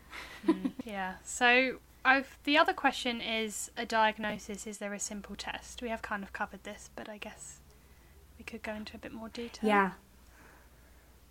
Mm, 0.45 0.71
yeah. 0.85 1.15
So 1.23 1.79
I've 2.05 2.37
the 2.43 2.57
other 2.57 2.73
question 2.73 3.21
is 3.21 3.69
a 3.75 3.85
diagnosis. 3.85 4.65
Is 4.65 4.77
there 4.77 4.93
a 4.93 4.99
simple 4.99 5.35
test? 5.35 5.81
We 5.81 5.89
have 5.89 6.01
kind 6.01 6.23
of 6.23 6.31
covered 6.33 6.63
this, 6.63 6.89
but 6.95 7.09
I 7.09 7.17
guess 7.17 7.59
we 8.37 8.43
could 8.45 8.63
go 8.63 8.73
into 8.73 8.95
a 8.95 8.99
bit 8.99 9.13
more 9.13 9.29
detail. 9.29 9.67
Yeah. 9.69 9.91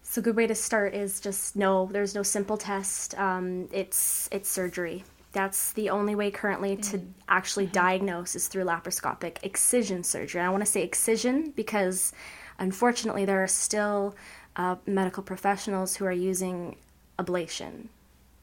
So 0.02 0.20
a 0.20 0.22
good 0.22 0.36
way 0.36 0.46
to 0.46 0.54
start 0.54 0.94
is 0.94 1.20
just 1.20 1.56
no. 1.56 1.88
There's 1.90 2.14
no 2.14 2.22
simple 2.22 2.56
test. 2.56 3.18
Um, 3.18 3.68
it's 3.72 4.28
it's 4.30 4.48
surgery. 4.48 5.04
That's 5.32 5.72
the 5.72 5.90
only 5.90 6.14
way 6.14 6.30
currently 6.30 6.76
to 6.76 7.00
actually 7.28 7.66
diagnose 7.66 8.34
is 8.34 8.48
through 8.48 8.64
laparoscopic 8.64 9.38
excision 9.42 10.02
surgery. 10.02 10.40
And 10.40 10.48
I 10.48 10.50
want 10.50 10.64
to 10.64 10.70
say 10.70 10.82
excision 10.82 11.52
because, 11.54 12.12
unfortunately, 12.58 13.26
there 13.26 13.42
are 13.42 13.48
still 13.48 14.14
uh, 14.56 14.76
medical 14.86 15.22
professionals 15.22 15.96
who 15.96 16.06
are 16.06 16.12
using 16.12 16.76
ablation, 17.18 17.88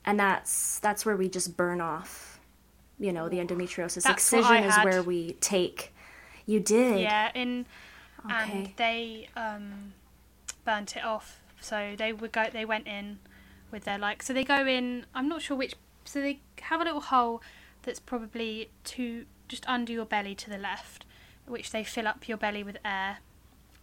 and 0.06 0.20
that's 0.20 0.80
that's 0.80 1.06
where 1.06 1.16
we 1.16 1.30
just 1.30 1.56
burn 1.58 1.82
off, 1.82 2.40
you 3.00 3.12
know, 3.12 3.30
the 3.30 3.38
endometriosis. 3.38 4.04
That's 4.04 4.10
excision 4.10 4.64
is 4.64 4.76
where 4.78 5.04
we 5.04 5.34
take. 5.34 5.94
You 6.46 6.60
did. 6.60 7.02
Yeah. 7.02 7.32
In 7.34 7.66
and 8.30 8.72
they 8.78 9.30
um, 9.36 9.94
burnt 10.66 10.96
it 10.96 11.04
off. 11.04 11.40
So 11.60 11.96
they 11.98 12.14
would 12.14 12.32
go. 12.32 12.46
They 12.52 12.66
went 12.66 12.88
in 12.88 13.20
with 13.72 13.86
their 13.86 13.98
like. 13.98 14.24
So 14.24 14.34
they 14.34 14.44
go 14.44 14.66
in. 14.68 15.06
I'm 15.16 15.28
not 15.28 15.42
sure 15.42 15.58
which. 15.58 15.76
So 16.06 16.20
they 16.20 16.42
have 16.62 16.82
a 16.82 16.84
little 16.84 17.02
hole 17.02 17.42
that's 17.84 18.00
probably 18.00 18.70
to 18.86 19.26
just 19.48 19.68
under 19.68 19.92
your 19.94 20.06
belly 20.06 20.36
to 20.36 20.50
the 20.50 20.58
left, 20.58 21.06
which 21.48 21.72
they 21.72 21.84
fill 21.84 22.08
up 22.08 22.28
your 22.28 22.38
belly 22.38 22.64
with 22.64 22.78
air. 22.84 23.20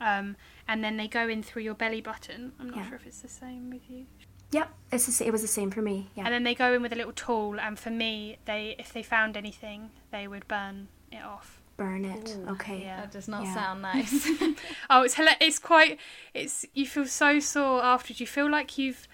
Um, 0.00 0.36
and 0.66 0.82
then 0.82 0.96
they 0.96 1.08
go 1.08 1.28
in 1.28 1.42
through 1.42 1.62
your 1.62 1.74
belly 1.74 2.00
button. 2.00 2.52
I'm 2.58 2.70
not 2.70 2.78
Yeah. 2.78 2.88
sure 2.88 2.96
if 2.96 3.06
it's 3.06 3.20
the 3.20 3.28
same 3.28 3.70
with 3.70 3.82
you. 3.90 4.06
Yep. 4.52 4.68
It's 4.92 5.18
the, 5.18 5.26
it 5.26 5.30
was 5.30 5.42
the 5.42 5.48
same 5.48 5.70
for 5.70 5.82
me. 5.82 6.10
Yeah. 6.14 6.24
And 6.24 6.34
then 6.34 6.42
they 6.42 6.54
go 6.54 6.72
in 6.74 6.82
with 6.82 6.92
a 6.92 6.96
little 6.96 7.12
tool, 7.12 7.58
and 7.60 7.78
for 7.78 7.90
me, 7.90 8.38
they 8.46 8.74
if 8.78 8.92
they 8.92 9.02
found 9.02 9.36
anything, 9.36 9.90
they 10.10 10.26
would 10.26 10.48
burn 10.48 10.88
it 11.12 11.22
off. 11.24 11.60
Burn 11.76 12.04
it. 12.04 12.36
Ooh, 12.36 12.50
okay. 12.52 12.82
yeah. 12.82 13.00
That 13.02 13.12
does 13.12 13.28
not 13.28 13.44
Yeah. 13.44 13.54
sound 13.54 13.82
nice. 13.90 14.28
Oh, 14.90 15.02
it's 15.02 15.14
hila- 15.14 15.36
it's 15.40 15.58
quite 15.58 15.98
it's 16.34 16.66
you 16.74 16.86
feel 16.86 17.06
so 17.06 17.38
sore 17.40 17.82
afterwards. 17.82 18.20
You 18.20 18.26
feel 18.26 18.50
like 18.50 18.76
you've 18.76 19.06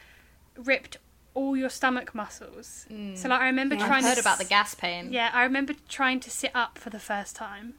ripped 0.56 0.96
all 1.34 1.54
your 1.56 1.68
stomach 1.68 2.14
muscles. 2.14 2.86
Mm. 2.90 3.16
So 3.16 3.28
like 3.28 3.40
I 3.42 3.46
remember 3.46 3.74
Yeah. 3.74 3.82
I've 3.82 3.88
trying 3.88 4.04
heard 4.04 4.14
to 4.14 4.20
about 4.20 4.38
the 4.38 4.44
gas 4.46 4.74
pain. 4.74 5.12
Yeah, 5.12 5.30
I 5.34 5.42
remember 5.44 5.74
trying 5.88 6.18
to 6.20 6.30
sit 6.30 6.50
up 6.54 6.78
for 6.78 6.88
the 6.90 6.98
first 6.98 7.36
time. 7.36 7.74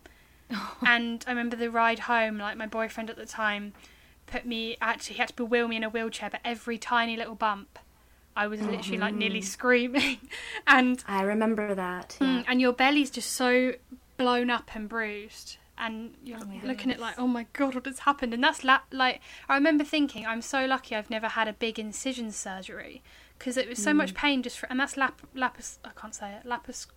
and 0.85 1.25
I 1.27 1.31
remember 1.31 1.55
the 1.57 1.69
ride 1.71 1.99
home, 1.99 2.37
like 2.37 2.55
my 2.55 2.67
boyfriend 2.67 3.09
at 3.09 3.17
the 3.17 3.25
time 3.25 3.73
put 4.27 4.45
me 4.45 4.77
actually 4.81 5.15
he 5.15 5.19
had 5.19 5.29
to 5.35 5.45
wheel 5.45 5.67
me 5.67 5.75
in 5.77 5.83
a 5.83 5.89
wheelchair, 5.89 6.29
but 6.29 6.41
every 6.45 6.77
tiny 6.77 7.17
little 7.17 7.35
bump 7.35 7.79
I 8.35 8.45
was 8.45 8.61
literally 8.61 8.99
like 8.99 9.15
nearly 9.15 9.41
screaming. 9.41 10.19
and 10.67 11.03
I 11.07 11.23
remember 11.23 11.73
that. 11.73 12.17
Yeah. 12.21 12.27
Mm, 12.27 12.45
and 12.47 12.61
your 12.61 12.71
belly's 12.73 13.09
just 13.09 13.31
so 13.31 13.73
blown 14.17 14.49
up 14.51 14.69
and 14.75 14.87
bruised 14.87 15.57
and 15.79 16.13
you're 16.23 16.39
my 16.43 16.59
looking 16.63 16.91
at 16.91 16.99
like 16.99 17.13
oh 17.19 17.27
my 17.27 17.45
god 17.53 17.75
what 17.75 17.85
has 17.85 17.99
happened 17.99 18.33
and 18.33 18.43
that's 18.43 18.63
la- 18.63 18.79
like 18.91 19.21
i 19.47 19.53
remember 19.53 19.83
thinking 19.83 20.25
i'm 20.25 20.41
so 20.41 20.65
lucky 20.65 20.95
i've 20.95 21.11
never 21.11 21.27
had 21.27 21.47
a 21.47 21.53
big 21.53 21.77
incision 21.77 22.31
surgery 22.31 23.03
because 23.37 23.57
it 23.57 23.69
was 23.69 23.77
so 23.77 23.91
Mm. 23.91 23.97
much 23.97 24.15
pain 24.15 24.41
just 24.41 24.57
for 24.57 24.65
and 24.71 24.79
that's 24.79 24.97
lap 24.97 25.21
lapis 25.35 25.77
i 25.85 25.89
can't 25.95 26.15
say 26.15 26.31
it 26.33 26.47
lapis 26.47 26.87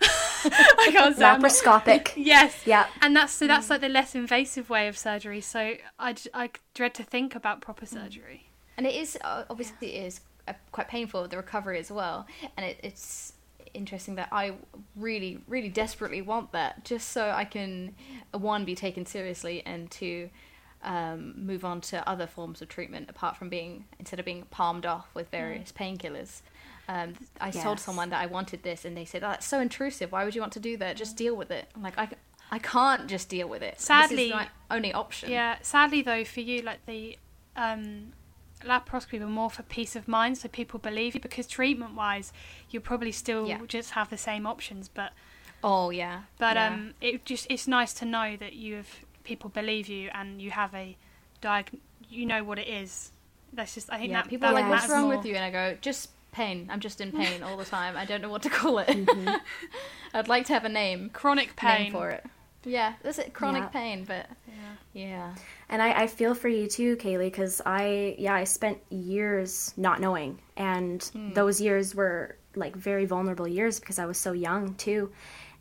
i 0.48 0.88
can't 0.92 1.16
say 1.16 1.24
it, 1.24 1.28
I'm 1.28 1.42
Laparoscopic. 1.42 2.12
yes. 2.16 2.62
Yeah. 2.64 2.86
and 3.00 3.16
that's 3.16 3.32
so 3.32 3.46
that's 3.46 3.70
like 3.70 3.80
the 3.80 3.88
less 3.88 4.14
invasive 4.14 4.70
way 4.70 4.88
of 4.88 4.96
surgery. 4.96 5.40
So 5.40 5.74
I, 5.98 6.14
I 6.32 6.50
dread 6.74 6.94
to 6.94 7.02
think 7.02 7.34
about 7.34 7.60
proper 7.60 7.86
surgery. 7.86 8.50
And 8.76 8.86
it 8.86 8.94
is 8.94 9.18
uh, 9.22 9.44
obviously 9.50 9.94
it 9.94 10.06
is 10.06 10.20
uh, 10.46 10.52
quite 10.72 10.88
painful 10.88 11.26
the 11.28 11.36
recovery 11.36 11.78
as 11.78 11.90
well, 11.90 12.26
and 12.56 12.66
it, 12.66 12.78
it's 12.82 13.32
interesting 13.76 14.16
that 14.16 14.28
I 14.32 14.54
really, 14.96 15.38
really 15.46 15.68
desperately 15.68 16.22
want 16.22 16.52
that 16.52 16.84
just 16.84 17.10
so 17.10 17.30
I 17.30 17.44
can 17.44 17.94
uh, 18.34 18.38
one 18.38 18.64
be 18.64 18.74
taken 18.74 19.06
seriously 19.06 19.62
and 19.64 19.90
two 19.90 20.30
um, 20.82 21.34
move 21.36 21.64
on 21.64 21.80
to 21.82 22.08
other 22.08 22.26
forms 22.26 22.62
of 22.62 22.68
treatment 22.68 23.10
apart 23.10 23.36
from 23.36 23.48
being 23.48 23.84
instead 23.98 24.18
of 24.18 24.24
being 24.24 24.44
palmed 24.50 24.86
off 24.86 25.08
with 25.14 25.28
various 25.30 25.72
painkillers. 25.72 26.42
Um, 26.88 27.14
I 27.40 27.50
told 27.50 27.80
someone 27.80 28.10
that 28.10 28.20
I 28.22 28.26
wanted 28.26 28.62
this, 28.62 28.84
and 28.84 28.96
they 28.96 29.04
said, 29.04 29.24
"Oh, 29.24 29.28
that's 29.30 29.46
so 29.46 29.60
intrusive. 29.60 30.12
Why 30.12 30.24
would 30.24 30.34
you 30.34 30.40
want 30.40 30.52
to 30.52 30.60
do 30.60 30.76
that? 30.76 30.96
Just 30.96 31.16
deal 31.16 31.34
with 31.34 31.50
it." 31.50 31.68
I'm 31.74 31.82
like, 31.82 31.98
I, 31.98 32.08
I 32.50 32.58
can't 32.60 33.08
just 33.08 33.28
deal 33.28 33.48
with 33.48 33.62
it. 33.62 33.76
this 33.76 33.86
Sadly- 33.86 34.26
is 34.28 34.32
my 34.34 34.48
only 34.70 34.92
option. 34.92 35.30
Yeah, 35.30 35.56
sadly 35.62 36.02
though, 36.02 36.24
for 36.24 36.40
you, 36.40 36.62
like 36.62 36.86
the 36.86 37.18
um, 37.56 38.12
laparoscopy 38.64 39.18
were 39.20 39.26
more 39.26 39.50
for 39.50 39.62
peace 39.64 39.96
of 39.96 40.06
mind, 40.08 40.38
so 40.38 40.48
people 40.48 40.78
believe 40.78 41.14
you. 41.14 41.20
Because 41.20 41.46
treatment-wise, 41.46 42.32
you 42.70 42.80
probably 42.80 43.12
still 43.12 43.46
Yeah. 43.48 43.60
just 43.66 43.90
have 43.92 44.08
the 44.10 44.18
same 44.18 44.46
options, 44.46 44.88
but 44.88 45.12
Oh 45.64 45.90
yeah. 45.90 46.22
but 46.38 46.54
yeah. 46.56 46.68
um, 46.68 46.94
it 47.00 47.24
just 47.24 47.46
it's 47.50 47.66
nice 47.66 47.92
to 47.94 48.04
know 48.04 48.36
that 48.36 48.52
you 48.52 48.76
have 48.76 48.88
people 49.24 49.50
believe 49.50 49.88
you 49.88 50.10
and 50.14 50.40
you 50.40 50.52
have 50.52 50.72
a 50.74 50.96
diag, 51.42 51.80
you 52.08 52.24
know 52.26 52.44
what 52.44 52.58
it 52.60 52.68
is. 52.68 53.10
That's 53.52 53.74
just 53.74 53.92
I 53.92 53.98
think 53.98 54.10
yeah. 54.12 54.22
that 54.22 54.28
People 54.30 54.48
are 54.48 54.54
that 54.54 54.60
like, 54.60 54.70
"What's 54.70 54.88
wrong 54.88 55.08
more. 55.08 55.16
with 55.16 55.26
you?" 55.26 55.34
And 55.34 55.44
I 55.44 55.50
go, 55.50 55.76
"Just 55.80 56.10
pain. 56.36 56.68
I'm 56.70 56.80
just 56.80 57.00
in 57.00 57.10
pain 57.22 57.42
all 57.42 57.56
the 57.56 57.64
time. 57.64 57.96
I 57.96 58.04
don't 58.04 58.20
know 58.22 58.30
what 58.30 58.42
to 58.42 58.50
call 58.50 58.78
it. 58.78 58.88
Mm-hmm. 58.88 59.34
I'd 60.14 60.28
like 60.28 60.46
to 60.46 60.52
have 60.52 60.64
a 60.64 60.68
name, 60.68 61.10
Chronic 61.12 61.48
name 61.48 61.54
pain 61.56 61.92
for 61.92 62.10
it. 62.10 62.24
Yeah, 62.64 62.94
that's 63.02 63.18
it. 63.18 63.32
Chronic 63.32 63.62
Yeah. 63.64 63.68
pain, 63.68 64.04
but 64.04 64.26
Yeah. 64.48 64.74
yeah, 64.92 65.34
And 65.68 65.80
I, 65.82 66.02
I 66.02 66.06
feel 66.06 66.34
for 66.34 66.48
you 66.48 66.66
too, 66.66 66.96
Kaylee, 66.96 67.26
because 67.30 67.60
I, 67.64 68.16
yeah, 68.18 68.34
I 68.34 68.44
spent 68.44 68.78
years 68.90 69.72
not 69.76 70.00
knowing. 70.00 70.40
And 70.56 71.02
Hmm. 71.12 71.32
those 71.34 71.60
years 71.60 71.94
were 71.94 72.36
like 72.54 72.74
very 72.74 73.04
vulnerable 73.04 73.46
years 73.46 73.78
because 73.78 73.98
I 73.98 74.06
was 74.06 74.18
so 74.18 74.32
young 74.32 74.74
too. 74.74 75.12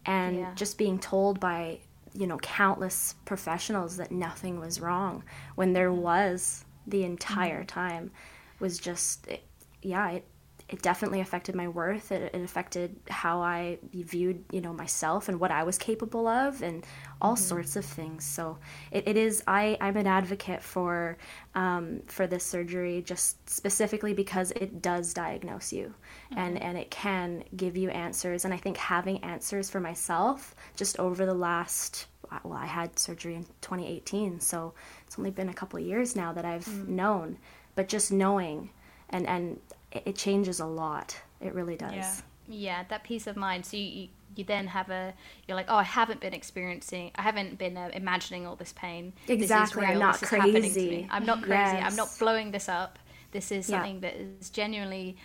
And 0.05 0.37
Yeah. 0.37 0.51
just 0.55 0.77
being 0.77 0.97
told 0.99 1.39
by, 1.39 1.79
you 2.13 2.25
know, 2.27 2.37
countless 2.39 3.15
professionals 3.25 3.97
that 3.97 4.11
nothing 4.11 4.59
was 4.59 4.79
wrong 4.79 5.23
when 5.55 5.73
there 5.73 5.91
Hmm. 5.91 6.01
was 6.01 6.65
the 6.87 7.03
entire 7.03 7.63
time 7.65 8.11
was 8.59 8.79
just, 8.79 9.27
it, 9.27 9.43
yeah, 9.81 10.09
it, 10.11 10.25
it 10.67 10.81
definitely 10.81 11.19
affected 11.19 11.53
my 11.53 11.67
worth. 11.67 12.11
It, 12.11 12.33
it 12.33 12.41
affected 12.41 12.95
how 13.07 13.41
I 13.41 13.77
viewed, 13.93 14.43
you 14.51 14.61
know, 14.61 14.73
myself 14.73 15.29
and 15.29 15.39
what 15.39 15.51
I 15.51 15.63
was 15.63 15.77
capable 15.77 16.27
of, 16.27 16.63
and 16.63 16.83
all 17.21 17.35
mm-hmm. 17.35 17.43
sorts 17.43 17.75
of 17.75 17.85
things. 17.85 18.23
So 18.23 18.57
it, 18.89 19.07
it 19.07 19.15
is. 19.15 19.43
I 19.45 19.77
I'm 19.79 19.95
an 19.95 20.07
advocate 20.07 20.63
for 20.63 21.17
um, 21.53 22.01
for 22.07 22.25
this 22.25 22.43
surgery, 22.43 23.03
just 23.05 23.47
specifically 23.47 24.13
because 24.13 24.51
it 24.51 24.81
does 24.81 25.13
diagnose 25.13 25.71
you, 25.71 25.93
and 26.35 26.55
mm-hmm. 26.55 26.65
and 26.65 26.77
it 26.79 26.89
can 26.89 27.43
give 27.55 27.77
you 27.77 27.89
answers. 27.91 28.43
And 28.43 28.53
I 28.53 28.57
think 28.57 28.77
having 28.77 29.23
answers 29.23 29.69
for 29.69 29.79
myself, 29.79 30.55
just 30.75 30.99
over 30.99 31.27
the 31.27 31.35
last 31.35 32.07
well, 32.43 32.57
I 32.57 32.65
had 32.65 32.97
surgery 32.97 33.35
in 33.35 33.43
2018, 33.61 34.39
so 34.39 34.73
it's 35.05 35.19
only 35.19 35.29
been 35.29 35.49
a 35.49 35.53
couple 35.53 35.79
of 35.79 35.85
years 35.85 36.15
now 36.15 36.33
that 36.33 36.43
I've 36.43 36.65
mm. 36.65 36.87
known. 36.87 37.37
But 37.75 37.87
just 37.87 38.11
knowing, 38.11 38.71
and 39.09 39.27
and 39.27 39.59
it, 39.95 40.03
it 40.05 40.15
changes 40.15 40.59
a 40.59 40.65
lot. 40.65 41.17
It 41.41 41.53
really 41.53 41.75
does. 41.75 41.93
Yeah. 41.93 42.15
yeah, 42.47 42.83
that 42.89 43.03
peace 43.03 43.27
of 43.27 43.35
mind. 43.35 43.65
So 43.65 43.77
you, 43.77 43.83
you, 43.83 44.07
you 44.35 44.43
then 44.43 44.67
have 44.67 44.89
a, 44.89 45.13
you're 45.47 45.55
like, 45.55 45.67
oh, 45.69 45.75
I 45.77 45.83
haven't 45.83 46.19
been 46.19 46.33
experiencing, 46.33 47.11
I 47.15 47.21
haven't 47.21 47.57
been 47.57 47.77
uh, 47.77 47.89
imagining 47.93 48.45
all 48.45 48.55
this 48.55 48.73
pain. 48.73 49.13
Exactly, 49.27 49.81
This 49.85 49.89
is 49.89 49.93
I'm 49.95 49.99
not 49.99 50.13
this 50.19 50.23
is 50.23 50.29
happening 50.29 50.53
to 50.61 50.69
crazy. 50.69 50.89
me. 50.89 51.07
I'm 51.09 51.25
not 51.25 51.41
crazy. 51.41 51.77
I'm 51.77 51.95
not 51.95 52.09
blowing 52.19 52.51
this 52.51 52.67
up. 52.69 52.99
This 53.31 53.51
is 53.51 53.69
Yeah. 53.69 53.77
something 53.77 53.99
that 54.01 54.15
is 54.15 54.49
genuinely 54.49 55.17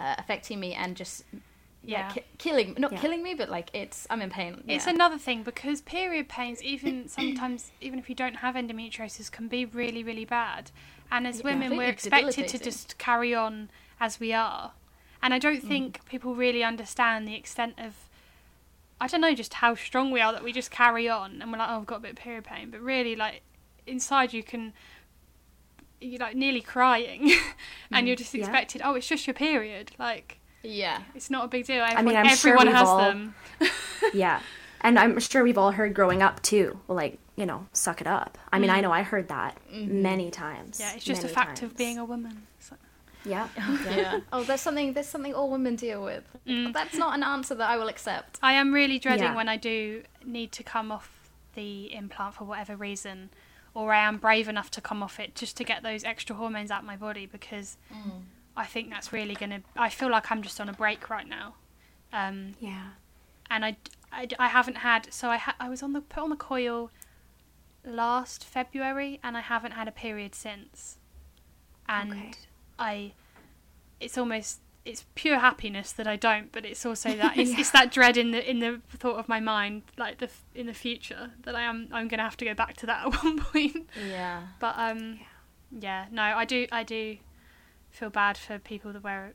uh, 0.00 0.14
affecting 0.18 0.60
me 0.60 0.74
and 0.74 0.96
just 0.96 1.24
yeah, 1.84 2.00
Yeah. 2.00 2.08
ki- 2.12 2.24
killing, 2.38 2.74
not 2.78 2.92
Yeah. 2.92 2.98
killing 2.98 3.22
me, 3.22 3.34
but 3.34 3.48
like 3.48 3.70
it's, 3.72 4.06
I'm 4.10 4.20
in 4.20 4.30
pain. 4.30 4.62
It's 4.66 4.86
another 4.86 5.16
thing 5.18 5.42
because 5.42 5.80
period 5.80 6.28
pains, 6.28 6.62
even 6.62 7.08
sometimes, 7.18 7.70
even 7.80 7.98
if 7.98 8.08
you 8.08 8.14
don't 8.14 8.36
have 8.36 8.54
endometriosis, 8.56 9.30
can 9.30 9.48
be 9.48 9.64
really, 9.64 10.02
really 10.02 10.24
bad. 10.24 10.70
And 11.10 11.26
as 11.26 11.38
Yeah, 11.38 11.44
women, 11.44 11.76
we're 11.76 11.88
expected 11.88 12.48
to 12.48 12.58
just 12.58 12.98
carry 12.98 13.34
on 13.34 13.70
as 14.00 14.18
we 14.20 14.32
are. 14.32 14.72
And 15.22 15.34
I 15.34 15.38
Mm. 15.38 15.42
don't 15.42 15.60
think 15.62 16.04
people 16.04 16.34
really 16.34 16.62
understand 16.62 17.26
the 17.26 17.34
extent 17.34 17.74
of, 17.78 17.94
I 19.00 19.06
don't 19.08 19.20
know, 19.20 19.34
just 19.34 19.54
how 19.54 19.74
strong 19.74 20.10
we 20.10 20.20
are 20.20 20.32
that 20.32 20.44
we 20.44 20.52
just 20.52 20.70
carry 20.70 21.08
on 21.08 21.40
and 21.42 21.50
we're 21.52 21.58
like, 21.58 21.68
oh, 21.70 21.78
I've 21.80 21.86
got 21.86 21.96
a 21.96 22.00
bit 22.00 22.10
of 22.12 22.16
period 22.16 22.44
pain. 22.44 22.70
But 22.70 22.80
really, 22.80 23.16
like, 23.16 23.42
inside 23.86 24.32
you 24.32 24.42
can, 24.42 24.72
you're 26.00 26.20
like 26.20 26.36
nearly 26.36 26.60
crying 26.60 27.32
and 27.90 28.06
you're 28.06 28.16
just 28.16 28.34
Yeah. 28.34 28.40
expected, 28.40 28.82
oh, 28.84 28.94
it's 28.94 29.08
just 29.08 29.26
your 29.26 29.34
period. 29.34 29.92
Like, 29.98 30.38
yeah. 30.62 31.02
it's 31.14 31.30
not 31.30 31.44
a 31.44 31.48
big 31.48 31.66
deal. 31.66 31.84
mean, 31.84 31.96
Everyone, 31.96 32.16
I'm 32.16 32.36
sure 32.36 32.50
everyone 32.52 32.66
we've 32.66 32.76
has 32.76 32.88
all- 32.88 32.98
them. 32.98 33.34
yeah 34.14 34.40
and 34.80 34.96
i'm 34.96 35.18
sure 35.18 35.42
we've 35.42 35.58
all 35.58 35.72
heard 35.72 35.92
growing 35.92 36.22
up 36.22 36.40
too 36.40 36.78
like 36.86 37.18
you 37.34 37.44
know 37.44 37.66
suck 37.72 38.00
it 38.00 38.06
up 38.06 38.38
i 38.52 38.58
mean 38.60 38.70
i 38.70 38.80
know 38.80 38.92
i 38.92 39.02
heard 39.02 39.26
that 39.26 39.56
many 39.72 40.30
times 40.30 40.76
Mm. 40.78 40.80
Yeah, 40.80 40.92
it's 40.94 41.04
just 41.04 41.24
a 41.24 41.28
fact 41.28 41.62
of 41.62 41.76
being 41.76 41.98
a 41.98 42.04
woman. 42.04 42.46
Like- 42.70 42.78
yeah 43.24 43.48
yeah. 43.90 44.20
Oh, 44.32 44.42
there's 44.44 44.60
something, 44.60 44.92
there's 44.92 45.06
something 45.08 45.34
all 45.34 45.50
women 45.50 45.76
deal 45.76 46.02
with. 46.02 46.24
Mm. 46.46 46.72
That's 46.72 46.96
not 46.96 47.14
an 47.16 47.22
answer 47.22 47.54
that 47.54 47.68
I 47.68 47.76
will 47.76 47.88
accept. 47.88 48.38
I 48.42 48.52
am 48.54 48.72
really 48.72 48.98
dreading 48.98 49.24
Yeah. 49.24 49.34
when 49.36 49.48
I 49.48 49.56
do 49.56 50.02
need 50.24 50.52
to 50.52 50.62
come 50.62 50.90
off 50.92 51.30
the 51.54 51.92
implant 51.92 52.34
for 52.34 52.44
whatever 52.44 52.76
reason, 52.76 53.30
or 53.74 53.92
I 53.92 54.00
am 54.06 54.18
brave 54.18 54.48
enough 54.48 54.70
to 54.72 54.80
come 54.80 55.02
off 55.02 55.18
it 55.18 55.34
just 55.34 55.56
to 55.58 55.64
get 55.64 55.82
those 55.82 56.04
extra 56.04 56.36
hormones 56.36 56.70
out 56.70 56.84
my 56.84 56.96
body 56.96 57.26
because 57.26 57.76
I 58.56 58.66
think 58.66 58.90
that's 58.90 59.12
really 59.12 59.34
going 59.34 59.50
to. 59.50 59.60
I 59.76 59.88
feel 59.88 60.10
like 60.10 60.30
I'm 60.30 60.42
just 60.42 60.60
on 60.60 60.68
a 60.68 60.72
break 60.72 61.10
right 61.10 61.26
now. 61.28 61.54
Um, 62.12 62.54
yeah 62.60 62.90
and 63.50 63.64
I, 63.64 63.76
I, 64.12 64.28
I 64.38 64.48
haven't 64.48 64.76
had 64.76 65.12
so 65.12 65.28
I 65.30 65.36
ha- 65.38 65.56
I 65.58 65.68
was 65.68 65.82
on 65.82 65.92
the 65.94 66.00
put 66.00 66.22
on 66.22 66.30
the 66.30 66.36
coil 66.36 66.90
last 67.84 68.44
February 68.44 69.20
and 69.22 69.36
I 69.36 69.40
haven't 69.40 69.72
had 69.72 69.88
a 69.88 69.92
period 69.92 70.34
since 70.34 70.98
and 71.88 72.12
Okay. 72.12 72.30
I 72.78 73.12
it's 74.00 74.16
almost 74.18 74.60
it's 74.84 75.04
pure 75.14 75.38
happiness 75.38 75.92
that 75.92 76.06
I 76.06 76.16
don't 76.16 76.50
but 76.52 76.64
it's 76.64 76.86
also 76.86 77.14
that 77.16 77.36
it's, 77.40 77.50
Yeah. 77.50 77.60
it's 77.60 77.70
that 77.72 77.90
dread 77.92 78.16
in 78.16 78.30
the 78.30 78.48
in 78.50 78.60
the 78.60 78.80
thought 78.96 79.18
of 79.18 79.28
my 79.28 79.40
mind 79.40 79.82
like 79.98 80.18
the 80.18 80.30
in 80.54 80.66
the 80.66 80.74
future 80.74 81.30
that 81.44 81.54
I 81.54 81.62
am 81.62 81.88
I'm 81.92 82.08
going 82.08 82.18
to 82.18 82.24
have 82.24 82.36
to 82.38 82.44
go 82.44 82.54
back 82.54 82.76
to 82.78 82.86
that 82.86 83.06
at 83.06 83.22
one 83.22 83.38
point 83.38 83.88
Yeah. 84.08 84.42
but 84.60 84.74
um 84.78 85.18
yeah 85.70 86.06
no 86.10 86.22
I 86.22 86.44
do 86.44 86.66
I 86.72 86.82
do 86.84 87.18
feel 87.90 88.10
bad 88.10 88.38
for 88.38 88.58
people 88.58 88.92
that 88.92 89.02
wear 89.02 89.34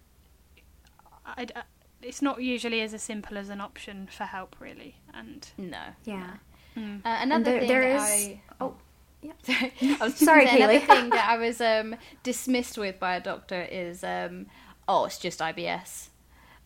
I, 1.26 1.48
I- 1.56 1.64
it's 2.02 2.22
not 2.22 2.42
usually 2.42 2.82
as 2.82 3.00
simple 3.02 3.38
as 3.38 3.50
an 3.50 3.62
option 3.62 4.08
for 4.12 4.26
help 4.26 4.56
really 4.60 4.96
and 5.14 5.48
No. 5.58 5.80
yeah 6.04 6.32
mm, 6.76 7.00
Uh, 7.06 7.18
another 7.22 7.44
there- 7.46 7.60
thing 7.60 7.68
there 7.70 7.98
that 7.98 8.10
is- 8.10 8.28
I 8.28 8.42
oh, 8.60 8.76
yeah. 9.24 9.32
Sorry, 9.44 9.72
I 9.82 10.04
was 10.04 10.14
just 10.14 10.26
Sorry, 10.26 10.46
gonna 10.46 10.58
Another 10.58 10.80
thing 10.80 11.10
that 11.12 11.28
I 11.30 11.38
was 11.46 11.62
um, 11.62 11.96
dismissed 12.24 12.78
with 12.78 13.00
by 13.00 13.16
a 13.16 13.22
doctor 13.22 13.62
is, 13.62 14.04
um, 14.04 14.48
oh, 14.88 15.06
it's 15.06 15.18
just 15.18 15.40
IBS. 15.40 16.10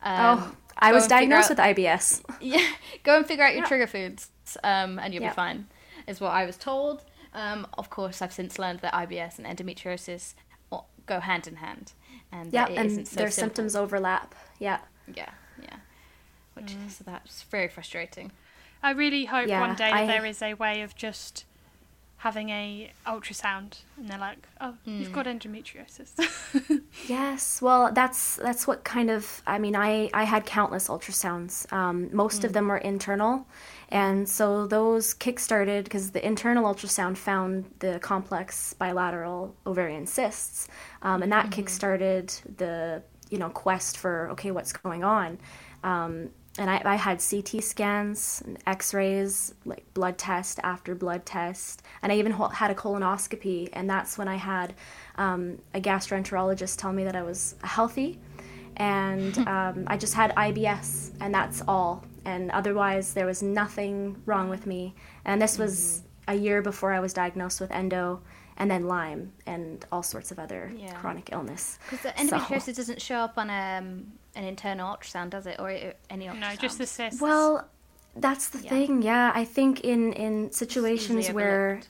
Um, 0.03 0.39
oh 0.39 0.55
i 0.79 0.91
was 0.91 1.07
diagnosed 1.07 1.49
out- 1.51 1.57
with 1.57 1.77
ibs 1.77 2.21
Yeah, 2.39 2.65
go 3.03 3.17
and 3.17 3.25
figure 3.25 3.43
out 3.43 3.53
your 3.53 3.63
Yeah. 3.63 3.67
trigger 3.67 3.87
foods, 3.87 4.29
um, 4.63 4.99
and 4.99 5.13
you'll 5.13 5.23
Yeah. 5.23 5.29
be 5.29 5.35
fine. 5.35 5.67
Is 6.05 6.21
what 6.21 6.31
I 6.31 6.45
was 6.45 6.55
told. 6.57 7.03
Um, 7.33 7.67
of 7.77 7.89
course, 7.89 8.21
I've 8.21 8.31
since 8.33 8.57
learned 8.59 8.79
that 8.81 8.93
IBS 8.93 9.39
and 9.39 9.45
endometriosis 9.47 10.33
go 11.07 11.19
hand 11.21 11.47
in 11.47 11.55
hand, 11.57 11.93
and 12.31 12.51
yeah 12.53 12.65
that 12.65 12.71
it 12.73 12.77
and 12.77 12.85
isn't 12.87 13.05
so 13.07 13.15
their 13.15 13.31
simple. 13.31 13.47
symptoms 13.55 13.75
overlap 13.77 14.35
yeah 14.59 14.79
Yeah, 15.15 15.29
yeah. 15.61 15.77
Which 16.53 16.75
so 16.89 17.03
that's 17.05 17.43
very 17.43 17.67
frustrating. 17.69 18.31
I 18.83 18.91
really 18.91 19.25
hope 19.25 19.47
Yeah, 19.47 19.61
one 19.61 19.75
day 19.75 19.89
that 19.89 19.93
I- 20.03 20.05
there 20.07 20.25
is 20.25 20.41
a 20.41 20.53
way 20.55 20.81
of 20.81 20.95
just 20.95 21.45
having 22.17 22.49
a 22.49 22.91
ultrasound 23.05 23.79
and 23.95 24.09
they're 24.09 24.17
like 24.17 24.47
oh 24.59 24.73
you've 24.85 25.13
got 25.13 25.25
endometriosis 25.25 26.09
Yes, 27.07 27.61
well, 27.61 27.91
that's 27.93 28.35
that's 28.37 28.67
what 28.67 28.83
kind 28.83 29.09
of. 29.09 29.41
I 29.45 29.59
mean, 29.59 29.75
I 29.75 30.09
I 30.13 30.23
had 30.23 30.45
countless 30.45 30.87
ultrasounds. 30.87 31.71
Um, 31.71 32.09
most 32.11 32.43
of 32.43 32.53
them 32.53 32.67
were 32.67 32.77
internal, 32.77 33.45
and 33.89 34.27
so 34.27 34.67
those 34.67 35.13
kickstarted 35.13 35.83
because 35.85 36.11
the 36.11 36.25
internal 36.25 36.65
ultrasound 36.65 37.17
found 37.17 37.65
the 37.79 37.99
complex 37.99 38.73
bilateral 38.73 39.55
ovarian 39.65 40.05
cysts, 40.05 40.67
um, 41.01 41.23
and 41.23 41.31
that 41.31 41.49
kickstarted 41.49 42.41
the 42.57 43.03
you 43.29 43.37
know 43.37 43.49
quest 43.49 43.97
for 43.97 44.29
okay, 44.31 44.51
what's 44.51 44.73
going 44.73 45.03
on. 45.03 45.37
Um, 45.83 46.29
and 46.57 46.69
I, 46.69 46.81
I 46.85 46.95
had 46.95 47.21
CT 47.27 47.63
scans, 47.63 48.41
and 48.45 48.57
X-rays, 48.65 49.53
like 49.65 49.83
blood 49.93 50.17
test 50.17 50.59
after 50.63 50.95
blood 50.95 51.25
test, 51.25 51.83
and 52.01 52.11
I 52.11 52.15
even 52.17 52.31
ho- 52.31 52.47
had 52.47 52.71
a 52.71 52.75
colonoscopy. 52.75 53.69
And 53.73 53.89
that's 53.89 54.17
when 54.17 54.27
I 54.27 54.35
had 54.35 54.73
um, 55.17 55.59
a 55.73 55.79
gastroenterologist 55.81 56.77
tell 56.77 56.93
me 56.93 57.03
that 57.03 57.15
I 57.15 57.23
was 57.23 57.55
healthy, 57.63 58.19
and 58.77 59.37
um, 59.47 59.83
I 59.87 59.97
just 59.97 60.13
had 60.13 60.35
IBS, 60.35 61.11
and 61.21 61.33
that's 61.33 61.61
all. 61.67 62.03
And 62.25 62.51
otherwise, 62.51 63.13
there 63.13 63.25
was 63.25 63.41
nothing 63.41 64.21
wrong 64.25 64.49
with 64.49 64.65
me. 64.65 64.93
And 65.25 65.41
this 65.41 65.57
was 65.57 66.03
a 66.27 66.35
year 66.35 66.61
before 66.61 66.91
I 66.91 66.99
was 66.99 67.13
diagnosed 67.13 67.61
with 67.61 67.71
endo, 67.71 68.21
and 68.57 68.69
then 68.69 68.87
Lyme, 68.87 69.31
and 69.45 69.85
all 69.91 70.03
sorts 70.03 70.31
of 70.31 70.39
other 70.39 70.71
Yeah. 70.75 70.93
chronic 70.95 71.29
illness. 71.31 71.79
Because 71.89 72.01
the 72.11 72.27
So- 72.27 72.37
endometriosis 72.37 72.75
doesn't 72.75 73.01
show 73.01 73.15
up 73.17 73.37
on 73.37 73.49
um, 73.49 74.11
an 74.37 74.43
internal 74.45 74.95
ultrasound, 74.95 75.29
does 75.31 75.45
it, 75.47 75.57
or 75.59 75.69
any 76.09 76.25
ultrasound? 76.27 76.39
no 76.41 76.55
just 76.55 76.77
the 76.77 76.85
cysts 76.87 77.21
Well, 77.21 77.67
that's 78.15 78.49
the 78.49 78.59
Yeah. 78.59 78.69
thing. 78.69 79.01
Yeah, 79.01 79.31
I 79.35 79.45
think 79.45 79.81
in 79.81 80.13
in 80.13 80.51
situations 80.51 81.29
where 81.29 81.69
overlooked. 81.71 81.89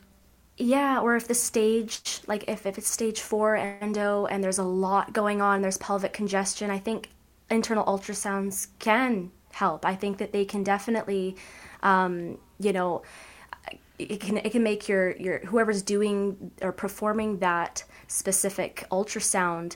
Yeah, 0.59 0.99
or 1.01 1.15
if 1.15 1.27
the 1.27 1.35
stage, 1.35 2.21
like 2.27 2.43
if, 2.47 2.65
if 2.65 2.77
it's 2.79 2.89
stage 2.89 3.21
four 3.21 3.55
endo 3.55 4.25
and 4.25 4.43
there's 4.43 4.57
a 4.57 4.63
lot 4.63 5.13
going 5.13 5.39
on, 5.39 5.61
there's 5.61 5.77
pelvic 5.77 6.13
congestion, 6.13 6.71
I 6.71 6.79
think 6.79 7.09
internal 7.49 7.85
ultrasounds 7.85 8.67
can 8.79 9.31
help. 9.51 9.85
I 9.85 9.95
think 9.95 10.17
that 10.17 10.31
they 10.31 10.45
can 10.45 10.63
definitely, 10.63 11.35
um, 11.83 12.39
you 12.59 12.73
know, 12.73 13.03
it 13.99 14.19
can 14.19 14.37
it 14.37 14.51
can 14.51 14.63
make 14.63 14.87
your 14.87 15.15
your 15.17 15.39
whoever's 15.39 15.81
doing 15.81 16.51
or 16.61 16.71
performing 16.71 17.39
that 17.39 17.83
specific 18.07 18.85
ultrasound 18.91 19.75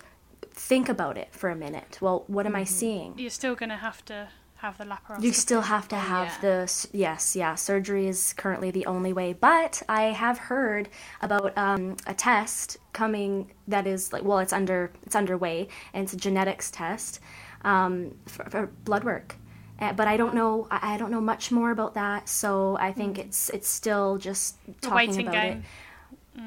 think 0.54 0.90
about 0.90 1.18
it 1.18 1.30
for 1.32 1.50
a 1.50 1.56
minute. 1.56 1.98
Well, 2.02 2.24
what 2.28 2.46
am 2.46 2.56
I 2.56 2.64
seeing? 2.64 3.18
You're 3.18 3.30
still 3.30 3.56
going 3.56 3.70
to 3.70 3.78
have 3.78 4.04
to 4.06 4.30
have 4.62 4.78
the 4.78 4.86
laparoscopy. 4.86 5.24
You 5.24 5.34
still 5.34 5.62
have 5.62 5.88
to 5.88 5.96
have 5.96 6.28
yeah. 6.28 6.42
the 6.42 6.88
yes, 6.94 7.36
yeah. 7.36 7.56
Surgery 7.56 8.08
is 8.08 8.34
currently 8.34 8.70
the 8.70 8.86
only 8.86 9.12
way, 9.12 9.34
but 9.34 9.82
I 9.90 10.04
have 10.04 10.38
heard 10.38 10.90
about 11.22 11.58
um, 11.58 11.98
a 12.06 12.14
test 12.14 12.78
coming 12.94 13.52
that 13.68 13.88
is 13.88 14.14
like 14.14 14.24
well, 14.24 14.40
it's 14.40 14.54
under 14.54 14.92
it's 15.04 15.16
underway, 15.16 15.68
and 15.94 16.04
it's 16.04 16.14
a 16.14 16.18
genetics 16.18 16.70
test 16.70 17.20
um, 17.64 18.16
for, 18.28 18.50
for 18.50 18.68
blood 18.86 19.04
work. 19.04 19.36
Uh, 19.80 19.94
but 19.94 20.08
I 20.08 20.16
don't 20.16 20.36
know. 20.36 20.68
I, 20.70 20.94
I 20.94 20.98
don't 20.98 21.10
know 21.10 21.22
much 21.22 21.52
more 21.52 21.72
about 21.72 21.96
that, 21.96 22.30
so 22.30 22.78
I 22.80 22.94
think 22.94 23.18
it's 23.18 23.50
it's 23.50 23.68
still 23.68 24.18
just 24.18 24.58
talking 24.80 25.22
about 25.22 25.34
game. 25.34 25.58
it. 25.58 25.64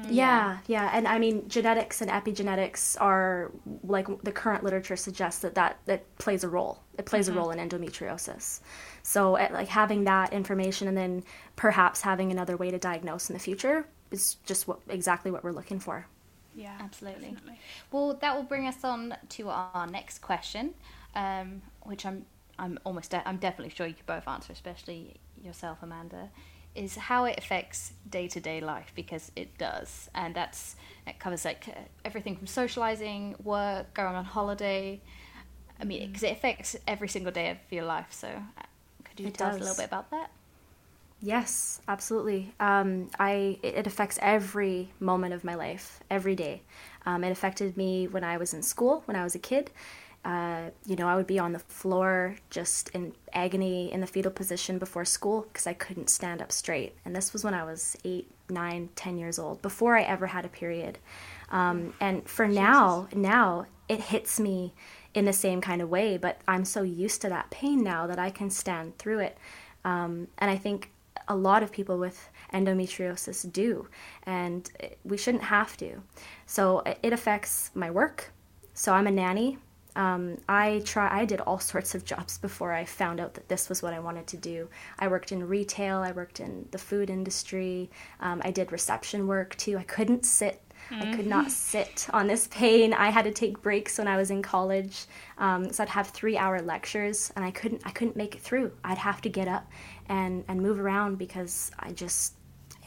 Yeah, 0.09 0.57
yeah, 0.67 0.89
and 0.93 1.07
I 1.07 1.19
mean 1.19 1.47
genetics 1.47 2.01
and 2.01 2.09
epigenetics 2.09 2.99
are 2.99 3.51
like 3.83 4.07
the 4.23 4.31
current 4.31 4.63
literature 4.63 4.95
suggests 4.95 5.41
that 5.41 5.55
that, 5.55 5.77
that 5.85 6.17
plays 6.17 6.43
a 6.43 6.49
role. 6.49 6.79
It 6.97 7.05
plays 7.05 7.27
a 7.27 7.33
role 7.33 7.51
in 7.51 7.59
endometriosis. 7.59 8.61
So 9.03 9.33
like 9.33 9.67
having 9.67 10.03
that 10.05 10.33
information 10.33 10.87
and 10.87 10.97
then 10.97 11.23
perhaps 11.55 12.01
having 12.01 12.31
another 12.31 12.57
way 12.57 12.71
to 12.71 12.79
diagnose 12.79 13.29
in 13.29 13.33
the 13.33 13.39
future 13.39 13.87
is 14.11 14.35
just 14.45 14.67
what 14.67 14.79
exactly 14.89 15.31
what 15.31 15.43
we're 15.43 15.51
looking 15.51 15.79
for. 15.79 16.07
Yeah, 16.55 16.77
Absolutely. 16.79 17.29
definitely. 17.31 17.59
Well, 17.91 18.13
that 18.15 18.35
will 18.35 18.43
bring 18.43 18.67
us 18.67 18.83
on 18.83 19.15
to 19.29 19.49
our 19.49 19.87
next 19.87 20.19
question, 20.19 20.73
um, 21.13 21.61
which 21.83 22.05
I'm 22.05 22.25
I'm 22.57 22.79
almost 22.85 23.11
de- 23.11 23.27
I'm 23.27 23.37
definitely 23.37 23.73
sure 23.75 23.85
you 23.85 23.93
could 23.93 24.05
both 24.05 24.27
answer, 24.27 24.53
especially 24.53 25.15
yourself, 25.43 25.79
Amanda. 25.81 26.29
Is 26.75 26.95
how 26.97 27.23
it 27.25 27.37
affects 27.37 27.93
day 28.09 28.27
to 28.27 28.41
day 28.41 28.59
life 28.59 28.91
because 28.95 29.31
it 29.35 29.57
does, 29.57 30.09
and 30.13 30.35
that's 30.35 30.75
it 31.07 31.19
covers 31.19 31.45
like 31.45 31.67
everything 32.03 32.35
from 32.35 32.47
socializing, 32.47 33.35
work, 33.43 33.93
going 33.93 34.15
on 34.15 34.25
holiday. 34.25 35.01
I 35.79 35.85
mean, 35.85 36.07
because 36.07 36.23
it 36.23 36.31
affects 36.31 36.75
every 36.87 37.07
single 37.07 37.31
day 37.31 37.49
of 37.51 37.57
your 37.69 37.85
life. 37.85 38.07
So, 38.11 38.27
uh, 38.27 38.61
could 39.05 39.19
you 39.19 39.27
It 39.27 39.35
tell 39.35 39.49
us 39.49 39.55
a 39.55 39.59
little 39.59 39.75
bit 39.75 39.85
about 39.85 40.11
that? 40.11 40.31
Yes, 41.21 41.81
absolutely. 41.87 42.53
Um, 42.59 43.09
I 43.19 43.57
it 43.63 43.75
it 43.75 43.87
affects 43.87 44.19
every 44.21 44.89
moment 44.99 45.33
of 45.33 45.43
my 45.43 45.55
life, 45.55 46.01
every 46.09 46.35
day. 46.35 46.61
Um, 47.05 47.23
it 47.23 47.31
affected 47.31 47.77
me 47.77 48.07
when 48.07 48.23
I 48.23 48.37
was 48.37 48.53
in 48.53 48.61
school, 48.61 49.01
when 49.05 49.15
I 49.15 49.23
was 49.23 49.33
a 49.35 49.39
kid. 49.39 49.71
Uh, 50.25 50.71
you 50.87 50.95
know, 50.95 51.07
I 51.07 51.15
would 51.15 51.27
be 51.27 51.37
on 51.37 51.53
the 51.53 51.59
floor 51.59 52.35
just 52.49 52.89
in 52.89 53.13
agony 53.31 53.93
in 53.93 54.01
the 54.01 54.07
fetal 54.07 54.31
position 54.31 54.79
before 54.79 55.05
school 55.05 55.41
because 55.43 55.67
I 55.67 55.73
couldn't 55.73 56.09
stand 56.09 56.41
up 56.41 56.51
straight. 56.51 56.97
And 57.05 57.15
this 57.15 57.31
was 57.31 57.43
when 57.43 57.53
I 57.53 57.63
was 57.63 57.95
eight, 58.03 58.31
nine, 58.49 58.89
ten 58.95 59.19
years 59.19 59.37
old, 59.37 59.61
before 59.61 59.95
I 59.95 60.01
ever 60.01 60.25
had 60.25 60.43
a 60.43 60.49
period. 60.49 60.97
Um, 61.51 61.93
and 62.01 62.27
for 62.27 62.47
now, 62.47 63.07
now 63.13 63.67
it 63.87 64.01
hits 64.01 64.39
me 64.39 64.73
in 65.13 65.25
the 65.25 65.33
same 65.33 65.61
kind 65.61 65.79
of 65.79 65.89
way, 65.89 66.17
but 66.17 66.41
I'm 66.47 66.65
so 66.65 66.81
used 66.81 67.21
to 67.21 67.29
that 67.29 67.51
pain 67.51 67.83
now 67.83 68.07
that 68.07 68.17
I 68.17 68.31
can 68.31 68.49
stand 68.49 68.97
through 68.97 69.19
it. 69.19 69.37
Um, 69.85 70.27
and 70.39 70.49
I 70.49 70.57
think 70.57 70.91
a 71.27 71.35
lot 71.35 71.61
of 71.61 71.71
people 71.71 71.99
with 71.99 72.29
endometriosis 72.51 73.51
do, 73.53 73.87
and 74.23 74.69
we 75.03 75.17
shouldn't 75.17 75.43
have 75.43 75.77
to. 75.77 76.01
So 76.47 76.83
it 77.03 77.13
affects 77.13 77.69
my 77.75 77.91
work. 77.91 78.33
So 78.73 78.93
I'm 78.93 79.07
a 79.07 79.11
nanny. 79.11 79.59
Um, 79.95 80.37
I 80.49 80.81
try. 80.85 81.21
I 81.21 81.25
did 81.25 81.41
all 81.41 81.59
sorts 81.59 81.95
of 81.95 82.05
jobs 82.05 82.37
before 82.37 82.73
I 82.73 82.85
found 82.85 83.19
out 83.19 83.33
that 83.35 83.47
this 83.47 83.69
was 83.69 83.81
what 83.81 83.93
I 83.93 83.99
wanted 83.99 84.27
to 84.27 84.37
do. 84.37 84.69
I 84.99 85.07
worked 85.07 85.31
in 85.31 85.47
retail. 85.47 85.99
I 85.99 86.11
worked 86.11 86.39
in 86.39 86.67
the 86.71 86.77
food 86.77 87.09
industry. 87.09 87.89
Um, 88.19 88.41
I 88.43 88.51
did 88.51 88.71
reception 88.71 89.27
work 89.27 89.55
too. 89.55 89.77
I 89.77 89.83
couldn't 89.83 90.25
sit. 90.25 90.61
I 90.91 91.15
could 91.15 91.25
not 91.25 91.49
sit 91.49 92.07
on 92.13 92.27
this 92.27 92.47
pain. 92.47 92.93
I 92.93 93.09
had 93.09 93.25
to 93.25 93.31
take 93.31 93.61
breaks 93.61 93.97
when 93.97 94.07
I 94.07 94.17
was 94.17 94.29
in 94.29 94.43
college, 94.43 95.05
um, 95.39 95.71
so 95.71 95.81
I'd 95.81 95.89
have 95.89 96.09
three-hour 96.09 96.61
lectures, 96.61 97.31
and 97.35 97.43
I 97.43 97.49
couldn't. 97.49 97.81
I 97.85 97.91
couldn't 97.91 98.15
make 98.15 98.35
it 98.35 98.41
through. 98.41 98.71
I'd 98.83 98.99
have 98.99 99.21
to 99.21 99.29
get 99.29 99.47
up 99.47 99.69
and 100.09 100.43
and 100.47 100.61
move 100.61 100.79
around 100.79 101.17
because 101.17 101.71
I 101.79 101.91
just 101.91 102.35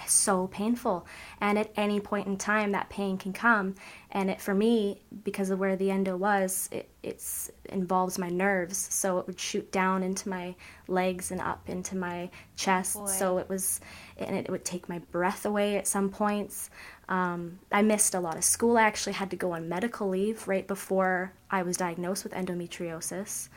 so 0.07 0.47
painful. 0.49 1.07
And 1.41 1.59
at 1.59 1.71
any 1.77 2.01
point 2.01 2.27
in 2.27 2.37
time 2.37 2.73
that 2.73 2.89
pain 2.89 3.19
can 3.19 3.33
come. 3.33 3.75
And 4.11 4.31
it 4.31 4.41
for 4.41 4.55
me 4.55 5.03
because 5.25 5.51
of 5.51 5.59
where 5.59 5.77
the 5.77 5.91
endo 5.91 6.17
was 6.17 6.69
it 6.73 6.89
it's 7.03 7.51
involves 7.67 8.19
my 8.19 8.29
nerves. 8.29 8.77
So 8.77 9.19
it 9.19 9.27
would 9.27 9.41
shoot 9.41 9.71
down 9.73 10.03
into 10.03 10.29
my 10.29 10.55
legs 10.87 11.31
and 11.31 11.41
up 11.41 11.69
into 11.69 11.97
my 11.97 12.31
chest. 12.57 12.97
Boy. 12.97 13.07
so 13.07 13.39
it 13.39 13.49
was 13.49 13.81
and 14.17 14.37
it 14.37 14.51
would 14.51 14.65
take 14.65 14.89
my 14.89 14.99
breath 15.11 15.47
away 15.47 15.77
at 15.77 15.87
some 15.87 16.09
points. 16.11 16.71
Um, 17.09 17.59
i 17.73 17.81
missed 17.83 18.15
a 18.15 18.21
lot 18.21 18.37
of 18.37 18.45
school. 18.45 18.77
I 18.77 18.83
actually 18.83 19.15
had 19.15 19.31
to 19.31 19.37
go 19.37 19.53
on 19.53 19.69
medical 19.69 20.09
leave 20.09 20.47
right 20.47 20.67
before 20.67 21.33
i 21.51 21.63
was 21.63 21.77
diagnosed 21.77 22.25
with 22.25 22.33
endometriosis. 22.35 23.49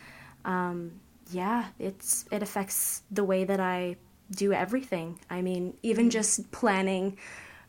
Um, 0.45 0.93
yeah, 1.31 1.67
it's 1.79 2.25
it 2.31 2.43
affects 2.43 3.03
the 3.11 3.23
way 3.23 3.43
that 3.43 3.59
I 3.59 3.95
do 4.31 4.53
everything. 4.53 5.19
I 5.29 5.41
mean, 5.41 5.77
even 5.83 6.07
mm. 6.07 6.11
just 6.11 6.51
planning 6.51 7.17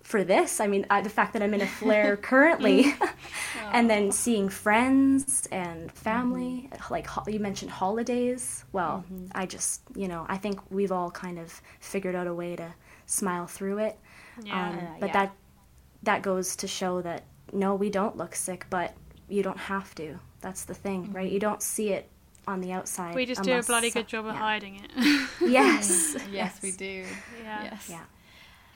for 0.03 0.25
this. 0.25 0.61
I 0.61 0.67
mean, 0.67 0.87
I, 0.91 1.01
the 1.01 1.11
fact 1.11 1.33
that 1.33 1.43
I'm 1.43 1.55
in 1.55 1.61
a 1.61 1.67
flare 1.67 2.17
currently, 2.31 2.85
mm. 2.85 3.13
and 3.73 3.89
then 3.89 4.13
seeing 4.13 4.49
friends 4.49 5.49
and 5.53 5.91
family, 5.93 6.69
mm-hmm. 6.73 6.93
like 6.93 7.07
ho- 7.07 7.25
you 7.27 7.41
mentioned 7.41 7.71
holidays. 7.71 8.65
Well, 8.73 9.05
mm-hmm. 9.13 9.27
I 9.35 9.47
just 9.47 9.83
you 9.95 10.09
know 10.09 10.27
I 10.29 10.37
think 10.37 10.61
we've 10.71 10.93
all 10.93 11.11
kind 11.11 11.39
of 11.39 11.61
figured 11.81 12.15
out 12.15 12.27
a 12.27 12.35
way 12.35 12.57
to 12.57 12.75
smile 13.07 13.47
through 13.47 13.79
it. 13.79 13.99
Yeah. 14.43 14.69
Um, 14.69 14.79
but 15.01 15.09
yeah. 15.09 15.13
that 15.13 15.37
that 16.03 16.23
goes 16.23 16.57
to 16.57 16.69
show 16.69 17.03
that 17.03 17.25
no, 17.53 17.75
we 17.75 17.91
don't 17.91 18.17
look 18.17 18.35
sick, 18.35 18.67
but 18.71 18.95
you 19.29 19.43
don't 19.43 19.59
have 19.59 19.95
to. 19.97 20.19
That's 20.41 20.65
the 20.65 20.75
thing, 20.75 21.13
right? 21.13 21.27
Mm-hmm. 21.27 21.35
You 21.35 21.41
don't 21.41 21.63
see 21.63 21.91
it 21.91 22.09
on 22.47 22.61
the 22.61 22.73
outside. 22.73 23.15
we 23.15 23.27
just 23.27 23.43
do 23.43 23.59
a 23.59 23.63
bloody 23.63 23.91
good 23.91 24.09
job 24.09 24.27
of 24.27 24.35
yeah. 24.35 24.41
hiding 24.41 24.83
it. 24.85 24.91
Yes. 25.41 26.17
Yes, 26.31 26.61
we 26.63 26.73
do. 26.73 27.05
yeah. 27.43 27.65
Yes. 27.65 27.89
Yeah. 27.91 28.05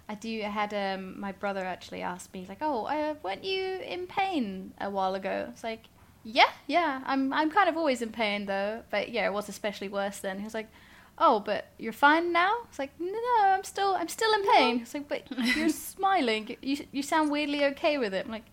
I 0.09 0.15
do. 0.15 0.43
I 0.43 0.49
had 0.49 0.73
um, 0.73 1.19
my 1.19 1.33
brother 1.33 1.65
actually 1.65 2.03
asked 2.03 2.33
me 2.33 2.47
like, 2.49 2.59
"Oh, 2.61 2.85
uh, 2.85 3.15
weren't 3.23 3.45
you 3.45 3.81
in 3.81 4.07
pain 4.07 4.73
a 4.81 4.89
while 4.89 5.15
ago?" 5.17 5.49
It's 5.51 5.65
like, 5.65 5.87
"Yeah, 6.23 6.51
yeah. 6.69 7.03
I'm 7.05 7.33
I'm 7.33 7.51
kind 7.51 7.69
of 7.69 7.77
always 7.77 8.03
in 8.03 8.11
pain 8.13 8.47
though, 8.47 8.83
but 8.91 9.09
yeah, 9.11 9.27
it 9.27 9.33
was 9.33 9.49
especially 9.49 9.89
worse 9.89 10.19
then." 10.21 10.39
He 10.39 10.45
was 10.45 10.55
like, 10.55 10.69
"Oh, 11.19 11.41
but 11.41 11.67
you're 11.79 11.93
fine 11.93 12.33
now?" 12.33 12.53
It's 12.69 12.79
like, 12.79 12.93
"No, 13.01 13.07
no, 13.07 13.47
I'm 13.47 13.65
still 13.65 13.97
I'm 13.97 14.09
still 14.09 14.33
in 14.35 14.43
pain." 14.53 14.81
It's 14.81 14.95
like, 14.95 15.09
"But 15.09 15.23
you're 15.57 15.69
smiling. 15.93 16.57
You 16.63 16.87
you 16.93 17.03
sound 17.03 17.31
weirdly 17.33 17.65
okay 17.65 17.99
with 17.99 18.15
it." 18.15 18.27
I'm 18.27 18.33
like. 18.33 18.47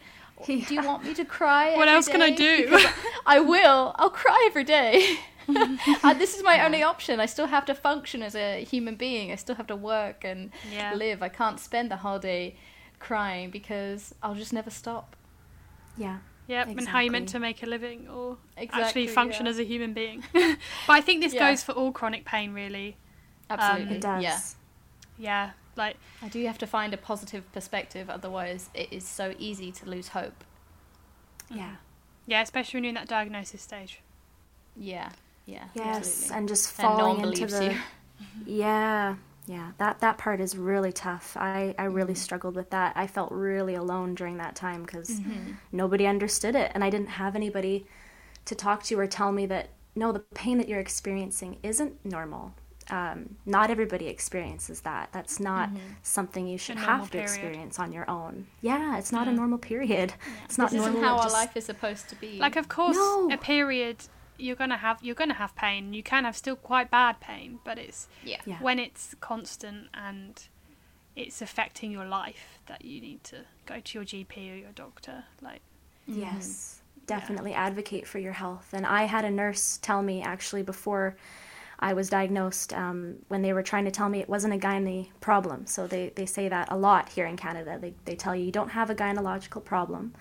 Do 0.45 0.53
you 0.53 0.81
want 0.83 1.03
me 1.03 1.13
to 1.13 1.25
cry? 1.25 1.73
What 1.77 1.87
every 1.87 1.95
else 1.95 2.07
can 2.07 2.21
I 2.21 2.31
do? 2.31 2.65
Because 2.69 2.85
I 3.25 3.39
will. 3.39 3.93
I'll 3.95 4.09
cry 4.09 4.43
every 4.49 4.63
day. 4.63 5.17
and 5.47 5.79
uh, 6.03 6.13
this 6.13 6.35
is 6.35 6.43
my 6.43 6.63
only 6.65 6.83
option. 6.83 7.19
I 7.19 7.25
still 7.27 7.47
have 7.47 7.65
to 7.65 7.73
function 7.75 8.21
as 8.23 8.35
a 8.35 8.63
human 8.63 8.95
being. 8.95 9.31
I 9.31 9.35
still 9.35 9.55
have 9.55 9.67
to 9.67 9.75
work 9.75 10.23
and 10.25 10.51
Yeah. 10.71 10.93
live. 10.95 11.21
I 11.21 11.29
can't 11.29 11.59
spend 11.59 11.89
the 11.91 11.97
whole 11.97 12.19
day 12.19 12.55
crying 12.99 13.49
because 13.51 14.13
I'll 14.23 14.35
just 14.35 14.53
never 14.53 14.69
stop. 14.69 15.15
Yeah. 15.97 16.17
Yep, 16.47 16.67
and 16.67 16.87
how 16.89 16.99
you 16.99 17.09
meant 17.09 17.29
to 17.29 17.39
make 17.39 17.63
a 17.63 17.65
living 17.65 18.09
or 18.09 18.37
Exactly, 18.57 18.83
actually 18.83 19.07
function 19.07 19.45
yeah. 19.45 19.51
as 19.51 19.59
a 19.59 19.63
human 19.63 19.93
being. 19.93 20.23
but 20.33 20.57
I 20.89 20.99
think 20.99 21.21
this 21.23 21.33
Yeah. 21.33 21.49
goes 21.49 21.63
for 21.63 21.71
all 21.71 21.91
chronic 21.93 22.25
pain, 22.25 22.53
really. 22.53 22.97
Absolutely. 23.49 23.95
It 23.95 24.01
does. 24.01 24.23
Yeah. 24.23 24.39
Yeah, 25.17 25.51
like 25.75 25.97
I 26.21 26.29
do 26.29 26.45
have 26.45 26.57
to 26.59 26.67
find 26.67 26.93
a 26.93 26.97
positive 26.97 27.51
perspective, 27.53 28.09
otherwise, 28.09 28.69
it 28.73 28.91
is 28.91 29.07
so 29.07 29.33
easy 29.37 29.71
to 29.73 29.85
lose 29.89 30.09
hope. 30.09 30.43
Yeah. 31.49 31.75
yeah, 32.25 32.41
especially 32.41 32.77
when 32.77 32.83
you're 32.85 32.89
in 32.89 32.95
that 32.95 33.07
diagnosis 33.07 33.61
stage. 33.61 34.01
Yeah. 34.75 35.09
Yeah. 35.45 35.65
Yes, 35.73 35.97
absolutely. 35.97 36.31
and 36.31 36.47
just 36.47 36.71
And 36.77 36.95
falling 36.95 37.19
one 37.19 37.19
into 37.19 37.45
the 37.47 37.73
you. 37.73 37.77
Yeah. 38.45 39.15
Yeah. 39.47 39.71
That 39.77 39.99
that 39.99 40.17
part 40.17 40.39
is 40.41 40.57
really 40.57 40.91
tough. 40.93 41.35
I 41.37 41.75
I 41.77 41.85
really 41.85 42.15
Mhm. 42.15 42.15
struggled 42.15 42.55
with 42.55 42.69
that. 42.71 42.93
I 42.95 43.07
felt 43.07 43.31
really 43.31 43.75
alone 43.75 44.15
during 44.15 44.37
that 44.37 44.55
time 44.55 44.85
cuz 44.85 45.21
Mhm. 45.21 45.57
nobody 45.71 46.07
understood 46.07 46.55
it 46.55 46.71
and 46.75 46.83
I 46.83 46.89
didn't 46.89 47.09
have 47.21 47.35
anybody 47.35 47.87
to 48.45 48.55
talk 48.55 48.83
to 48.85 48.99
or 48.99 49.07
tell 49.07 49.31
me 49.31 49.45
that 49.47 49.69
no, 49.95 50.11
the 50.11 50.19
pain 50.21 50.57
that 50.59 50.69
you're 50.69 50.79
experiencing 50.81 51.59
isn't 51.63 52.05
normal. 52.05 52.53
Um, 52.93 53.37
not 53.45 53.69
everybody 53.71 54.07
experiences 54.07 54.81
that. 54.81 55.09
That's 55.11 55.39
not 55.39 55.69
Mhm. 55.69 55.79
something 56.03 56.47
you 56.47 56.59
should 56.59 56.77
have 56.77 57.05
to 57.05 57.11
period. 57.11 57.23
experience 57.29 57.79
on 57.79 57.91
your 57.91 58.07
own. 58.09 58.45
Yeah, 58.61 58.97
it's 58.99 59.11
not 59.11 59.27
a 59.27 59.31
normal 59.41 59.57
period. 59.57 60.13
It's 60.45 60.57
not 60.59 60.69
this 60.69 60.77
normal. 60.81 60.97
isn't 60.97 61.03
how 61.09 61.17
it 61.17 61.23
our 61.25 61.31
life 61.31 61.57
is 61.57 61.65
supposed 61.65 62.05
to 62.09 62.15
be. 62.15 62.37
Like 62.37 62.55
of 62.55 62.67
course 62.69 62.95
No. 62.97 63.29
a 63.31 63.37
period 63.37 63.97
you're 64.37 64.55
gonna 64.63 64.77
have 64.77 64.97
you're 65.05 65.15
gonna 65.23 65.33
have 65.43 65.55
pain. 65.55 65.93
You 65.93 66.03
can 66.03 66.23
have 66.23 66.35
still 66.43 66.55
quite 66.55 66.89
bad 66.91 67.19
pain, 67.19 67.59
but 67.63 67.77
it's 67.85 68.07
yeah. 68.23 68.41
Yeah. 68.45 68.59
when 68.67 68.77
it's 68.79 69.15
constant 69.19 69.89
and 69.93 70.33
it's 71.15 71.41
affecting 71.41 71.91
your 71.91 72.05
life 72.05 72.59
that 72.65 72.83
you 72.85 72.99
need 73.01 73.23
to 73.31 73.37
go 73.65 73.79
to 73.79 73.91
your 73.97 74.05
GP 74.05 74.33
or 74.53 74.57
your 74.65 74.71
doctor. 74.85 75.25
Like, 75.41 75.61
Yes, 76.05 76.81
definitely 77.07 77.53
advocate 77.53 78.05
for 78.07 78.19
your 78.19 78.33
health. 78.33 78.67
And 78.73 78.85
I 78.85 79.03
had 79.05 79.23
a 79.25 79.31
nurse 79.31 79.77
tell 79.81 80.01
me 80.01 80.21
actually 80.21 80.63
before 80.63 81.15
I 81.83 81.91
was 81.91 82.09
diagnosed 82.09 82.71
um, 82.73 83.17
when 83.27 83.41
they 83.41 83.51
were 83.51 83.61
trying 83.61 83.83
to 83.83 83.91
tell 83.91 84.07
me 84.07 84.21
it 84.21 84.29
wasn't 84.29 84.53
a 84.53 84.57
gynae 84.57 85.09
problem. 85.19 85.67
So 85.67 85.85
they, 85.85 86.13
they 86.15 86.25
say 86.25 86.47
that 86.47 86.71
a 86.71 86.77
lot 86.77 87.09
here 87.09 87.25
in 87.25 87.35
Canada. 87.35 87.77
They, 87.77 87.93
they 88.05 88.15
tell 88.15 88.33
you 88.33 88.45
you 88.45 88.53
don't 88.53 88.69
have 88.69 88.89
a 88.89 88.95
gynecological 88.95 89.65
problem. 89.65 90.13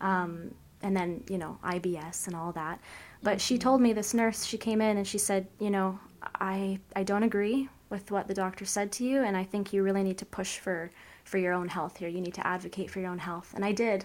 Um, 0.00 0.54
and 0.80 0.96
then, 0.96 1.24
you 1.28 1.36
know, 1.36 1.58
IBS 1.64 2.28
and 2.28 2.36
all 2.36 2.52
that. 2.52 2.78
But 3.20 3.40
she 3.40 3.58
told 3.58 3.80
me, 3.80 3.92
this 3.92 4.14
nurse, 4.14 4.44
she 4.44 4.56
came 4.56 4.80
in 4.80 4.96
and 4.96 5.04
she 5.04 5.18
said, 5.18 5.48
you 5.58 5.70
know, 5.70 5.98
I, 6.40 6.78
I 6.94 7.02
don't 7.02 7.24
agree 7.24 7.68
with 7.90 8.12
what 8.12 8.28
the 8.28 8.34
doctor 8.34 8.64
said 8.64 8.92
to 8.92 9.04
you. 9.04 9.24
And 9.24 9.36
I 9.36 9.42
think 9.42 9.72
you 9.72 9.82
really 9.82 10.04
need 10.04 10.18
to 10.18 10.24
push 10.26 10.58
for, 10.58 10.92
for 11.24 11.38
your 11.38 11.52
own 11.52 11.66
health 11.66 11.96
here. 11.96 12.08
You 12.08 12.20
need 12.20 12.34
to 12.34 12.46
advocate 12.46 12.92
for 12.92 13.00
your 13.00 13.10
own 13.10 13.18
health. 13.18 13.52
And 13.56 13.64
I 13.64 13.72
did. 13.72 14.04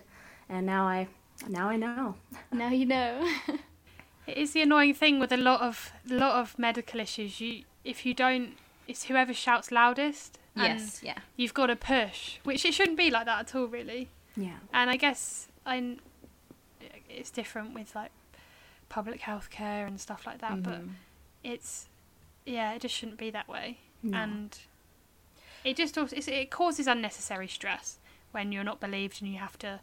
And 0.49 0.65
now 0.65 0.88
I, 0.88 1.08
now 1.47 1.69
I 1.69 1.76
know. 1.76 2.15
Now 2.52 2.69
you 2.69 2.88
know. 2.88 3.30
it 4.28 4.38
is 4.38 4.54
the 4.54 4.62
annoying 4.62 4.94
thing 4.94 5.20
with 5.20 5.32
a 5.32 5.38
lot 5.38 5.62
of 5.62 5.92
lot 6.08 6.36
of 6.40 6.58
medical 6.58 7.00
issues. 7.00 7.40
You 7.42 7.64
if 7.84 8.06
you 8.06 8.14
don't, 8.14 8.54
it's 8.88 9.06
whoever 9.06 9.34
shouts 9.34 9.72
loudest. 9.72 10.40
Yes. 10.56 11.02
Yeah. 11.04 11.18
You've 11.36 11.54
got 11.56 11.68
to 11.68 11.76
push, 11.76 12.38
which 12.44 12.64
it 12.64 12.74
shouldn't 12.76 12.98
be 12.98 13.10
like 13.10 13.26
that 13.26 13.40
at 13.40 13.56
all, 13.56 13.66
really. 13.66 14.10
Yeah. 14.38 14.58
And 14.72 14.90
I 14.90 14.98
guess 14.98 15.48
I, 15.66 15.98
it's 17.10 17.32
different 17.32 17.74
with 17.74 17.96
like 17.96 18.12
public 18.90 19.22
health 19.22 19.50
care 19.50 19.86
and 19.88 20.00
stuff 20.00 20.26
like 20.28 20.40
that, 20.42 20.62
but 20.64 20.82
Mhm. 20.82 20.90
it's 21.44 21.88
yeah, 22.46 22.74
it 22.74 22.82
just 22.82 22.94
shouldn't 22.94 23.18
be 23.18 23.32
that 23.32 23.48
way. 23.48 23.80
No. 24.04 24.18
And 24.18 24.60
it 25.64 25.76
just 25.78 25.98
also 25.98 26.16
it 26.18 26.52
causes 26.52 26.88
unnecessary 26.88 27.48
stress 27.48 27.98
when 28.32 28.52
you're 28.52 28.64
not 28.64 28.80
believed 28.80 29.22
and 29.22 29.32
you 29.32 29.40
have 29.40 29.58
to 29.60 29.80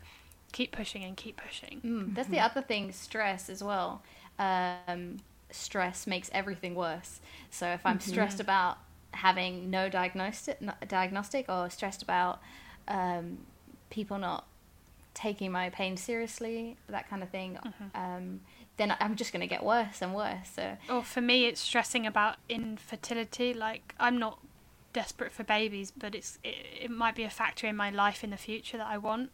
keep 0.52 0.72
pushing 0.72 1.02
and 1.04 1.16
keep 1.16 1.36
pushing. 1.36 1.80
Mm, 1.82 2.14
that's 2.14 2.28
the 2.28 2.40
other 2.40 2.60
thing, 2.62 2.92
stress 2.92 3.48
as 3.48 3.62
well. 3.62 4.02
Um, 4.40 5.18
stress 5.50 6.06
makes 6.06 6.30
everything 6.32 6.74
worse. 6.74 7.20
So 7.50 7.66
if 7.68 7.84
I'm 7.84 7.98
stressed 8.00 8.40
about 8.40 8.78
having 9.12 9.70
no 9.70 9.88
diagnostic, 9.88 10.60
no, 10.62 10.72
diagnostic 10.88 11.46
or 11.48 11.68
stressed 11.70 12.02
about 12.02 12.40
um, 12.88 13.38
people 13.90 14.18
not 14.18 14.46
taking 15.14 15.50
my 15.52 15.68
pain 15.70 15.96
seriously, 15.96 16.76
that 16.88 17.08
kind 17.10 17.22
of 17.22 17.28
thing, 17.30 17.58
um, 17.94 18.40
then 18.76 18.96
I'm 19.00 19.16
just 19.16 19.32
going 19.32 19.40
to 19.40 19.46
get 19.46 19.62
worse 19.64 20.00
and 20.00 20.14
worse. 20.14 20.48
So 20.54 20.76
Or 20.88 21.02
for 21.02 21.20
me, 21.20 21.46
it's 21.46 21.60
stressing 21.60 22.06
about 22.06 22.36
infertility. 22.48 23.52
Like 23.52 23.94
I'm 23.98 24.18
not 24.18 24.38
desperate 24.92 25.32
for 25.32 25.44
babies, 25.44 25.90
but 25.90 26.14
it's 26.14 26.38
it, 26.44 26.54
it 26.84 26.90
might 26.90 27.14
be 27.16 27.24
a 27.24 27.30
factor 27.30 27.66
in 27.66 27.76
my 27.76 27.90
life 27.90 28.24
in 28.24 28.30
the 28.30 28.36
future 28.38 28.78
that 28.78 28.86
I 28.86 28.98
want, 28.98 29.30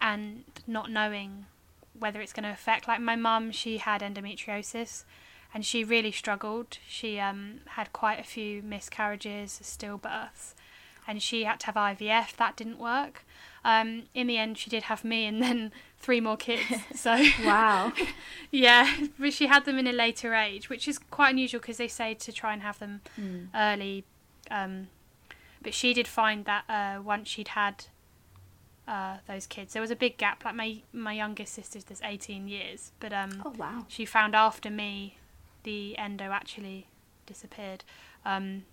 and 0.00 0.44
not 0.66 0.90
knowing 0.90 1.46
whether 1.98 2.20
it's 2.20 2.32
going 2.32 2.44
to 2.44 2.50
affect. 2.52 2.88
Like 2.88 3.00
my 3.00 3.16
mum, 3.16 3.50
she 3.50 3.78
had 3.78 4.00
endometriosis, 4.02 5.04
and 5.52 5.64
she 5.64 5.84
really 5.84 6.12
struggled. 6.12 6.78
She 6.86 7.18
um, 7.18 7.60
had 7.70 7.92
quite 7.92 8.20
a 8.20 8.24
few 8.24 8.62
miscarriages, 8.62 9.60
stillbirths, 9.62 10.54
and 11.06 11.22
she 11.22 11.44
had 11.44 11.60
to 11.60 11.66
have 11.66 11.74
IVF. 11.74 12.36
That 12.36 12.56
didn't 12.56 12.78
work. 12.78 13.24
Um, 13.64 14.04
in 14.14 14.28
the 14.28 14.38
end, 14.38 14.56
she 14.56 14.70
did 14.70 14.84
have 14.84 15.04
me, 15.04 15.26
and 15.26 15.42
then 15.42 15.72
three 15.98 16.20
more 16.20 16.36
kids. 16.36 16.62
So 16.94 17.22
Wow. 17.44 17.92
yeah, 18.50 18.96
but 19.18 19.32
she 19.32 19.46
had 19.46 19.64
them 19.64 19.78
in 19.78 19.86
a 19.86 19.92
later 19.92 20.34
age, 20.34 20.68
which 20.68 20.86
is 20.88 20.98
quite 20.98 21.30
unusual 21.30 21.60
because 21.60 21.76
they 21.76 21.88
say 21.88 22.14
to 22.14 22.32
try 22.32 22.52
and 22.52 22.62
have 22.62 22.78
them 22.78 23.00
early. 23.54 24.04
Um, 24.50 24.88
but 25.60 25.74
she 25.74 25.92
did 25.92 26.06
find 26.06 26.44
that 26.44 26.64
uh, 26.68 27.02
once 27.02 27.28
she'd 27.28 27.48
had 27.48 27.86
uh, 28.88 29.18
those 29.28 29.46
kids, 29.46 29.74
there 29.74 29.82
was 29.82 29.90
a 29.90 29.96
big 29.96 30.16
gap. 30.16 30.44
Like 30.44 30.54
my 30.54 30.78
my 30.92 31.12
youngest 31.12 31.52
sister's, 31.54 31.84
there's 31.84 32.00
18 32.02 32.48
years, 32.48 32.90
but 33.00 33.12
um, 33.12 33.42
Oh, 33.44 33.52
wow. 33.56 33.84
she 33.88 34.04
found 34.06 34.34
after 34.34 34.70
me, 34.70 35.18
the 35.62 35.96
endo 35.98 36.30
actually 36.32 36.86
disappeared. 37.26 37.84
Um, 38.24 38.64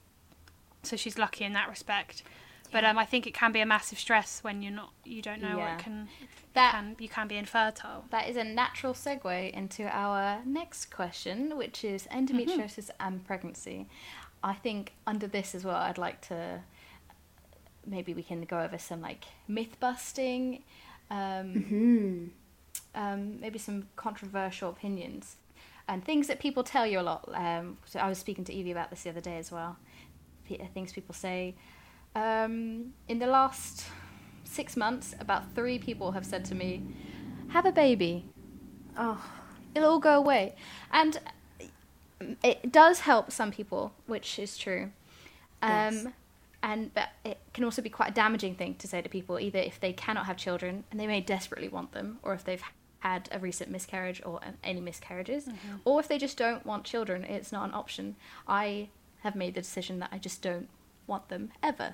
so 0.84 0.95
she's 0.95 1.17
lucky 1.17 1.43
in 1.43 1.54
that 1.54 1.69
respect. 1.69 2.23
But 2.71 2.84
um, 2.84 2.97
I 2.97 3.06
think 3.06 3.28
it 3.28 3.34
can 3.34 3.51
be 3.51 3.60
a 3.62 3.65
massive 3.65 3.99
stress 3.99 4.43
when 4.43 4.62
you're 4.62 4.71
not, 4.73 4.91
you 5.04 5.21
don't 5.21 5.41
know 5.41 5.58
Yeah. 5.58 5.75
what 5.75 5.80
can, 5.84 6.08
that 6.56 6.71
can, 6.71 6.95
you 6.99 7.08
can 7.08 7.28
be 7.28 7.38
infertile. 7.38 8.06
That 8.10 8.28
is 8.28 8.36
a 8.38 8.43
natural 8.43 8.93
segue 8.93 9.51
into 9.51 9.84
our 9.88 10.41
next 10.45 10.91
question, 10.91 11.58
which 11.58 11.84
is 11.84 12.08
endometriosis 12.12 12.89
and 12.99 13.23
pregnancy. 13.25 13.88
I 14.43 14.54
think 14.56 14.93
under 15.08 15.28
this 15.28 15.54
as 15.56 15.63
well, 15.63 15.75
I'd 15.78 15.97
like 15.97 16.21
to 16.28 16.62
maybe 17.86 18.13
we 18.13 18.24
can 18.24 18.41
go 18.43 18.60
over 18.60 18.78
some 18.78 19.02
like 19.02 19.26
myth 19.48 19.80
busting, 19.80 20.63
um, 21.10 21.52
Hmm. 21.67 22.26
um, 22.95 23.39
maybe 23.39 23.60
some 23.60 23.88
controversial 23.95 24.69
opinions, 24.69 25.36
and 25.88 26.04
things 26.04 26.28
that 26.28 26.39
people 26.39 26.63
tell 26.63 26.86
you 26.88 27.00
a 27.00 27.02
lot. 27.04 27.30
Um, 27.34 27.78
so 27.86 28.00
I 28.00 28.10
was 28.10 28.17
speaking 28.17 28.43
to 28.45 28.54
Evie 28.54 28.71
about 28.71 28.89
this 28.89 29.04
the 29.04 29.10
other 29.10 29.21
day 29.21 29.38
as 29.38 29.52
well. 29.52 29.78
P- 30.48 30.58
Things 30.74 30.93
people 30.93 31.13
say. 31.13 31.56
Um, 32.15 32.93
in 33.08 33.19
the 33.19 33.28
last 33.28 33.86
six 34.43 34.78
months, 34.78 35.13
about 35.19 35.54
three 35.54 35.78
people 35.80 36.12
have 36.13 36.26
said 36.26 36.45
to 36.45 36.56
me, 36.56 36.84
"Have 37.50 37.65
a 37.65 37.71
baby." 37.71 38.26
Oh, 38.98 39.21
it'll 39.74 39.89
all 39.91 40.00
go 40.00 40.17
away. 40.17 40.56
And 40.91 41.19
it 42.43 42.71
does 42.71 43.02
help 43.02 43.32
some 43.32 43.52
people, 43.52 43.93
which 44.08 44.39
is 44.39 44.58
true. 44.58 44.91
Um, 45.62 45.93
Yes. 45.93 46.08
And 46.65 46.91
but 46.95 47.10
it 47.23 47.38
can 47.54 47.63
also 47.63 47.84
be 47.84 47.91
quite 47.91 48.10
a 48.10 48.13
damaging 48.13 48.56
thing 48.56 48.73
to 48.80 48.88
say 48.88 48.99
to 48.99 49.08
people, 49.08 49.39
either 49.39 49.60
if 49.60 49.80
they 49.80 49.93
cannot 49.93 50.25
have 50.25 50.36
children 50.36 50.84
and 50.89 50.99
they 50.99 51.06
may 51.06 51.21
desperately 51.21 51.67
want 51.69 51.91
them, 51.91 52.17
or 52.23 52.34
if 52.34 52.43
they've 52.43 52.63
had 52.99 53.30
a 53.32 53.38
recent 53.38 53.69
miscarriage 53.69 54.19
or 54.25 54.39
any 54.63 54.82
miscarriages, 54.82 55.47
or 55.86 55.99
if 55.99 56.08
they 56.08 56.17
just 56.17 56.38
don't 56.38 56.65
want 56.65 56.84
children, 56.84 57.23
it's 57.23 57.51
not 57.51 57.69
an 57.69 57.75
option. 57.75 58.15
I 58.47 58.89
have 59.21 59.36
made 59.36 59.54
the 59.54 59.62
decision 59.62 59.99
that 59.99 60.10
I 60.12 60.17
just 60.17 60.41
don't 60.41 60.67
want 61.06 61.30
them 61.30 61.51
ever, 61.62 61.93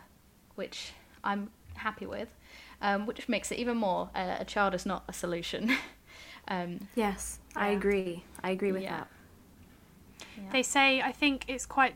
which 0.56 0.94
I'm 1.22 1.50
happy 1.74 2.06
with, 2.06 2.34
um, 2.82 3.06
which 3.06 3.28
makes 3.28 3.52
it 3.52 3.58
even 3.60 3.76
more 3.76 4.10
uh, 4.16 4.38
a 4.40 4.46
child 4.46 4.74
is 4.74 4.86
not 4.86 5.04
a 5.10 5.14
solution. 5.14 5.76
um, 6.48 6.88
yes. 6.96 7.40
I 7.58 7.72
Yeah. 7.72 7.78
agree. 7.78 8.24
I 8.42 8.52
agree 8.52 8.72
with 8.72 8.84
Yeah. 8.84 9.00
that. 9.00 9.08
yeah. 10.38 10.50
They 10.54 10.64
say, 10.64 11.02
I 11.02 11.12
think 11.12 11.44
it's 11.50 11.66
quite, 11.66 11.96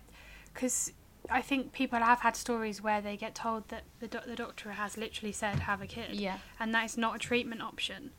because 0.54 0.92
I 1.30 1.42
think 1.42 1.72
people 1.74 2.00
have 2.00 2.22
had 2.22 2.36
stories 2.36 2.82
where 2.82 3.02
they 3.02 3.18
get 3.18 3.36
told 3.36 3.68
that 3.70 3.84
the, 4.00 4.08
doc- 4.08 4.26
the 4.26 4.36
doctor 4.36 4.72
has 4.72 4.98
literally 4.98 5.32
said, 5.32 5.60
have 5.62 5.82
a 5.82 5.88
kid. 5.88 6.16
Yeah. 6.16 6.38
And 6.60 6.74
that 6.74 6.86
is 6.86 6.98
not 6.98 7.16
a 7.16 7.20
treatment 7.20 7.62
option. 7.62 8.12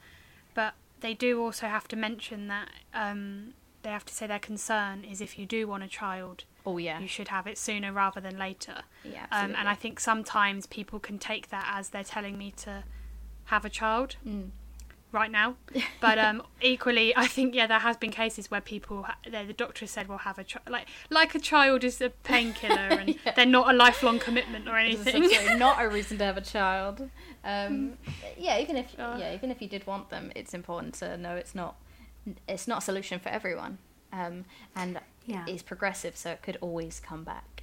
But 0.54 0.74
they 1.00 1.14
do 1.14 1.42
also 1.42 1.66
have 1.66 1.86
to 1.88 1.96
mention 1.96 2.48
that 2.48 2.68
um, 2.94 3.54
they 3.82 3.90
have 3.90 4.04
to 4.06 4.14
say 4.14 4.26
their 4.26 4.38
concern 4.38 5.04
is 5.04 5.20
if 5.20 5.38
you 5.38 5.46
do 5.46 5.66
want 5.68 5.82
a 5.82 5.88
child, 5.88 6.44
Oh 6.64 6.78
yeah. 6.78 6.98
you 6.98 7.06
should 7.08 7.28
have 7.28 7.46
it 7.46 7.58
sooner 7.58 7.92
rather 7.92 8.20
than 8.20 8.38
later. 8.38 8.82
Yeah. 9.04 9.26
Um, 9.30 9.54
and 9.56 9.68
I 9.68 9.74
think 9.74 10.00
sometimes 10.00 10.66
people 10.66 10.98
can 10.98 11.18
take 11.18 11.50
that 11.50 11.70
as 11.72 11.90
they're 11.90 12.02
telling 12.04 12.36
me 12.38 12.52
to 12.58 12.84
have 13.44 13.64
a 13.64 13.70
child 13.70 14.16
Mm. 14.26 14.50
Right 15.12 15.30
now. 15.30 15.56
But 16.00 16.18
um, 16.18 16.42
equally, 16.60 17.16
I 17.16 17.26
think 17.26 17.54
yeah, 17.54 17.66
there 17.66 17.78
has 17.80 17.96
been 17.96 18.10
cases 18.10 18.50
where 18.50 18.60
people, 18.60 19.06
the 19.24 19.44
the 19.46 19.52
doctor 19.52 19.86
said, 19.86 20.08
"Well, 20.08 20.18
have 20.18 20.38
a 20.38 20.44
child." 20.44 20.68
Like 20.68 20.86
like 21.10 21.34
a 21.34 21.38
child 21.40 21.84
is 21.84 22.00
a 22.00 22.10
painkiller, 22.10 22.90
and 23.00 23.16
Yeah. 23.24 23.32
they're 23.34 23.46
not 23.46 23.68
a 23.74 23.76
lifelong 23.76 24.18
commitment 24.18 24.68
or 24.68 24.76
anything. 24.76 25.58
not 25.58 25.82
a 25.82 25.88
reason 25.96 26.18
to 26.18 26.24
have 26.24 26.36
a 26.36 26.42
child. 26.42 27.10
Um, 27.44 27.98
yeah, 28.38 28.58
even 28.58 28.76
if 28.76 28.94
Uh. 28.98 29.16
yeah, 29.18 29.34
even 29.34 29.50
if 29.50 29.60
you 29.62 29.68
did 29.68 29.86
want 29.86 30.10
them, 30.10 30.30
it's 30.34 30.54
important 30.54 30.94
to 31.00 31.16
know 31.16 31.34
it's 31.36 31.54
not 31.54 31.76
it's 32.48 32.66
not 32.68 32.78
a 32.78 32.84
solution 32.84 33.18
for 33.20 33.28
everyone. 33.30 33.78
Um, 34.12 34.44
and 34.74 35.00
Yeah. 35.26 35.44
it's 35.48 35.62
progressive, 35.62 36.16
so 36.16 36.30
it 36.30 36.42
could 36.42 36.58
always 36.60 37.00
come 37.00 37.24
back. 37.24 37.55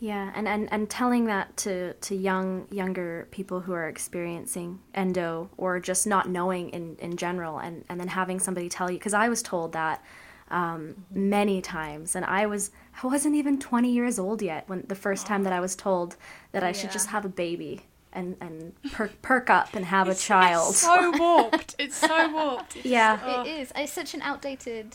Yeah, 0.00 0.30
and, 0.34 0.46
and, 0.48 0.70
and 0.72 0.88
telling 0.90 1.26
that 1.26 1.56
to, 1.58 1.94
to 1.94 2.14
young 2.14 2.66
younger 2.70 3.26
people 3.30 3.60
who 3.60 3.72
are 3.72 3.88
experiencing 3.88 4.80
endo 4.94 5.50
or 5.56 5.80
just 5.80 6.06
not 6.06 6.28
knowing 6.28 6.70
in, 6.70 6.96
in 7.00 7.16
general, 7.16 7.58
and, 7.58 7.84
and 7.88 7.98
then 8.00 8.08
having 8.08 8.38
somebody 8.40 8.68
tell 8.68 8.90
you 8.90 8.98
because 8.98 9.14
I 9.14 9.28
was 9.28 9.42
told 9.42 9.72
that 9.72 10.02
um, 10.50 11.04
many 11.10 11.60
times, 11.62 12.14
and 12.16 12.24
I 12.24 12.46
was 12.46 12.70
I 13.02 13.06
wasn't 13.06 13.34
even 13.34 13.58
twenty 13.58 13.92
years 13.92 14.18
old 14.18 14.42
yet 14.42 14.68
when 14.68 14.84
the 14.88 14.94
first 14.94 15.26
time 15.26 15.42
that 15.44 15.52
I 15.52 15.60
was 15.60 15.74
told 15.74 16.16
that 16.52 16.62
I 16.62 16.72
should 16.72 16.90
just 16.92 17.08
have 17.08 17.24
a 17.24 17.28
baby 17.30 17.82
and 18.12 18.36
and 18.40 18.72
perk, 18.92 19.20
perk 19.22 19.48
up 19.50 19.74
and 19.74 19.84
have 19.86 20.06
It's- 20.06 20.22
a 20.22 20.26
child. 20.28 20.68
It's 20.74 20.80
so 20.80 21.10
warped. 21.18 21.74
It's 21.80 21.96
so 21.96 22.32
warped. 22.32 22.76
It's- 22.76 22.84
Yeah. 22.92 23.18
oh. 23.24 23.42
It 23.42 23.46
is. 23.60 23.72
It's 23.74 23.92
such 23.92 24.14
an 24.14 24.22
outdated 24.22 24.94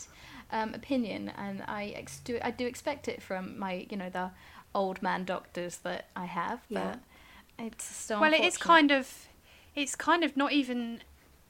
um, 0.52 0.72
opinion, 0.74 1.30
and 1.36 1.62
I 1.68 1.92
ex- 1.96 2.20
do 2.20 2.38
I 2.42 2.50
do 2.52 2.66
expect 2.66 3.08
it 3.08 3.20
from 3.22 3.58
my 3.58 3.86
you 3.90 3.96
know 3.96 4.08
the 4.08 4.30
old 4.74 5.02
man 5.02 5.24
doctors 5.24 5.78
that 5.78 6.06
I 6.16 6.26
have, 6.26 6.60
Yeah. 6.68 6.96
but 7.58 7.64
it's 7.66 7.84
still 7.84 8.20
well, 8.20 8.32
it 8.32 8.40
is 8.40 8.56
kind 8.56 8.90
of, 8.90 9.26
it's 9.74 9.94
kind 9.96 10.24
of 10.24 10.36
not 10.36 10.52
even. 10.52 11.02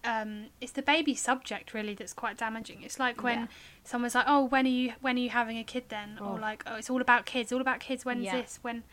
Um, 0.03 0.47
it's 0.63 0.73
the 0.73 0.81
baby 0.81 1.15
subject 1.15 1.75
really 1.75 1.93
that's 1.93 2.15
quite 2.15 2.39
damaging. 2.39 2.83
It's 2.83 2.99
like 2.99 3.23
when 3.23 3.41
Yeah. 3.41 3.47
someone's 3.85 4.15
like, 4.15 4.25
"Oh, 4.27 4.45
when 4.45 4.65
are 4.65 4.71
you 4.71 4.95
when 5.03 5.17
are 5.17 5.21
you 5.21 5.29
having 5.29 5.59
a 5.59 5.65
kid 5.65 5.85
then?" 5.91 6.17
Oh. 6.19 6.25
Or 6.31 6.39
like, 6.39 6.63
"Oh, 6.67 6.77
it's 6.77 6.89
all 6.89 7.03
about 7.03 7.27
kids. 7.27 7.53
All 7.53 7.61
about 7.61 7.81
kids. 7.81 8.05
When's 8.07 8.25
Yeah. 8.25 8.41
this? 8.41 8.59
When?" 8.63 8.85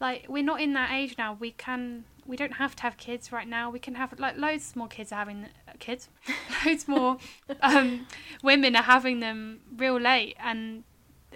like 0.00 0.26
we're 0.28 0.42
not 0.42 0.60
in 0.60 0.72
that 0.72 0.90
age 0.90 1.16
now. 1.18 1.34
We 1.38 1.52
can 1.52 2.04
we 2.26 2.36
don't 2.36 2.54
have 2.54 2.74
to 2.76 2.82
have 2.82 2.96
kids 2.96 3.30
right 3.30 3.46
now. 3.46 3.68
We 3.70 3.78
can 3.78 3.94
have 3.96 4.18
like 4.18 4.36
loads 4.38 4.74
more 4.74 4.88
kids 4.88 5.12
are 5.12 5.16
having 5.16 5.44
uh, 5.68 5.72
kids, 5.78 6.08
loads 6.66 6.88
more 6.88 7.18
um, 7.60 8.06
women 8.42 8.74
are 8.74 8.82
having 8.82 9.20
them 9.20 9.60
real 9.76 10.00
late, 10.00 10.34
and 10.40 10.82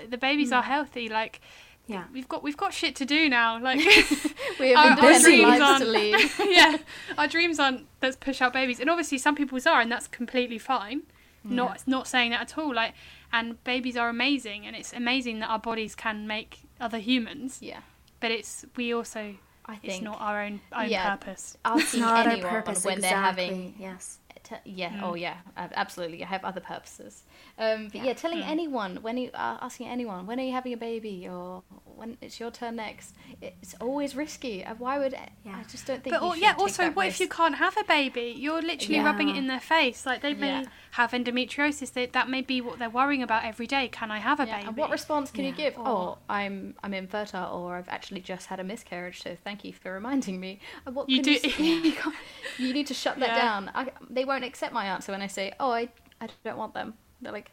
the 0.08 0.16
babies 0.16 0.50
are 0.52 0.62
healthy. 0.62 1.08
Like 1.10 1.40
Yeah. 1.88 2.04
we've 2.12 2.28
got 2.28 2.42
we've 2.44 2.56
got 2.56 2.72
shit 2.72 2.94
to 2.96 3.04
do 3.04 3.28
now. 3.28 3.60
Like 3.60 3.78
We 4.60 4.74
Our- 4.74 4.88
have 4.90 4.98
our 5.02 5.10
independent 5.12 5.24
dreams 5.24 5.60
aren't- 5.60 6.38
yeah, 6.50 6.76
our 7.16 7.26
dreams 7.26 7.58
aren't 7.58 7.86
let's 8.02 8.16
push 8.16 8.40
out 8.40 8.52
babies, 8.52 8.78
and 8.78 8.88
obviously 8.90 9.18
some 9.18 9.34
people's 9.34 9.66
are, 9.66 9.80
and 9.80 9.90
that's 9.90 10.06
completely 10.06 10.58
fine. 10.58 11.02
Not 11.44 11.82
not 11.86 12.06
saying 12.06 12.32
that 12.32 12.42
at 12.42 12.58
all. 12.58 12.74
Like, 12.74 12.92
and 13.32 13.62
babies 13.64 13.96
are 13.96 14.08
amazing, 14.10 14.66
and 14.66 14.76
it's 14.76 14.92
amazing 14.92 15.40
that 15.40 15.48
our 15.48 15.58
bodies 15.58 15.94
can 15.94 16.26
make 16.26 16.60
other 16.78 16.98
humans. 16.98 17.58
Yeah, 17.62 17.80
But 18.20 18.32
it's 18.32 18.66
we 18.76 18.92
also 18.92 19.36
I 19.64 19.76
think 19.76 19.94
it's 19.94 20.02
not 20.02 20.20
our 20.20 20.42
own 20.42 20.60
own 20.74 20.90
Yeah. 20.90 21.16
purpose. 21.16 21.56
asking 21.64 22.00
Not 22.00 22.26
our 22.26 22.36
purpose 22.38 22.84
when 22.84 22.98
exactly. 22.98 23.00
they're 23.00 23.18
having 23.48 23.74
yes. 23.78 24.18
Yeah. 24.64 25.00
Oh, 25.02 25.14
yeah. 25.14 25.36
Absolutely. 25.56 26.22
I 26.24 26.26
have 26.26 26.42
other 26.44 26.60
purposes. 26.60 27.22
Um, 27.58 27.88
but 27.92 28.04
yeah, 28.04 28.12
telling 28.12 28.42
anyone 28.42 28.98
when 29.02 29.16
you 29.16 29.30
uh, 29.34 29.58
asking 29.60 29.88
anyone 29.88 30.26
when 30.26 30.38
are 30.38 30.44
you 30.44 30.52
having 30.52 30.72
a 30.72 30.76
baby 30.76 31.28
or 31.28 31.62
when 31.96 32.16
it's 32.20 32.38
your 32.38 32.50
turn 32.52 32.76
next, 32.76 33.14
it's 33.42 33.74
always 33.80 34.14
risky. 34.14 34.64
Uh, 34.64 34.74
Why 34.78 34.98
would 34.98 35.12
Yeah. 35.44 35.56
I 35.58 35.62
just 35.64 35.86
don't 35.86 36.02
think. 36.02 36.14
But 36.14 36.22
al- 36.22 36.36
yeah, 36.36 36.54
also, 36.56 36.90
what 36.90 37.06
if 37.08 37.18
you 37.18 37.28
can't 37.28 37.56
have 37.56 37.76
a 37.76 37.82
baby? 37.84 38.34
You're 38.36 38.62
literally 38.62 39.00
rubbing 39.00 39.28
it 39.28 39.36
in 39.36 39.48
their 39.48 39.58
face. 39.60 40.06
Like 40.06 40.22
they 40.22 40.34
may 40.34 40.60
Yeah. 40.60 40.64
have 40.92 41.10
endometriosis. 41.10 41.92
They, 41.92 42.06
that 42.06 42.28
may 42.28 42.40
be 42.42 42.60
what 42.60 42.78
they're 42.78 42.88
worrying 42.90 43.22
about 43.24 43.44
every 43.44 43.66
day. 43.66 43.88
Can 43.88 44.10
I 44.12 44.18
have 44.18 44.38
a 44.38 44.46
Yeah, 44.46 44.56
baby? 44.58 44.68
And 44.68 44.76
what 44.76 44.90
response 44.90 45.30
can 45.32 45.44
you 45.44 45.52
give? 45.52 45.76
Or- 45.78 45.88
Oh, 45.88 46.18
I'm 46.28 46.74
I'm 46.84 46.94
infertile, 46.94 47.52
or 47.56 47.76
I've 47.76 47.88
actually 47.88 48.20
just 48.20 48.46
had 48.46 48.60
a 48.60 48.64
miscarriage. 48.64 49.20
So 49.22 49.36
thank 49.42 49.64
you 49.64 49.72
for 49.72 49.92
reminding 49.92 50.38
me. 50.38 50.60
Uh, 50.86 50.92
What 50.92 51.08
You 51.08 51.22
can 51.22 51.34
do- 51.34 51.62
you, 51.64 51.92
you 52.58 52.72
need 52.72 52.86
to 52.86 52.94
shut 52.94 53.18
that 53.18 53.30
Yeah. 53.30 53.42
down. 53.42 53.70
I, 53.74 53.90
they 54.08 54.24
won't 54.24 54.44
accept 54.44 54.72
my 54.72 54.86
answer 54.86 55.10
when 55.12 55.22
I 55.22 55.26
say, 55.26 55.52
"Oh, 55.58 55.72
I 55.72 55.88
I 56.20 56.28
don't 56.44 56.56
want 56.58 56.74
them." 56.74 56.94
They're 57.20 57.32
like, 57.32 57.50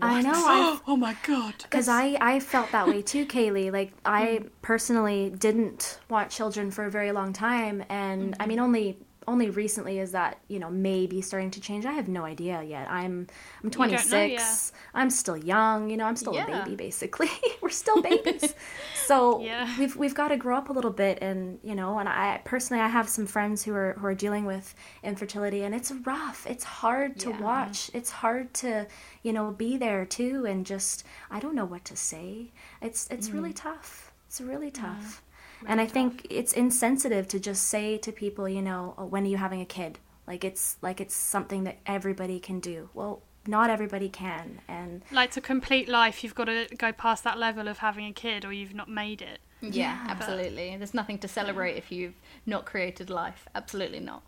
I 0.00 0.22
know. 0.22 0.32
I 0.46 0.80
oh 0.86 0.96
my 0.96 1.16
god! 1.22 1.54
because 1.62 1.88
I, 1.88 2.16
I 2.20 2.40
felt 2.40 2.72
that 2.72 2.86
way 2.88 3.02
too, 3.02 3.26
Kaylee. 3.26 3.72
Like 3.72 3.92
I 4.04 4.40
Hmm. 4.40 4.46
personally 4.62 5.30
didn't 5.30 5.98
want 6.08 6.30
children 6.30 6.70
for 6.70 6.84
a 6.84 6.90
very 6.90 7.12
long 7.12 7.32
time, 7.32 7.84
and 7.88 8.34
Mm-hmm. 8.34 8.42
I 8.42 8.46
mean 8.46 8.58
only 8.60 8.98
only 9.26 9.50
recently 9.50 9.98
is 9.98 10.12
that 10.12 10.38
you 10.48 10.58
know 10.58 10.70
maybe 10.70 11.20
starting 11.20 11.50
to 11.52 11.60
change. 11.60 11.86
I 11.86 11.92
have 11.92 12.08
no 12.08 12.24
idea 12.24 12.62
yet. 12.62 12.90
I'm 12.90 13.26
I'm 13.62 13.70
don't 13.70 13.90
know, 13.90 13.96
26. 13.96 14.72
I'm 14.94 15.10
still 15.10 15.36
young. 15.36 15.90
You 15.90 15.96
know, 15.96 16.04
I'm 16.06 16.16
still 16.16 16.34
Yeah. 16.34 16.46
a 16.46 16.64
baby 16.64 16.76
basically. 16.76 17.30
We're 17.60 17.70
still 17.70 18.00
babies. 18.02 18.54
so 19.06 19.40
Yeah. 19.40 19.72
we've 19.78 19.96
we've 19.96 20.14
got 20.14 20.28
to 20.28 20.36
grow 20.36 20.56
up 20.56 20.68
a 20.68 20.72
little 20.72 20.90
bit, 20.90 21.18
and 21.22 21.58
you 21.62 21.74
know, 21.74 21.98
and 21.98 22.08
I 22.08 22.40
personally 22.44 22.82
I 22.82 22.88
have 22.88 23.08
some 23.08 23.26
friends 23.26 23.62
who 23.64 23.74
are 23.74 23.94
who 23.98 24.06
are 24.06 24.14
dealing 24.14 24.44
with 24.44 24.74
infertility, 25.02 25.62
and 25.64 25.74
it's 25.74 25.90
rough. 25.92 26.46
It's 26.46 26.64
hard 26.64 27.18
to 27.20 27.30
Yeah. 27.30 27.40
watch. 27.40 27.90
It's 27.94 28.10
hard 28.10 28.54
to 28.54 28.86
you 29.22 29.32
know 29.32 29.50
be 29.50 29.76
there 29.76 30.04
too, 30.04 30.46
and 30.46 30.64
just 30.66 31.04
I 31.30 31.40
don't 31.40 31.54
know 31.54 31.64
what 31.64 31.84
to 31.86 31.96
say. 31.96 32.52
It's 32.80 33.06
it's 33.10 33.30
really 33.30 33.50
mm-hmm. 33.52 33.68
tough. 33.68 34.12
It's 34.28 34.40
really 34.40 34.70
tough. 34.70 35.22
And 35.66 35.80
I 35.80 35.86
think 35.86 36.26
it's 36.30 36.52
insensitive 36.52 37.28
to 37.28 37.40
just 37.40 37.68
say 37.68 37.98
to 37.98 38.12
people, 38.12 38.48
you 38.48 38.62
know, 38.62 38.94
oh, 38.98 39.06
when 39.06 39.24
are 39.24 39.28
you 39.28 39.36
having 39.36 39.60
a 39.60 39.66
kid? 39.66 39.98
Like 40.26 40.44
it's 40.44 40.76
like 40.82 41.00
it's 41.00 41.14
something 41.14 41.64
that 41.64 41.78
everybody 41.86 42.40
can 42.40 42.60
do. 42.60 42.88
Well, 42.94 43.22
not 43.46 43.68
everybody 43.68 44.08
can, 44.08 44.60
and 44.68 45.02
Like 45.10 45.30
to 45.32 45.40
complete 45.40 45.86
life, 45.88 46.24
you've 46.24 46.34
got 46.34 46.46
to 46.46 46.66
go 46.78 46.92
past 46.92 47.24
that 47.24 47.38
level 47.38 47.68
of 47.68 47.78
having 47.78 48.06
a 48.06 48.12
kid, 48.12 48.44
or 48.44 48.52
you've 48.52 48.74
not 48.74 48.88
made 48.88 49.20
it. 49.20 49.38
Yeah, 49.60 49.70
Yeah. 49.70 50.06
absolutely. 50.08 50.76
There's 50.76 50.94
nothing 50.94 51.18
to 51.18 51.28
celebrate 51.28 51.76
if 51.76 51.92
you've 51.92 52.14
not 52.46 52.64
created 52.64 53.10
life. 53.10 53.46
Absolutely 53.54 54.00
not. 54.00 54.22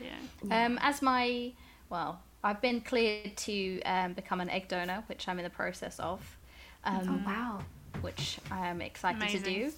Yeah. 0.00 0.16
Um, 0.50 0.78
as 0.80 1.02
my, 1.02 1.52
well, 1.90 2.20
I've 2.42 2.60
been 2.60 2.80
cleared 2.80 3.36
to 3.38 3.82
um, 3.82 4.12
become 4.14 4.40
an 4.40 4.48
egg 4.50 4.68
donor, 4.68 5.02
which 5.06 5.28
I'm 5.28 5.38
in 5.38 5.44
the 5.44 5.50
process 5.50 5.98
of, 6.00 6.20
um, 6.84 7.22
oh 7.24 7.26
wow, 7.26 7.60
which 8.00 8.38
I 8.50 8.68
am 8.68 8.80
excited 8.80 9.28
to 9.28 9.38
do. 9.38 9.72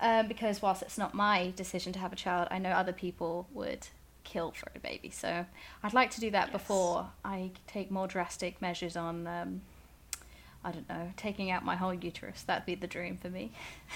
Um, 0.00 0.28
because 0.28 0.62
whilst 0.62 0.82
it's 0.82 0.96
not 0.96 1.12
my 1.14 1.52
decision 1.56 1.92
to 1.92 1.98
have 1.98 2.12
a 2.12 2.16
child, 2.16 2.48
I 2.50 2.58
know 2.58 2.70
other 2.70 2.92
people 2.92 3.46
would 3.52 3.88
kill 4.24 4.50
for 4.52 4.70
a 4.74 4.78
baby. 4.78 5.10
So 5.10 5.44
I'd 5.82 5.92
like 5.92 6.10
to 6.12 6.20
do 6.20 6.30
that 6.30 6.48
Yes. 6.48 6.52
before 6.52 7.10
I 7.24 7.50
take 7.66 7.90
more 7.90 8.06
drastic 8.06 8.62
measures 8.62 8.96
on. 8.96 9.26
Um, 9.26 9.60
I 10.62 10.72
don't 10.72 10.88
know, 10.90 11.10
taking 11.16 11.50
out 11.50 11.64
my 11.64 11.74
whole 11.76 11.94
uterus. 11.94 12.42
That'd 12.42 12.66
be 12.66 12.74
the 12.74 12.86
dream 12.86 13.16
for 13.16 13.30
me. 13.30 13.52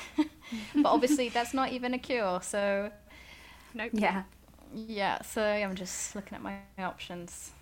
but 0.16 0.86
obviously, 0.86 1.28
that's 1.28 1.52
not 1.52 1.72
even 1.72 1.92
a 1.92 1.98
cure. 1.98 2.40
So 2.42 2.90
Nope. 3.74 3.90
yeah. 3.92 4.22
yeah, 4.74 5.20
so 5.22 5.42
I'm 5.42 5.74
just 5.74 6.14
looking 6.16 6.36
at 6.36 6.42
my 6.42 6.58
options. 6.78 7.52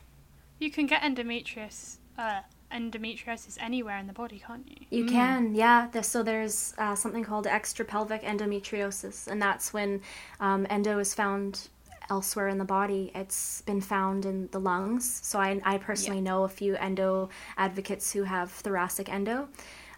You 0.60 0.70
can 0.70 0.86
get 0.86 1.02
endometriosis, 1.02 1.96
uh, 2.16 2.42
endometriosis 2.72 3.56
anywhere 3.60 3.98
in 3.98 4.06
the 4.06 4.12
body, 4.12 4.42
can't 4.46 4.66
you? 4.68 4.86
You 4.90 5.04
can, 5.06 5.54
yeah. 5.54 5.88
There- 5.92 6.02
So 6.02 6.22
there's 6.22 6.74
uh, 6.78 6.94
something 6.94 7.24
called 7.24 7.46
extrapelvic 7.46 8.22
endometriosis, 8.24 9.28
and 9.28 9.40
that's 9.40 9.72
when 9.72 10.00
um, 10.40 10.66
endo 10.70 10.98
is 10.98 11.14
found 11.14 11.68
elsewhere 12.10 12.48
in 12.48 12.58
the 12.58 12.64
body. 12.64 13.10
It's 13.14 13.62
been 13.62 13.80
found 13.80 14.26
in 14.26 14.48
the 14.52 14.58
lungs. 14.60 15.20
So 15.22 15.38
I, 15.38 15.60
I 15.64 15.78
personally 15.78 16.20
know 16.20 16.44
a 16.44 16.48
few 16.48 16.76
endo 16.76 17.28
advocates 17.56 18.12
who 18.12 18.24
have 18.24 18.50
thoracic 18.50 19.08
endo. 19.08 19.48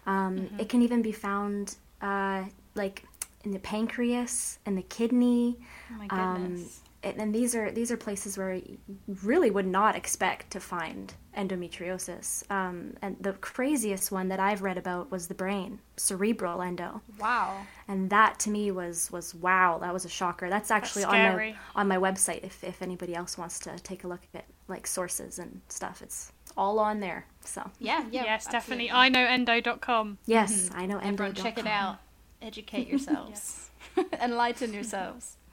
Um, 0.05 0.49
It 0.59 0.69
can 0.69 0.81
even 0.81 1.01
be 1.01 1.11
found 1.11 1.75
uh, 2.01 2.43
like 2.75 3.03
in 3.43 3.51
the 3.51 3.59
pancreas 3.59 4.59
and 4.65 4.77
the 4.77 4.83
kidney. 4.83 5.57
Oh 5.91 5.97
my 5.97 6.07
Um, 6.09 6.41
goodness. 6.43 6.61
and, 6.61 6.84
and 7.05 7.33
these 7.33 7.55
are 7.55 7.71
these 7.71 7.91
are 7.91 7.97
places 7.97 8.37
where 8.37 8.53
you 8.53 8.77
really 9.23 9.51
would 9.51 9.67
not 9.67 9.95
expect 9.95 10.51
to 10.51 10.59
find 10.59 11.13
endometriosis. 11.37 12.49
Um, 12.49 12.95
and 13.01 13.17
the 13.19 13.33
craziest 13.33 14.11
one 14.11 14.29
that 14.29 14.39
I've 14.39 14.61
read 14.61 14.77
about 14.77 15.11
was 15.11 15.27
the 15.27 15.33
brain, 15.33 15.79
cerebral 15.97 16.61
endo, 16.61 17.01
wow. 17.19 17.57
and 17.87 18.09
that 18.09 18.39
to 18.39 18.49
me 18.49 18.71
was 18.71 19.11
was 19.11 19.35
wow, 19.35 19.77
that 19.79 19.93
was 19.93 20.05
a 20.05 20.09
shocker. 20.09 20.49
That's 20.49 20.71
actually 20.71 21.03
on 21.03 21.11
my 21.35 21.55
on 21.75 21.87
my 21.87 21.97
website. 21.97 22.43
If 22.43 22.63
if 22.63 22.81
anybody 22.81 23.15
else 23.15 23.37
wants 23.37 23.59
to 23.59 23.77
take 23.79 24.03
a 24.03 24.07
look 24.07 24.21
at 24.33 24.39
it, 24.41 24.45
like 24.67 24.87
sources 24.87 25.39
and 25.39 25.61
stuff, 25.69 26.01
it's 26.01 26.31
all 26.57 26.79
on 26.79 26.99
there. 26.99 27.27
So 27.43 27.69
Yeah, 27.79 28.05
yeah. 28.11 28.23
yes, 28.23 28.45
definitely. 28.45 28.89
absolutely. 28.89 28.91
I 28.91 29.09
know 29.09 29.61
endo.com. 29.61 30.17
yes, 30.25 30.69
I 30.73 30.85
know 30.85 30.97
Everyone, 30.99 31.33
check 31.35 31.57
it 31.57 31.67
out. 31.67 31.99
Educate 32.41 32.87
yourselves. 32.87 33.69
Enlighten 34.21 34.73
yourselves. 34.73 35.37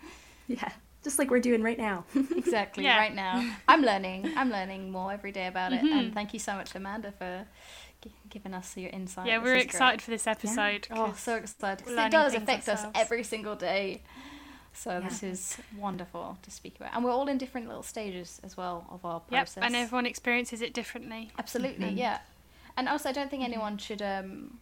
Yeah, 0.48 0.72
just 1.03 1.18
like 1.18 1.30
we're 1.30 1.40
doing 1.40 1.62
right 1.62 1.78
now. 1.78 2.05
Exactly. 2.36 2.84
Yeah. 2.84 2.98
Right 2.98 3.14
now, 3.14 3.55
I'm 3.68 3.82
learning. 3.82 4.32
I'm 4.36 4.50
learning 4.50 4.90
more 4.90 5.12
every 5.12 5.32
day 5.32 5.46
about 5.46 5.72
it. 5.72 5.80
Mm-hmm. 5.82 5.98
And 5.98 6.14
thank 6.14 6.32
you 6.32 6.38
so 6.38 6.55
much, 6.55 6.74
Amanda, 6.74 7.12
for 7.12 7.46
gi- 8.03 8.12
giving 8.28 8.53
us 8.55 8.76
your 8.76 8.90
insight. 8.90 9.26
Yeah, 9.26 9.38
This 9.38 9.44
we're 9.46 9.55
is 9.55 9.62
great. 9.62 9.64
excited 9.66 10.03
for 10.03 10.11
this 10.11 10.26
episode. 10.26 10.88
Oh, 10.90 11.14
so 11.16 11.36
excited. 11.36 11.86
It 11.88 12.11
does 12.11 12.32
things 12.32 12.42
affect 12.42 12.68
us 12.68 12.84
every 12.94 13.22
single 13.24 13.55
day. 13.57 14.03
So 14.74 14.90
Yeah. 14.90 15.00
this 15.09 15.22
is 15.22 15.57
wonderful 15.78 16.38
to 16.42 16.50
speak 16.50 16.76
about, 16.76 16.90
and 16.94 17.05
we're 17.05 17.11
all 17.11 17.28
in 17.28 17.36
different 17.38 17.66
little 17.68 17.82
stages 17.82 18.40
as 18.42 18.57
well 18.57 18.86
of 18.90 19.05
our 19.05 19.20
process. 19.20 19.30
Yep, 19.30 19.44
process. 19.46 19.64
and 19.64 19.76
everyone 19.76 20.07
experiences 20.07 20.61
it 20.62 20.72
differently. 20.74 21.30
Absolutely, 21.38 21.90
yeah. 21.90 22.18
And 22.76 22.88
also, 22.88 23.11
I 23.11 23.12
don't 23.12 23.30
think 23.30 23.44
anyone 23.44 23.76
should, 23.78 24.00
um, 24.03 24.59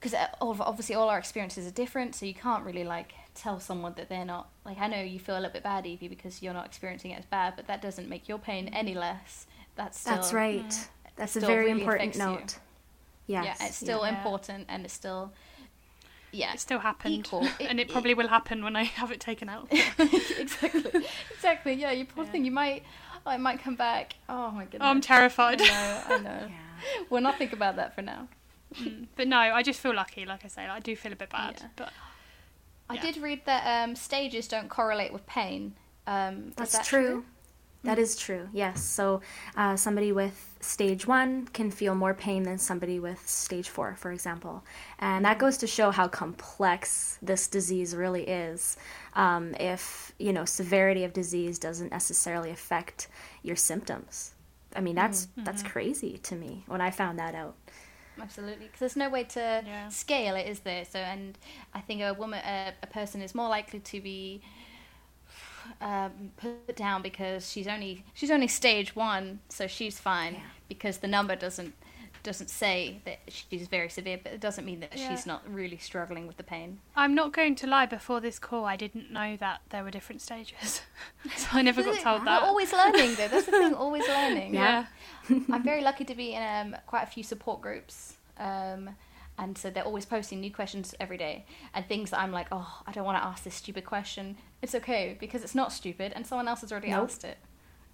because 0.00 0.14
obviously 0.40 0.94
all 0.96 1.08
our 1.08 1.18
experiences 1.18 1.66
are 1.68 1.70
different, 1.72 2.14
so 2.16 2.26
you 2.26 2.34
can't 2.34 2.64
really 2.64 2.82
like 2.84 3.12
tell 3.34 3.58
someone 3.60 3.94
that 3.96 4.08
they're 4.08 4.24
not 4.24 4.48
like. 4.64 4.78
I 4.78 4.88
know 4.88 5.00
you 5.00 5.18
feel 5.18 5.34
a 5.36 5.40
little 5.40 5.52
bit 5.52 5.62
bad, 5.62 5.86
Evie, 5.86 6.08
because 6.08 6.42
you're 6.42 6.52
not 6.54 6.66
experiencing 6.66 7.10
it 7.12 7.18
as 7.18 7.24
bad, 7.26 7.54
but 7.56 7.66
that 7.66 7.80
doesn't 7.82 8.08
make 8.08 8.28
your 8.28 8.38
pain 8.38 8.68
any 8.68 8.94
less. 8.94 9.46
That's 9.76 9.98
still, 10.00 10.14
That's 10.16 10.32
right. 10.32 10.88
That's 11.16 11.36
a 11.36 11.40
very 11.40 11.66
really 11.66 11.80
important 11.82 12.16
note. 12.16 12.58
Yes. 13.26 13.44
Yeah, 13.60 13.66
it's 13.66 13.76
still 13.76 14.02
Yeah. 14.04 14.16
important, 14.18 14.66
and 14.68 14.84
it's 14.84 14.92
still, 14.94 15.32
yeah, 16.32 16.52
It 16.54 16.60
still 16.60 16.80
happened, 16.80 17.14
Equal. 17.14 17.46
and 17.60 17.78
it 17.80 17.88
probably 17.88 18.14
will 18.14 18.28
happen 18.28 18.62
when 18.64 18.76
I 18.76 18.82
have 19.00 19.10
it 19.12 19.20
taken 19.20 19.48
out. 19.48 19.68
exactly, 19.98 21.04
exactly. 21.34 21.72
Yeah, 21.74 21.92
you 21.92 22.04
poor 22.04 22.24
Yeah. 22.24 22.30
thing. 22.30 22.44
You 22.44 22.50
might, 22.50 22.82
oh, 23.26 23.30
it 23.30 23.38
might 23.38 23.60
come 23.60 23.76
back. 23.76 24.14
Oh 24.28 24.50
my 24.50 24.64
goodness. 24.64 24.80
Oh, 24.82 24.90
I'm 24.90 25.00
terrified. 25.00 25.60
I 25.62 25.66
know. 25.66 26.02
I 26.08 26.18
know. 26.18 26.46
Yeah. 26.48 27.02
We'll 27.10 27.20
not 27.22 27.38
think 27.38 27.52
about 27.52 27.76
that 27.76 27.94
for 27.94 28.02
now. 28.02 28.28
Mm, 28.74 29.06
but 29.16 29.28
no, 29.28 29.36
I 29.38 29.62
just 29.62 29.80
feel 29.80 29.94
lucky. 29.94 30.24
Like 30.24 30.44
I 30.44 30.48
say, 30.48 30.62
like, 30.66 30.76
I 30.78 30.80
do 30.80 30.96
feel 30.96 31.12
a 31.12 31.16
bit 31.16 31.30
bad. 31.30 31.56
Yeah. 31.60 31.66
But 31.76 31.92
I 32.92 32.96
Yeah. 32.96 33.02
did 33.02 33.16
read 33.18 33.44
that 33.46 33.84
um, 33.84 33.96
stages 33.96 34.46
don't 34.48 34.68
correlate 34.68 35.12
with 35.12 35.26
pain. 35.26 35.74
Um, 36.06 36.52
That's 36.56 36.72
that 36.72 36.84
true. 36.84 37.24
That 37.84 37.98
is 37.98 38.14
true. 38.16 38.48
Yes. 38.52 38.80
So 38.84 39.22
uh, 39.56 39.74
somebody 39.76 40.12
with 40.12 40.56
stage 40.60 41.04
one 41.06 41.48
can 41.48 41.70
feel 41.70 41.96
more 41.96 42.14
pain 42.14 42.44
than 42.44 42.58
somebody 42.58 43.00
with 43.00 43.28
stage 43.28 43.68
four, 43.68 43.96
for 43.96 44.12
example, 44.12 44.62
and 45.00 45.24
that 45.24 45.38
goes 45.40 45.56
to 45.58 45.66
show 45.66 45.90
how 45.90 46.06
complex 46.06 47.18
this 47.22 47.48
disease 47.48 47.96
really 47.96 48.22
is. 48.22 48.76
Um, 49.14 49.54
if 49.58 50.12
you 50.20 50.32
know 50.32 50.44
severity 50.44 51.02
of 51.02 51.12
disease 51.12 51.58
doesn't 51.58 51.90
necessarily 51.90 52.50
affect 52.50 53.08
your 53.42 53.56
symptoms. 53.56 54.34
I 54.76 54.80
mean, 54.80 54.94
that's 54.94 55.26
that's 55.38 55.62
crazy 55.64 56.18
to 56.18 56.36
me 56.36 56.62
when 56.68 56.80
I 56.80 56.90
found 56.92 57.18
that 57.18 57.34
out. 57.34 57.56
Absolutely. 58.22 58.66
Because 58.66 58.80
there's 58.80 58.96
no 58.96 59.08
way 59.10 59.24
to 59.24 59.62
Yeah. 59.66 59.88
scale 59.88 60.36
it, 60.36 60.46
is 60.46 60.60
there? 60.60 60.84
So, 60.84 60.98
and 60.98 61.36
I 61.74 61.80
think 61.80 62.00
a 62.02 62.14
woman, 62.14 62.40
a, 62.44 62.72
a 62.82 62.86
person 62.86 63.20
is 63.22 63.34
more 63.34 63.48
likely 63.48 63.80
to 63.80 64.00
be 64.00 64.40
um, 65.80 66.32
put 66.36 66.76
down 66.76 67.02
because 67.02 67.50
she's 67.50 67.66
only 67.68 68.04
she's 68.14 68.30
only 68.30 68.48
stage 68.48 68.94
one, 68.96 69.40
so 69.48 69.66
she's 69.66 69.98
fine 69.98 70.34
Yeah. 70.34 70.40
because 70.68 70.98
the 70.98 71.08
number 71.08 71.36
doesn't 71.36 71.74
doesn't 72.22 72.48
say 72.50 73.00
that 73.04 73.18
she's 73.28 73.66
very 73.68 73.88
severe, 73.88 74.18
but 74.22 74.32
it 74.32 74.40
doesn't 74.40 74.64
mean 74.64 74.80
that 74.80 74.96
Yeah. 74.96 75.10
she's 75.10 75.26
not 75.26 75.42
really 75.48 75.78
struggling 75.78 76.26
with 76.26 76.36
the 76.36 76.42
pain. 76.44 76.80
I'm 76.96 77.14
not 77.14 77.32
going 77.32 77.54
to 77.56 77.66
lie. 77.66 77.86
Before 77.86 78.20
this 78.20 78.38
call, 78.38 78.64
I 78.64 78.76
didn't 78.76 79.10
know 79.10 79.36
that 79.38 79.62
there 79.70 79.82
were 79.84 79.90
different 79.90 80.20
stages, 80.22 80.82
so 81.36 81.48
I 81.52 81.62
never 81.62 81.82
got 81.82 81.98
told 82.00 82.20
We're 82.20 82.26
that. 82.26 82.42
always 82.42 82.72
learning, 82.72 83.14
though. 83.16 83.28
That's 83.28 83.46
the 83.46 83.52
thing, 83.52 83.74
always 83.86 84.06
learning. 84.06 84.54
yeah. 84.54 84.86
I'm 85.28 85.62
very 85.62 85.82
lucky 85.82 86.04
to 86.04 86.14
be 86.14 86.34
in 86.34 86.42
um, 86.42 86.76
quite 86.86 87.02
a 87.02 87.06
few 87.06 87.22
support 87.22 87.60
groups. 87.60 88.14
Um, 88.38 88.96
and 89.38 89.56
so 89.56 89.70
they're 89.70 89.84
always 89.84 90.04
posting 90.04 90.40
new 90.40 90.52
questions 90.52 90.94
every 91.00 91.16
day 91.16 91.46
and 91.74 91.86
things 91.86 92.10
that 92.10 92.20
I'm 92.20 92.32
like, 92.32 92.48
oh, 92.52 92.82
I 92.86 92.92
don't 92.92 93.04
want 93.04 93.18
to 93.20 93.24
ask 93.26 93.42
this 93.44 93.54
stupid 93.54 93.84
question. 93.84 94.36
It's 94.60 94.74
okay 94.74 95.16
because 95.18 95.42
it's 95.42 95.54
not 95.54 95.72
stupid 95.72 96.12
and 96.14 96.26
someone 96.26 96.48
else 96.48 96.60
has 96.60 96.70
already 96.70 96.90
Nope. 96.90 97.04
asked 97.04 97.24
it. 97.24 97.38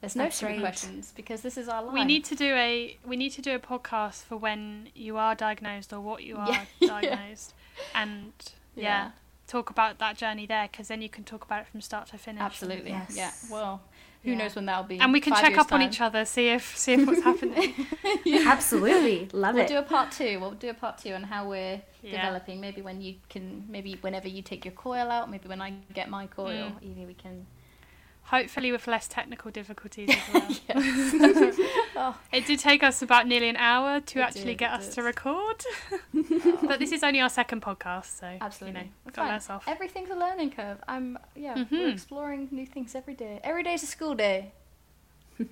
There's 0.00 0.14
no 0.14 0.24
That's 0.24 0.36
stupid 0.36 0.60
questions 0.60 1.12
because 1.16 1.40
this 1.40 1.56
is 1.56 1.68
our 1.68 1.82
life. 1.82 1.92
We 1.92 2.04
need 2.04 2.24
to 2.26 2.34
do 2.36 2.54
a 2.54 2.96
we 3.04 3.16
need 3.16 3.30
to 3.30 3.42
do 3.42 3.54
a 3.54 3.58
podcast 3.58 4.22
for 4.24 4.36
when 4.36 4.88
you 4.94 5.16
are 5.16 5.34
diagnosed 5.34 5.92
or 5.92 6.00
what 6.00 6.22
you 6.22 6.36
are 6.36 6.48
Yeah, 6.48 6.64
yeah. 6.80 6.88
diagnosed, 6.88 7.54
and 7.94 8.32
yeah. 8.76 8.82
Yeah. 8.82 9.10
talk 9.48 9.70
about 9.70 9.98
that 9.98 10.16
journey 10.16 10.46
there 10.46 10.68
because 10.70 10.86
then 10.88 11.02
you 11.02 11.08
can 11.08 11.24
talk 11.24 11.44
about 11.44 11.62
it 11.62 11.66
from 11.66 11.80
start 11.80 12.06
to 12.08 12.18
finish. 12.18 12.40
Absolutely. 12.42 12.90
Yes. 12.90 13.16
Yeah. 13.16 13.32
Well, 13.50 13.80
who 14.22 14.30
Yeah. 14.32 14.38
knows 14.38 14.54
when 14.54 14.66
that'll 14.66 14.84
be. 14.84 15.00
And 15.00 15.12
we 15.12 15.20
can 15.20 15.32
check 15.34 15.50
years 15.50 15.58
up 15.60 15.72
on 15.72 15.82
each 15.82 16.00
other, 16.00 16.24
see 16.24 16.48
if 16.48 16.76
see 16.76 16.92
if 16.92 17.04
what's 17.06 17.22
happening. 17.22 17.74
Absolutely. 18.46 19.28
Love 19.32 19.56
it. 19.56 19.58
We'll 19.58 19.68
do 19.68 19.78
a 19.78 19.82
part 19.82 20.12
two. 20.12 20.38
We'll 20.40 20.52
do 20.52 20.70
a 20.70 20.74
part 20.74 20.98
two 20.98 21.12
on 21.14 21.24
how 21.24 21.48
we're 21.48 21.82
Yeah. 22.02 22.12
developing. 22.12 22.60
Maybe 22.60 22.82
when 22.82 23.00
you 23.00 23.16
can, 23.28 23.64
maybe 23.68 23.94
whenever 24.00 24.28
you 24.28 24.42
take 24.42 24.64
your 24.64 24.74
coil 24.74 25.10
out, 25.10 25.28
maybe 25.30 25.48
when 25.48 25.60
I 25.60 25.70
get 25.92 26.08
my 26.08 26.26
coil, 26.28 26.70
Mm. 26.70 26.82
maybe 26.82 27.06
we 27.06 27.14
can. 27.14 27.46
Hopefully 28.30 28.72
with 28.72 28.86
less 28.86 29.08
technical 29.08 29.50
difficulties 29.50 30.10
as 30.10 30.60
well. 30.68 31.54
Oh, 32.00 32.16
It 32.32 32.46
did 32.46 32.58
take 32.60 32.82
us 32.84 33.02
about 33.02 33.26
nearly 33.26 33.48
an 33.48 33.56
hour 33.56 34.00
to 34.00 34.18
It 34.20 34.22
actually 34.22 34.44
did, 34.54 34.58
get 34.58 34.70
us 34.72 34.86
did. 34.86 34.94
to 34.96 35.02
record. 35.02 35.64
but 36.62 36.78
this 36.78 36.92
is 36.92 37.02
only 37.02 37.20
our 37.20 37.28
second 37.30 37.62
podcast, 37.62 38.20
so 38.20 38.36
Absolutely. 38.40 38.80
you 38.80 38.86
know, 39.06 39.12
got 39.12 39.26
less 39.28 39.50
off. 39.50 39.64
Everything's 39.66 40.10
a 40.10 40.14
learning 40.14 40.50
curve. 40.50 40.78
I'm 40.86 41.18
yeah, 41.34 41.54
we're 41.70 41.88
Mhm. 41.88 41.92
exploring 41.92 42.48
new 42.52 42.66
things 42.66 42.94
every 42.94 43.14
day. 43.14 43.40
Every 43.42 43.62
day's 43.64 43.82
a 43.82 43.86
school 43.86 44.14
day. 44.14 44.52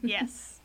yes. 0.03 0.61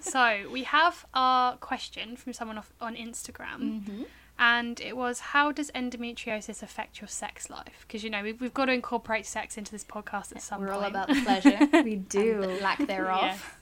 so 0.00 0.48
we 0.50 0.64
have 0.64 1.06
our 1.14 1.56
question 1.56 2.16
from 2.16 2.32
someone 2.32 2.58
off, 2.58 2.72
on 2.80 2.94
Instagram, 2.96 3.58
Mm-hmm. 3.60 4.02
And 4.38 4.80
it 4.80 4.96
was, 4.96 5.20
"How 5.20 5.52
does 5.52 5.70
endometriosis 5.72 6.62
affect 6.62 7.00
your 7.00 7.08
sex 7.08 7.48
life?" 7.50 7.84
Because 7.86 8.02
you 8.04 8.10
know 8.10 8.22
we've, 8.22 8.40
we've 8.40 8.54
got 8.54 8.66
to 8.66 8.72
incorporate 8.72 9.26
sex 9.26 9.56
into 9.56 9.70
this 9.72 9.84
podcast 9.84 10.32
at 10.34 10.42
some 10.42 10.60
We're 10.60 10.68
point. 10.68 10.80
all 10.82 10.84
about 10.88 11.08
the 11.08 11.20
pleasure 11.22 11.68
We 11.84 11.96
do. 11.96 12.40
the 12.40 12.48
lack 12.60 12.86
thereof. 12.86 13.58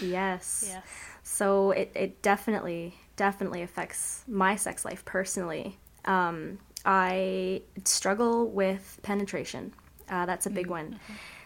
Yes. 0.00 0.64
Yes. 0.68 0.74
So 1.22 1.70
it, 1.72 1.92
it 1.94 2.22
definitely, 2.22 2.94
definitely 3.16 3.62
affects 3.62 4.24
my 4.26 4.56
sex 4.56 4.84
life 4.84 5.04
personally. 5.04 5.78
Um, 6.04 6.58
I 6.84 7.62
struggle 7.84 8.48
with 8.48 8.98
penetration. 9.02 9.72
Uh, 10.08 10.26
that's 10.26 10.46
a 10.46 10.50
big 10.50 10.66
one. 10.66 10.98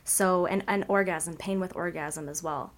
So, 0.05 0.47
and, 0.47 0.64
and 0.66 0.84
orgasm, 0.88 1.36
pain 1.36 1.61
with 1.61 1.76
orgasm 1.76 2.28
as 2.28 2.42
well. 2.42 2.72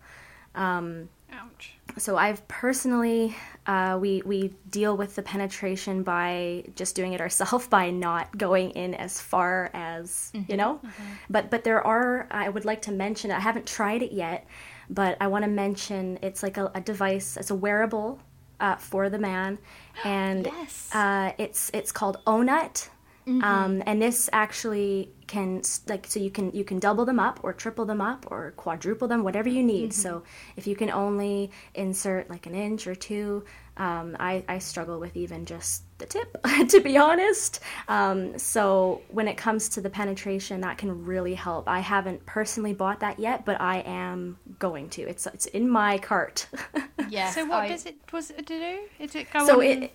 Um, 0.54 1.08
Ouch. 1.32 1.77
So 1.98 2.16
I've 2.16 2.46
personally, 2.48 3.36
uh, 3.66 3.98
we 4.00 4.22
we 4.24 4.54
deal 4.70 4.96
with 4.96 5.14
the 5.16 5.22
penetration 5.22 6.02
by 6.02 6.64
just 6.76 6.94
doing 6.94 7.12
it 7.12 7.20
ourselves 7.20 7.66
by 7.78 7.90
not 7.90 8.36
going 8.38 8.70
in 8.70 8.94
as 8.94 9.20
far 9.20 9.70
as 9.74 10.32
you 10.48 10.56
know. 10.56 10.80
But 11.28 11.50
but 11.50 11.64
there 11.64 11.84
are 11.86 12.26
I 12.30 12.48
would 12.48 12.64
like 12.64 12.82
to 12.82 12.92
mention 12.92 13.30
I 13.30 13.40
haven't 13.40 13.66
tried 13.66 14.02
it 14.02 14.12
yet, 14.12 14.46
but 14.88 15.16
I 15.20 15.26
want 15.26 15.44
to 15.44 15.50
mention 15.50 16.18
it's 16.22 16.42
like 16.42 16.56
a, 16.56 16.70
a 16.74 16.80
device. 16.80 17.36
It's 17.36 17.50
a 17.50 17.54
wearable 17.54 18.20
uh, 18.60 18.76
for 18.76 19.10
the 19.10 19.18
man, 19.18 19.58
and 20.04 20.46
Yes. 20.46 20.94
uh, 20.94 21.32
it's 21.38 21.70
it's 21.74 21.92
called 21.92 22.18
Ohnut. 22.26 22.88
Um, 23.28 23.82
and 23.86 24.00
this 24.00 24.30
actually 24.32 25.10
can 25.26 25.60
like 25.86 26.06
so 26.06 26.18
you 26.18 26.30
can 26.30 26.50
you 26.52 26.64
can 26.64 26.78
double 26.78 27.04
them 27.04 27.20
up 27.20 27.40
or 27.42 27.52
triple 27.52 27.84
them 27.84 28.00
up 28.00 28.26
or 28.30 28.52
quadruple 28.52 29.06
them 29.06 29.22
whatever 29.22 29.48
you 29.48 29.62
need. 29.62 29.92
So 29.92 30.22
if 30.56 30.66
you 30.66 30.74
can 30.74 30.90
only 30.90 31.50
insert 31.74 32.30
like 32.30 32.46
an 32.46 32.54
inch 32.54 32.86
or 32.86 32.94
two, 32.94 33.44
um, 33.76 34.16
I, 34.18 34.44
I 34.48 34.58
struggle 34.58 34.98
with 34.98 35.16
even 35.16 35.44
just 35.44 35.82
the 35.98 36.06
tip 36.06 36.36
to 36.68 36.80
be 36.80 36.96
honest. 36.96 37.60
Um, 37.88 38.38
so 38.38 39.02
when 39.08 39.28
it 39.28 39.36
comes 39.36 39.68
to 39.70 39.80
the 39.80 39.90
penetration, 39.90 40.62
that 40.62 40.78
can 40.78 41.04
really 41.04 41.34
help. 41.34 41.68
I 41.68 41.80
haven't 41.80 42.24
personally 42.24 42.72
bought 42.72 43.00
that 43.00 43.18
yet, 43.18 43.44
but 43.44 43.60
I 43.60 43.80
am 43.80 44.38
going 44.58 44.88
to. 44.90 45.02
It's 45.02 45.26
it's 45.26 45.46
in 45.46 45.68
my 45.68 45.98
cart. 45.98 46.46
yeah. 47.08 47.30
So 47.30 47.44
what 47.44 47.64
I- 47.64 47.68
does 47.68 47.84
it 47.84 47.96
was 48.12 48.30
it 48.30 48.46
to 48.46 48.58
do? 48.58 48.78
Is 48.98 49.14
it 49.14 49.30
go 49.30 49.46
so 49.46 49.60
on? 49.60 49.66
it 49.66 49.92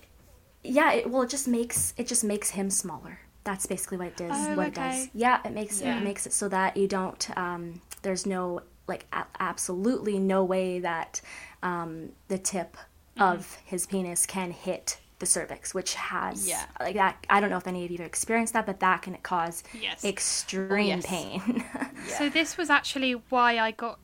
yeah 0.64 0.92
it 0.92 1.10
well 1.10 1.22
it 1.22 1.28
just 1.28 1.46
makes 1.46 1.92
it 1.98 2.06
just 2.06 2.24
makes 2.24 2.50
him 2.50 2.70
smaller 2.70 3.18
that's 3.44 3.66
basically 3.66 3.98
what 3.98 4.08
it 4.08 4.16
does 4.16 4.30
Oh, 4.48 4.56
what 4.56 4.68
it 4.68 4.74
does 4.74 5.08
yeah 5.14 5.40
it 5.44 5.52
makes 5.52 5.80
Yeah. 5.80 5.98
it 5.98 6.02
makes 6.02 6.26
it 6.26 6.32
so 6.32 6.48
that 6.48 6.76
you 6.76 6.88
don't 6.88 7.36
um 7.36 7.80
there's 8.02 8.26
no 8.26 8.62
like 8.86 9.06
a- 9.12 9.26
absolutely 9.40 10.18
no 10.18 10.42
way 10.44 10.78
that 10.80 11.20
um 11.62 12.10
the 12.28 12.38
tip 12.38 12.76
Mm-hmm. 13.16 13.22
of 13.32 13.58
his 13.64 13.86
penis 13.86 14.26
can 14.26 14.50
hit 14.50 14.98
the 15.20 15.26
cervix 15.26 15.72
which 15.72 15.94
has 15.94 16.48
Yeah. 16.48 16.64
like 16.80 16.96
that 16.96 17.24
i 17.30 17.40
don't 17.40 17.48
know 17.48 17.58
if 17.58 17.66
any 17.68 17.84
of 17.84 17.90
you 17.92 17.98
have 17.98 18.06
experienced 18.08 18.54
that 18.54 18.66
but 18.66 18.80
that 18.80 19.02
can 19.02 19.16
cause 19.18 19.62
Yes. 19.80 20.04
extreme 20.04 20.86
yes. 20.88 21.06
pain 21.06 21.64
So 22.18 22.28
this 22.28 22.56
was 22.56 22.70
actually 22.70 23.12
why 23.12 23.58
I 23.58 23.70
got, 23.70 23.98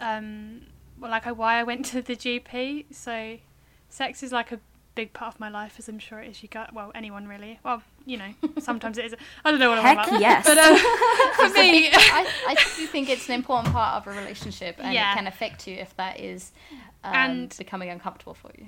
um, 0.00 0.62
well, 0.98 1.10
like 1.10 1.26
why 1.26 1.56
I 1.60 1.64
went 1.64 1.84
to 1.86 2.00
the 2.00 2.14
GP. 2.16 2.86
So, 2.94 3.38
sex 3.88 4.22
is 4.22 4.32
like 4.32 4.52
a 4.52 4.60
big 4.94 5.12
part 5.12 5.34
of 5.34 5.40
my 5.40 5.48
life, 5.48 5.76
as 5.78 5.88
I'm 5.88 5.98
sure 5.98 6.20
it 6.20 6.28
is. 6.30 6.42
You 6.42 6.48
got 6.48 6.72
well, 6.74 6.92
anyone 6.94 7.26
really. 7.26 7.58
Well, 7.64 7.82
you 8.04 8.16
know, 8.18 8.32
sometimes 8.58 8.98
it 8.98 9.06
is. 9.06 9.14
I 9.44 9.50
don't 9.50 9.60
know 9.60 9.70
what 9.70 9.78
I'm 9.78 9.96
heck 9.96 10.06
about. 10.08 10.20
yes 10.20 10.44
But 10.46 10.58
um, 10.58 10.76
for 11.50 11.54
me, 11.58 11.88
I, 11.92 12.26
I 12.48 12.54
do 12.76 12.86
think 12.86 13.08
it's 13.08 13.28
an 13.28 13.34
important 13.34 13.72
part 13.72 13.96
of 14.06 14.12
a 14.12 14.18
relationship, 14.18 14.76
and 14.78 14.92
Yeah. 14.92 15.12
it 15.12 15.16
can 15.16 15.26
affect 15.26 15.66
you 15.66 15.76
if 15.76 15.96
that 15.96 16.20
is 16.20 16.52
um, 17.04 17.14
And- 17.14 17.54
becoming 17.58 17.88
uncomfortable 17.90 18.34
for 18.34 18.50
you. 18.58 18.66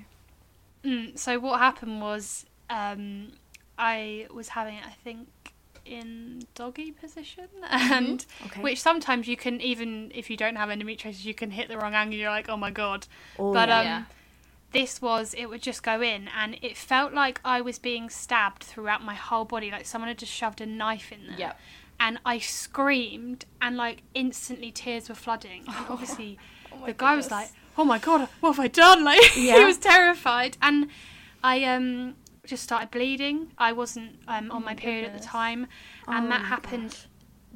Mm, 0.83 1.17
so 1.17 1.39
what 1.39 1.59
happened 1.59 1.99
was 2.01 2.45
um, 2.69 3.31
I 3.77 4.27
was 4.33 4.49
having 4.49 4.75
it, 4.75 4.83
I 4.85 4.91
think, 5.03 5.27
in 5.85 6.41
doggy 6.55 6.91
position, 6.91 7.47
and 7.69 8.25
Okay. 8.47 8.61
which 8.61 8.81
sometimes 8.81 9.27
you 9.27 9.35
can 9.37 9.61
even 9.61 10.11
if 10.15 10.29
you 10.29 10.37
don't 10.37 10.55
have 10.55 10.69
endometriosis, 10.69 11.23
you 11.25 11.33
can 11.33 11.51
hit 11.51 11.67
the 11.69 11.77
wrong 11.77 11.93
angle. 11.95 12.17
You're 12.17 12.29
like, 12.31 12.49
oh 12.49 12.57
my 12.57 12.71
god. 12.71 13.07
Oh, 13.37 13.51
but 13.53 13.69
yeah. 13.69 13.79
um, 13.79 13.85
Yeah. 13.85 14.03
This 14.75 15.01
was 15.01 15.33
it 15.37 15.45
would 15.49 15.61
just 15.61 15.81
go 15.83 16.01
in, 16.01 16.27
and 16.37 16.57
it 16.61 16.75
felt 16.77 17.13
like 17.13 17.39
I 17.45 17.61
was 17.61 17.79
being 17.79 18.09
stabbed 18.09 18.63
throughout 18.63 19.01
my 19.03 19.15
whole 19.15 19.45
body, 19.45 19.71
like 19.71 19.85
someone 19.85 20.09
had 20.09 20.17
just 20.17 20.31
shoved 20.33 20.59
a 20.61 20.65
knife 20.65 21.11
in 21.11 21.27
there. 21.27 21.39
Yep. 21.39 21.59
And 21.99 22.19
I 22.25 22.39
screamed, 22.39 23.45
and 23.61 23.77
like 23.77 24.01
instantly 24.13 24.71
tears 24.71 25.07
were 25.09 25.15
flooding. 25.15 25.63
And 25.67 25.85
obviously, 25.89 26.37
Oh 26.73 26.85
the 26.85 26.93
guy 26.93 27.15
was 27.15 27.31
like, 27.31 27.49
"Oh 27.77 27.85
my 27.85 27.99
god, 27.99 28.27
what 28.41 28.55
have 28.55 28.59
I 28.59 28.67
done?" 28.67 29.03
Like 29.11 29.23
he 29.23 29.63
was 29.63 29.77
terrified, 29.77 30.57
and 30.61 30.89
I 31.43 31.63
um 31.63 32.15
just 32.45 32.63
started 32.63 32.91
bleeding. 32.91 33.51
I 33.57 33.71
wasn't 33.71 34.19
um, 34.27 34.51
on 34.51 34.57
Oh 34.57 34.59
my 34.59 34.65
my 34.71 34.75
period 34.75 35.05
at 35.05 35.13
the 35.13 35.23
time, 35.25 35.67
and 36.07 36.25
Oh 36.27 36.29
that 36.29 36.41
happened. 36.45 36.89
gosh. 36.89 37.07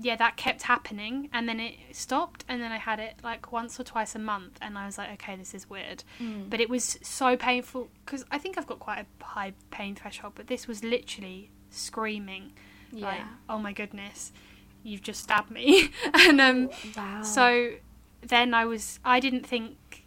Yeah, 0.01 0.15
that 0.15 0.37
kept 0.37 0.61
happening, 0.63 1.29
and 1.33 1.47
then 1.49 1.59
it 1.59 1.75
stopped, 1.91 2.45
and 2.47 2.61
then 2.61 2.71
I 2.71 2.77
had 2.77 2.99
it 2.99 3.15
like 3.23 3.51
once 3.51 3.77
or 3.79 3.83
twice 3.83 4.15
a 4.15 4.19
month, 4.19 4.57
and 4.61 4.77
I 4.77 4.85
was 4.85 4.97
like, 4.97 5.11
okay, 5.13 5.35
this 5.35 5.53
is 5.53 5.69
weird. 5.69 6.03
Mm. 6.21 6.49
But 6.49 6.61
it 6.61 6.69
was 6.69 6.97
so 7.01 7.35
painful 7.35 7.89
because 8.05 8.23
I 8.31 8.37
think 8.37 8.57
I've 8.57 8.65
got 8.67 8.79
quite 8.79 8.99
a 9.05 9.23
high 9.23 9.53
pain 9.71 9.95
threshold, 9.95 10.33
but 10.35 10.47
this 10.47 10.67
was 10.67 10.83
literally 10.83 11.49
screaming, 11.69 12.53
like, 12.93 13.19
Yeah. 13.19 13.27
oh 13.49 13.59
my 13.59 13.73
goodness, 13.73 14.31
you've 14.83 15.01
just 15.03 15.21
stabbed 15.21 15.51
me, 15.51 15.91
and 16.13 16.39
um. 16.39 16.69
wow 16.95 17.21
So 17.21 17.71
then 18.21 18.53
I 18.53 18.65
was 18.65 18.99
I 19.03 19.19
didn't 19.19 19.45
think 19.45 20.05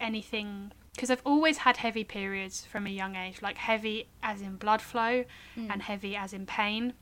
anything 0.00 0.72
because 0.94 1.10
I've 1.10 1.22
always 1.24 1.58
had 1.58 1.78
heavy 1.78 2.04
periods 2.04 2.64
from 2.64 2.86
a 2.86 2.90
young 2.90 3.16
age, 3.16 3.42
like 3.42 3.56
heavy 3.58 4.08
as 4.22 4.40
in 4.40 4.56
blood 4.56 4.80
flow 4.80 5.24
Mm. 5.56 5.70
and 5.72 5.82
heavy 5.82 6.14
as 6.16 6.32
in 6.32 6.46
pain. 6.46 6.94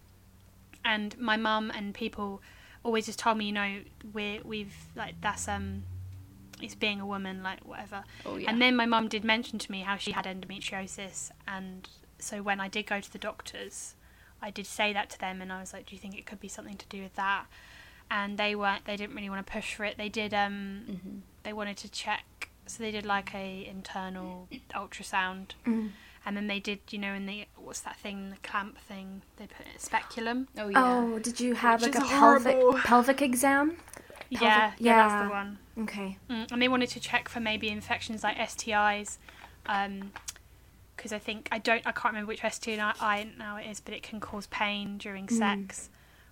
And 0.85 1.17
my 1.19 1.37
mum 1.37 1.71
and 1.75 1.95
people 1.95 2.43
always 2.83 3.07
just 3.07 3.19
told 3.19 3.39
me, 3.39 3.47
you 3.47 3.53
know, 3.53 3.81
we're 4.13 4.41
we've 4.43 4.75
like 4.97 5.15
that's 5.21 5.47
um 5.49 5.85
it's 6.61 6.75
being 6.75 7.01
a 7.01 7.07
woman, 7.07 7.43
like 7.43 7.61
whatever. 7.65 8.05
Oh 8.27 8.37
yeah. 8.37 8.51
And 8.51 8.61
then 8.63 8.77
my 8.77 8.87
mum 8.87 9.09
did 9.09 9.25
mention 9.25 9.59
to 9.59 9.71
me 9.71 9.81
how 9.81 9.97
she 9.97 10.13
had 10.13 10.25
endometriosis, 10.27 11.31
and 11.47 11.89
so 12.19 12.43
when 12.43 12.61
I 12.61 12.69
did 12.69 12.87
go 12.87 13.01
to 13.01 13.13
the 13.13 13.19
doctors, 13.19 13.95
I 14.41 14.51
did 14.51 14.67
say 14.67 14.93
that 14.93 15.11
to 15.11 15.19
them, 15.19 15.41
and 15.43 15.53
I 15.53 15.61
was 15.61 15.73
like, 15.73 15.87
"Do 15.87 15.95
you 15.95 16.01
think 16.01 16.17
it 16.17 16.27
could 16.27 16.41
be 16.41 16.49
something 16.49 16.77
to 16.77 16.87
do 16.89 17.03
with 17.03 17.15
that?" 17.15 17.47
And 18.11 18.39
they 18.39 18.55
weren't. 18.55 18.85
They 18.85 18.97
didn't 18.97 19.15
really 19.17 19.31
want 19.31 19.45
to 19.47 19.53
push 19.53 19.75
for 19.75 19.85
it. 19.85 19.97
They 19.97 20.09
did. 20.09 20.33
Um, 20.35 20.83
Mhm. 20.89 21.21
they 21.45 21.53
wanted 21.53 21.77
to 21.79 21.89
check 21.91 22.49
so 22.67 22.81
they 22.85 22.93
did 22.93 23.05
like 23.05 23.35
a 23.35 23.67
internal 23.67 24.49
ultrasound, 24.73 25.49
Mm. 25.67 25.91
And 26.25 26.37
then 26.37 26.47
they 26.47 26.61
did 26.61 26.81
you 26.91 26.99
know 26.99 27.13
in 27.15 27.27
the 27.27 27.47
what's 27.57 27.81
that 27.81 27.97
thing 27.97 28.31
the 28.31 28.37
clamp 28.49 28.79
thing 28.79 29.23
they 29.37 29.47
put 29.47 29.67
it, 29.67 29.81
speculum. 29.81 30.49
Oh 30.59 30.69
yeah. 30.69 30.83
Oh, 30.85 31.19
did 31.19 31.41
you 31.41 31.55
have 31.55 31.83
Which 31.83 31.95
like 31.95 32.05
a 32.05 32.07
pelvic 32.07 32.55
horrible. 32.57 32.81
pelvic 32.85 33.23
exam? 33.23 33.77
yeah, 34.31 34.71
Pelvic- 34.71 34.81
yeah, 34.81 35.09
that's 35.09 35.25
the 35.25 35.31
one. 35.31 35.59
Okay. 35.81 36.19
Mm, 36.31 36.53
and 36.53 36.63
they 36.63 36.69
wanted 36.69 36.89
to 36.91 37.01
check 37.01 37.29
for 37.29 37.41
maybe 37.41 37.69
infections 37.69 38.23
like 38.23 38.37
STIs, 38.39 39.19
because 39.65 41.13
I 41.13 41.19
think 41.19 41.49
I 41.53 41.59
don't 41.59 41.83
I 41.87 41.93
can't 41.93 42.13
remember 42.15 42.29
which 42.29 42.43
STI 42.49 43.27
now 43.39 43.57
it 43.57 43.67
is, 43.69 43.81
but 43.81 43.95
it 43.95 44.03
can 44.03 44.21
cause 44.21 44.47
pain 44.47 44.99
during 44.99 45.27
Mm. 45.27 45.39
sex. 45.39 45.91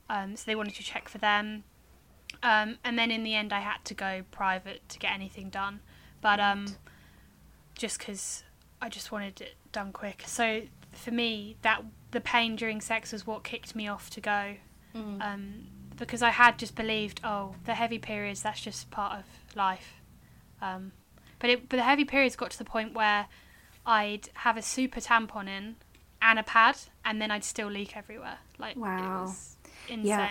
Um, 0.09 0.37
so 0.37 0.43
they 0.47 0.55
wanted 0.57 0.75
to 0.75 0.83
check 0.83 1.09
for 1.09 1.19
them, 1.19 1.63
um, 2.43 2.79
and 2.83 2.99
then 2.99 3.11
in 3.11 3.23
the 3.23 3.35
end 3.35 3.53
I 3.53 3.61
had 3.61 3.85
to 3.85 3.95
go 3.95 4.23
private 4.33 4.89
to 4.89 4.99
get 4.99 5.13
anything 5.13 5.51
done, 5.51 5.81
but 6.21 6.41
um, 6.41 6.67
just 7.75 7.99
because 7.99 8.43
I 8.83 8.89
just 8.89 9.13
wanted 9.13 9.41
it 9.41 9.55
done 9.73 9.93
quick. 9.93 10.25
So 10.27 10.63
for 10.93 11.11
me, 11.11 11.57
that 11.63 11.83
the 12.11 12.21
pain 12.21 12.57
during 12.57 12.81
sex 12.81 13.13
was 13.13 13.27
what 13.27 13.45
kicked 13.45 13.75
me 13.75 13.87
off 13.89 14.11
to 14.11 14.21
go 14.21 14.57
Mm. 14.95 15.23
um, 15.23 15.67
because 15.97 16.21
I 16.23 16.31
had 16.31 16.59
just 16.59 16.75
believed, 16.75 17.21
oh, 17.23 17.55
the 17.65 17.75
heavy 17.75 17.99
periods, 17.99 18.43
that's 18.43 18.61
just 18.61 18.91
part 18.91 19.19
of 19.19 19.25
life. 19.55 19.95
Um, 20.61 20.91
but 21.39 21.49
it, 21.51 21.69
but 21.69 21.77
the 21.77 21.83
heavy 21.85 22.05
periods 22.05 22.35
got 22.35 22.51
to 22.51 22.59
the 22.59 22.65
point 22.65 22.95
where 22.95 23.27
I'd 23.87 24.29
have 24.35 24.57
a 24.57 24.63
super 24.63 24.99
tampon 25.01 25.47
in 25.49 25.77
and 26.21 26.39
a 26.39 26.43
pad, 26.43 26.77
and 27.05 27.21
then 27.23 27.31
I'd 27.31 27.45
still 27.45 27.69
leak 27.69 27.97
everywhere. 27.97 28.39
Like, 28.59 28.77
Wow. 28.77 28.97
it 29.89 29.99
was 29.99 30.05
Yeah. 30.05 30.29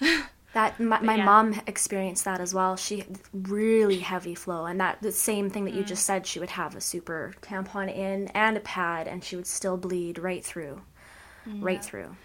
insane. 0.54 0.78
That 0.78 0.80
my, 0.80 1.00
my 1.00 1.16
yeah. 1.16 1.24
mom 1.24 1.60
experienced 1.66 2.24
that 2.24 2.40
as 2.40 2.54
well. 2.54 2.76
She 2.76 2.98
had 2.98 3.18
really 3.32 3.98
heavy 3.98 4.34
flow, 4.34 4.64
and 4.66 4.80
that 4.80 5.02
the 5.02 5.12
same 5.12 5.50
thing 5.50 5.64
that 5.66 5.74
you 5.74 5.82
Mm. 5.82 5.86
just 5.86 6.04
said. 6.04 6.26
She 6.26 6.38
would 6.40 6.50
have 6.50 6.74
a 6.74 6.80
super 6.80 7.34
tampon 7.42 7.94
in 7.94 8.28
and 8.28 8.56
a 8.56 8.60
pad, 8.60 9.06
and 9.08 9.22
she 9.24 9.36
would 9.36 9.46
still 9.46 9.76
bleed 9.76 10.18
right 10.18 10.44
through, 10.44 10.80
right 11.46 11.84
through. 11.84 12.16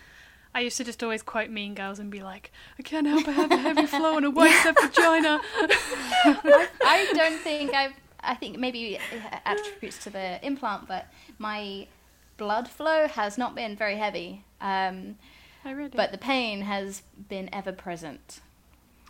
I 0.55 0.59
used 0.59 0.77
to 0.77 0.83
just 0.83 1.01
always 1.01 1.23
quote 1.23 1.49
Mean 1.49 1.73
Girls 1.73 1.97
and 1.97 2.11
be 2.11 2.21
like, 2.21 2.51
I 2.77 2.83
can't 2.83 3.07
help 3.07 3.25
but 3.25 3.33
have 3.33 3.51
a 3.51 3.57
heavy 3.57 3.87
flow 3.87 4.17
and 4.17 4.25
a 4.25 4.29
wide 4.37 4.53
set 4.61 4.79
vagina. 4.79 5.41
I 6.25 7.11
don't 7.13 7.39
think 7.41 7.73
I've. 7.73 7.93
I 8.25 8.35
think 8.35 8.57
maybe 8.57 8.95
it 8.95 9.01
attributes 9.45 9.97
to 10.05 10.09
the 10.09 10.39
implant, 10.45 10.87
but 10.87 11.07
my 11.39 11.87
blood 12.37 12.69
flow 12.69 13.07
has 13.07 13.37
not 13.37 13.53
been 13.55 13.75
very 13.75 13.97
heavy. 13.97 14.45
Um, 14.61 15.17
I 15.65 15.71
really. 15.71 15.91
but 15.95 16.11
the 16.11 16.17
pain 16.17 16.61
has 16.61 17.03
been 17.29 17.49
ever 17.53 17.71
present. 17.71 18.41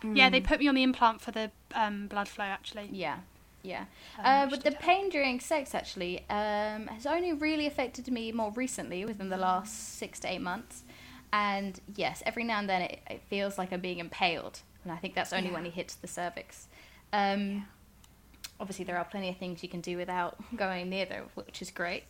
yeah, 0.02 0.28
they 0.30 0.40
put 0.40 0.60
me 0.60 0.68
on 0.68 0.74
the 0.74 0.82
implant 0.82 1.20
for 1.20 1.30
the 1.30 1.50
um, 1.74 2.06
blood 2.08 2.28
flow 2.28 2.44
actually. 2.44 2.88
Yeah, 2.92 3.18
yeah. 3.62 3.86
Um, 4.18 4.24
Uh, 4.24 4.46
but 4.50 4.58
the 4.62 4.70
did 4.70 4.74
help. 4.74 4.82
pain 4.84 5.08
during 5.08 5.40
sex 5.40 5.74
actually 5.74 6.20
um, 6.30 6.86
has 6.88 7.06
only 7.06 7.32
really 7.32 7.66
affected 7.66 8.08
me 8.08 8.30
more 8.32 8.52
recently, 8.52 9.04
within 9.04 9.30
the 9.30 9.36
last 9.38 9.96
six 9.98 10.20
to 10.20 10.30
eight 10.30 10.42
months. 10.42 10.82
And 11.32 11.80
yes, 11.96 12.22
every 12.26 12.44
now 12.44 12.58
and 12.60 12.68
then 12.68 12.82
it, 12.82 13.00
it 13.10 13.22
feels 13.28 13.58
like 13.58 13.72
I'm 13.72 13.80
being 13.80 13.98
impaled, 13.98 14.60
and 14.84 14.92
I 14.92 14.96
think 14.96 15.14
that's 15.14 15.32
only 15.32 15.50
when 15.50 15.64
Yeah. 15.64 15.70
he 15.70 15.76
hits 15.76 15.94
the 15.96 16.06
cervix. 16.06 16.68
Um, 17.12 17.66
Obviously, 18.60 18.84
there 18.84 18.96
are 18.96 19.04
plenty 19.04 19.28
of 19.30 19.36
things 19.36 19.64
you 19.64 19.68
can 19.68 19.80
do 19.80 19.96
without 19.96 20.36
going 20.56 20.88
near 20.88 21.06
there, 21.06 21.24
which 21.34 21.60
is 21.60 21.72
great. 21.72 22.04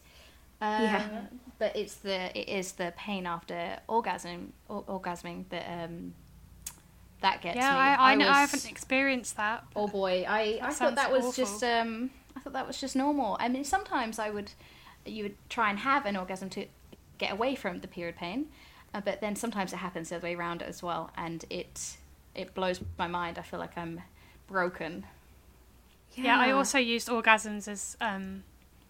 Um, 0.60 0.82
Yeah. 0.82 1.20
But 1.58 1.76
it's 1.76 1.94
the 1.96 2.36
it 2.38 2.48
is 2.48 2.72
the 2.72 2.92
pain 2.96 3.26
after 3.26 3.78
orgasm 3.88 4.52
or, 4.68 4.82
orgasming 4.84 5.44
that 5.50 5.64
um, 5.84 6.14
that 7.20 7.40
gets 7.42 7.56
yeah, 7.56 7.72
me. 7.72 7.78
I, 7.78 8.12
I, 8.12 8.14
know, 8.16 8.26
I 8.26 8.42
was- 8.42 8.50
haven't 8.50 8.70
experienced 8.70 9.36
that. 9.36 9.64
Oh 9.76 9.86
boy, 9.88 10.24
I, 10.28 10.58
I 10.60 10.72
thought 10.72 10.96
that 10.96 11.10
was 11.12 11.24
awful. 11.24 11.44
just 11.44 11.62
um 11.64 12.10
I 12.36 12.40
thought 12.40 12.52
that 12.54 12.66
was 12.66 12.80
just 12.80 12.96
normal. 12.96 13.36
I 13.40 13.48
mean, 13.48 13.64
sometimes 13.64 14.18
I 14.18 14.30
would 14.30 14.50
you 15.06 15.22
would 15.24 15.36
try 15.48 15.70
and 15.70 15.78
have 15.78 16.06
an 16.06 16.16
orgasm 16.16 16.50
to 16.50 16.66
get 17.18 17.32
away 17.32 17.54
from 17.54 17.80
the 17.80 17.88
period 17.88 18.16
pain, 18.16 18.46
uh, 18.92 19.00
but 19.00 19.20
then 19.20 19.36
sometimes 19.36 19.72
it 19.72 19.76
happens 19.76 20.08
the 20.08 20.16
other 20.16 20.24
way 20.26 20.34
around 20.34 20.60
as 20.62 20.82
well, 20.82 21.10
and 21.16 21.44
it 21.50 21.96
it 22.34 22.52
blows 22.54 22.80
my 22.98 23.06
mind. 23.06 23.38
I 23.38 23.42
feel 23.42 23.60
like 23.60 23.78
I'm 23.78 24.00
broken. 24.48 25.06
Yeah, 26.14 26.38
I 26.38 26.50
also 26.50 26.78
used 26.78 27.08
orgasms 27.08 27.68
as 27.68 27.96
um, 28.00 28.44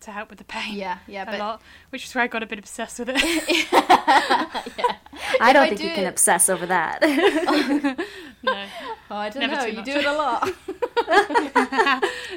to 0.05 0.13
help 0.13 0.31
with 0.31 0.39
the 0.39 0.45
pain. 0.45 0.75
Yeah, 0.77 0.99
yeah, 1.07 1.23
a 1.23 1.27
but 1.27 1.39
lot, 1.39 1.63
which 1.91 2.05
is 2.07 2.15
where 2.15 2.25
I 2.25 2.27
got 2.27 2.43
a 2.43 2.47
bit 2.47 2.59
obsessed 2.59 2.99
with 2.99 3.09
it. 3.11 3.17
yeah. 3.73 4.97
I 5.41 5.53
don't 5.53 5.63
I 5.65 5.69
think 5.69 5.81
you 5.81 5.89
do 5.89 5.95
can 5.95 6.07
obsess 6.07 6.49
over 6.49 6.67
that. 6.67 7.01
no, 8.43 8.65
Oh, 9.11 9.17
I 9.17 9.29
don't 9.31 9.41
Never 9.41 9.57
know. 9.57 9.65
You 9.65 9.77
much. 9.77 9.85
do 9.85 9.93
it 9.93 10.05
a 10.05 10.13
lot. 10.13 10.51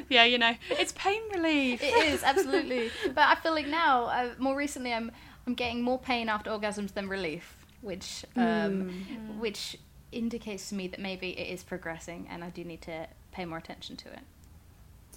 yeah, 0.08 0.24
you 0.24 0.38
know, 0.38 0.54
it's 0.70 0.92
pain 0.92 1.20
relief. 1.34 1.82
it 1.82 2.12
is 2.12 2.22
absolutely. 2.22 2.90
But 3.06 3.18
I 3.28 3.34
feel 3.36 3.52
like 3.52 3.66
now, 3.66 4.04
uh, 4.04 4.34
more 4.38 4.56
recently, 4.56 4.92
I'm 4.92 5.10
I'm 5.46 5.54
getting 5.54 5.82
more 5.82 5.98
pain 5.98 6.28
after 6.28 6.50
orgasms 6.50 6.92
than 6.94 7.08
relief, 7.08 7.56
which 7.80 8.24
um, 8.36 8.90
which 9.38 9.76
indicates 10.12 10.68
to 10.70 10.74
me 10.74 10.88
that 10.88 11.00
maybe 11.00 11.30
it 11.38 11.52
is 11.52 11.62
progressing, 11.62 12.26
and 12.30 12.44
I 12.44 12.50
do 12.50 12.64
need 12.64 12.82
to 12.82 13.08
pay 13.32 13.44
more 13.44 13.58
attention 13.58 13.96
to 13.96 14.08
it. 14.08 14.20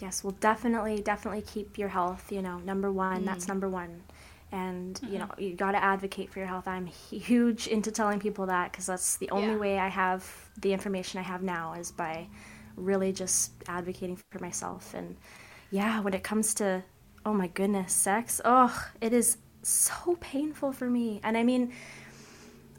Yes, 0.02 0.24
well, 0.24 0.36
definitely, 0.40 1.02
definitely 1.02 1.42
keep 1.42 1.78
your 1.78 1.90
health. 1.90 2.32
You 2.32 2.42
know, 2.42 2.58
number 2.60 2.92
one. 2.92 3.26
That's 3.26 3.46
mm. 3.46 3.50
number 3.50 3.70
one. 3.70 4.04
And 4.54 5.00
you 5.10 5.18
know, 5.18 5.26
mm-hmm. 5.26 5.42
you 5.42 5.54
got 5.56 5.72
to 5.72 5.84
advocate 5.84 6.30
for 6.30 6.40
your 6.40 6.48
health. 6.48 6.68
I'm 6.68 6.86
huge 6.86 7.68
into 7.68 7.90
telling 7.90 8.20
people 8.20 8.48
that 8.48 8.72
because 8.72 8.86
that's 8.86 9.18
the 9.18 9.30
only 9.30 9.54
Yeah. 9.54 9.58
way 9.58 9.80
I 9.80 9.88
have 9.88 10.30
the 10.60 10.74
information 10.74 11.20
I 11.20 11.24
have 11.24 11.42
now 11.42 11.74
is 11.74 11.92
by 11.92 12.28
really 12.76 13.14
just 13.14 13.52
advocating 13.68 14.18
for 14.18 14.40
myself. 14.40 14.94
And 14.94 15.16
yeah, 15.70 16.02
when 16.02 16.14
it 16.14 16.24
comes 16.24 16.54
to 16.56 16.84
oh 17.26 17.34
my 17.34 17.48
goodness, 17.48 17.94
sex, 17.94 18.42
oh, 18.44 18.88
it 19.00 19.14
is 19.14 19.38
so 19.62 20.18
painful 20.20 20.72
for 20.72 20.90
me. 20.90 21.20
And 21.24 21.38
I 21.38 21.44
mean, 21.44 21.72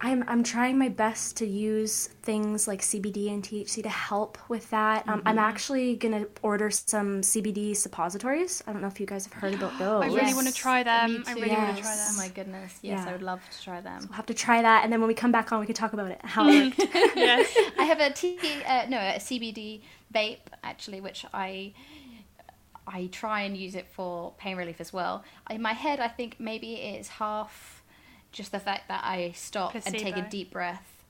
I'm 0.05 0.25
I'm 0.27 0.43
trying 0.43 0.79
my 0.79 0.89
best 0.89 1.37
to 1.37 1.47
use 1.47 2.09
things 2.23 2.67
like 2.67 2.81
CBD 2.81 3.33
and 3.33 3.41
THC 3.41 3.85
to 3.85 3.89
help 3.89 4.37
with 4.49 4.69
that. 4.71 5.09
Um, 5.09 5.23
I'm 5.25 5.39
actually 5.39 5.95
gonna 5.95 6.27
order 6.43 6.71
some 6.71 7.21
CBD 7.21 7.77
suppositories. 7.77 8.65
I 8.67 8.73
don't 8.73 8.83
know 8.83 8.89
if 8.89 8.99
you 8.99 9.07
guys 9.07 9.25
have 9.27 9.33
heard 9.33 9.55
about 9.55 9.79
those. 9.79 10.03
I 10.05 10.07
really 10.09 10.35
want 10.35 10.49
to 10.49 10.53
try 10.55 10.83
them. 10.83 11.13
Me 11.13 11.23
I 11.25 11.35
too. 11.35 11.41
really 11.41 11.55
want 11.55 11.77
to 11.77 11.83
try 11.83 11.95
them. 11.95 12.09
Oh 12.11 12.17
my 12.17 12.29
goodness! 12.29 12.79
Yes, 12.83 13.03
Yeah. 13.05 13.09
I 13.09 13.13
would 13.13 13.23
love 13.23 13.41
to 13.49 13.63
try 13.63 13.81
them. 13.81 14.01
We'll 14.09 14.17
have 14.17 14.27
to 14.27 14.35
try 14.35 14.61
that, 14.61 14.83
and 14.83 14.93
then 14.93 15.01
when 15.01 15.07
we 15.09 15.15
come 15.15 15.31
back 15.31 15.53
on, 15.53 15.61
we 15.61 15.67
can 15.67 15.77
talk 15.77 15.93
about 15.93 16.11
it. 16.11 16.21
How 16.25 16.49
it 16.49 16.77
worked. 16.77 16.95
yes. 17.17 17.57
I 17.79 17.85
have 17.85 18.01
a 18.01 18.11
T, 18.11 18.39
uh, 18.67 18.87
no, 18.89 18.99
a 18.99 19.19
CBD 19.21 19.83
vape 20.13 20.39
actually, 20.65 21.01
which 21.01 21.25
I 21.33 21.75
I 22.87 23.07
try 23.13 23.43
and 23.43 23.57
use 23.57 23.77
it 23.77 23.87
for 23.93 24.33
pain 24.37 24.57
relief 24.57 24.81
as 24.81 24.93
well. 24.93 25.25
In 25.49 25.63
my 25.63 25.73
head, 25.73 26.01
I 26.01 26.09
think 26.09 26.37
maybe 26.41 26.75
it 26.75 27.01
is 27.01 27.09
half 27.09 27.82
just 28.33 28.53
the 28.53 28.61
fact 28.61 28.89
that 28.89 29.03
I 29.05 29.33
stop 29.33 29.75
and 29.75 29.85
take 29.99 30.17
a 30.17 30.23
deep 30.31 30.51
breath 30.51 31.05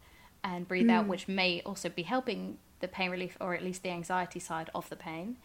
and 0.45 0.67
breathe 0.67 0.91
out, 0.91 1.07
which 1.09 1.29
may 1.29 1.63
also 1.65 1.89
be 1.89 2.03
helping 2.03 2.59
the 2.81 2.89
pain 2.89 3.11
relief 3.11 3.37
or 3.41 3.55
at 3.55 3.63
least 3.63 3.83
the 3.83 3.91
anxiety 3.91 4.41
side 4.41 4.71
of 4.75 4.89
the 4.91 4.97
pain. 4.97 5.37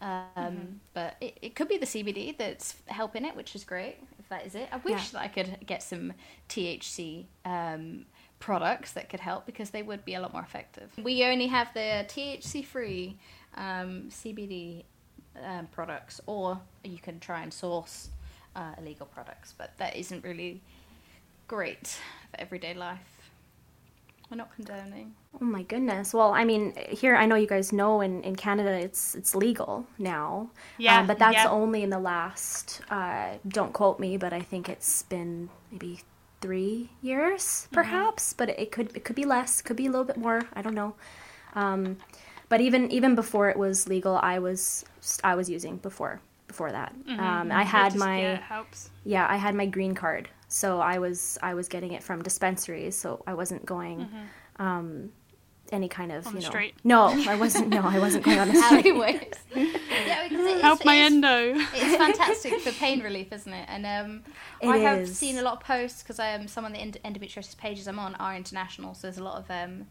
Um, 0.00 0.80
But 0.92 1.16
it, 1.20 1.38
it 1.42 1.54
could 1.56 1.68
be 1.68 1.78
the 1.78 1.86
CBD 1.86 2.36
that's 2.36 2.76
helping 2.86 3.24
it, 3.24 3.34
which 3.36 3.54
is 3.56 3.64
great 3.64 3.96
if 4.18 4.28
that 4.28 4.46
is 4.46 4.54
it. 4.54 4.68
I 4.72 4.76
wish 4.78 5.10
that 5.10 5.20
I 5.22 5.28
could 5.28 5.58
get 5.66 5.82
some 5.82 6.12
THC 6.48 7.26
um, 7.44 8.06
products 8.38 8.92
that 8.92 9.08
could 9.08 9.20
help 9.20 9.46
because 9.46 9.70
they 9.70 9.82
would 9.82 10.04
be 10.04 10.14
a 10.14 10.20
lot 10.20 10.32
more 10.32 10.42
effective. 10.42 10.90
We 11.02 11.24
only 11.24 11.46
have 11.48 11.72
the 11.74 12.04
THC 12.08 12.64
free 12.64 13.18
um, 13.56 14.08
CBD 14.10 14.84
um, 15.42 15.66
products, 15.72 16.20
or 16.26 16.60
you 16.84 16.98
can 16.98 17.18
try 17.18 17.42
and 17.42 17.52
source 17.52 18.10
uh, 18.54 18.72
illegal 18.78 19.06
products, 19.06 19.54
but 19.56 19.72
that 19.78 19.96
isn't 19.96 20.22
really 20.24 20.60
great 21.48 21.86
for 22.30 22.40
everyday 22.40 22.74
life. 22.74 22.98
We're 24.30 24.38
not 24.38 24.54
condoning. 24.56 25.14
oh 25.40 25.44
my 25.44 25.62
goodness. 25.62 26.14
Well, 26.14 26.32
I 26.32 26.44
mean, 26.44 26.72
here 26.88 27.14
I 27.14 27.26
know 27.26 27.36
you 27.36 27.46
guys 27.46 27.72
know 27.72 28.00
in, 28.00 28.22
in 28.22 28.36
Canada 28.36 28.72
it's 28.72 29.14
it's 29.14 29.34
legal 29.34 29.86
now. 29.98 30.50
Yeah, 30.78 31.00
Um, 31.00 31.06
but 31.06 31.18
that's 31.18 31.34
yeah. 31.36 31.48
only 31.50 31.82
in 31.82 31.90
the 31.90 31.98
last. 31.98 32.80
Uh, 32.90 33.34
don't 33.46 33.72
quote 33.72 34.00
me, 34.00 34.16
but 34.16 34.32
I 34.32 34.40
think 34.40 34.68
it's 34.68 35.02
been 35.02 35.50
maybe 35.70 36.00
three 36.40 36.88
years, 37.02 37.42
Mm-hmm. 37.42 37.74
perhaps. 37.74 38.32
But 38.32 38.48
it 38.58 38.72
could 38.72 38.96
it 38.96 39.04
could 39.04 39.16
be 39.16 39.24
less, 39.26 39.60
could 39.62 39.76
be 39.76 39.86
a 39.86 39.90
little 39.90 40.06
bit 40.06 40.16
more. 40.16 40.40
I 40.54 40.62
don't 40.62 40.74
know. 40.74 40.94
Um, 41.54 41.98
but 42.48 42.60
even 42.62 42.90
even 42.90 43.14
before 43.14 43.50
it 43.50 43.58
was 43.58 43.86
legal, 43.88 44.16
I 44.16 44.38
was 44.38 44.84
I 45.22 45.34
was 45.34 45.50
using 45.50 45.76
before 45.76 46.20
before 46.48 46.72
that. 46.72 46.94
Um, 47.18 47.52
I 47.52 47.62
had 47.62 47.92
Mm-hmm. 47.92 47.98
Just- 47.98 47.98
my 47.98 48.20
yeah, 48.20 48.36
helps. 48.40 48.90
yeah, 49.04 49.26
I 49.28 49.36
had 49.36 49.54
my 49.54 49.66
green 49.66 49.94
card, 49.94 50.28
so 50.60 50.68
I 50.80 50.98
was 50.98 51.36
I 51.42 51.52
was 51.54 51.66
getting 51.68 51.92
it 51.92 52.02
from 52.02 52.22
dispensaries, 52.22 52.96
so 52.96 53.08
I 53.26 53.34
wasn't 53.34 53.66
going 53.66 54.08
um, 54.60 55.10
any 55.72 55.88
kind 55.88 56.12
of 56.12 56.26
On 56.28 56.34
you 56.34 56.40
know. 56.42 56.46
street. 56.48 56.74
No, 56.84 57.06
I 57.28 57.34
wasn't. 57.34 57.68
No, 57.70 57.80
I 57.82 57.98
wasn't 57.98 58.22
going 58.24 58.38
on 58.38 58.48
the 58.48 58.60
street. 58.66 58.86
Alleyways. 58.86 59.32
yeah, 59.56 60.28
because 60.28 60.46
it's, 60.52 60.62
Help 60.62 60.84
my 60.84 60.94
it's- 60.94 61.12
endo. 61.12 61.54
it's 61.74 61.96
fantastic 61.96 62.60
for 62.60 62.70
pain 62.72 63.00
relief, 63.02 63.32
isn't 63.32 63.52
it? 63.52 63.66
And 63.68 63.84
um, 63.84 64.22
It 64.62 64.68
I 64.68 64.76
have 64.88 64.98
is. 65.00 65.18
seen 65.18 65.38
a 65.38 65.42
lot 65.42 65.54
of 65.54 65.60
posts 65.60 66.02
because 66.04 66.20
um, 66.20 66.46
some 66.46 66.64
of 66.64 66.72
the 66.72 66.78
end- 66.78 66.98
endometriosis 67.04 67.56
pages 67.56 67.88
I'm 67.88 67.98
on 67.98 68.14
are 68.16 68.36
international, 68.36 68.94
so 68.94 69.02
there's 69.08 69.18
a 69.18 69.24
lot 69.24 69.38
of 69.42 69.50
um, 69.50 69.86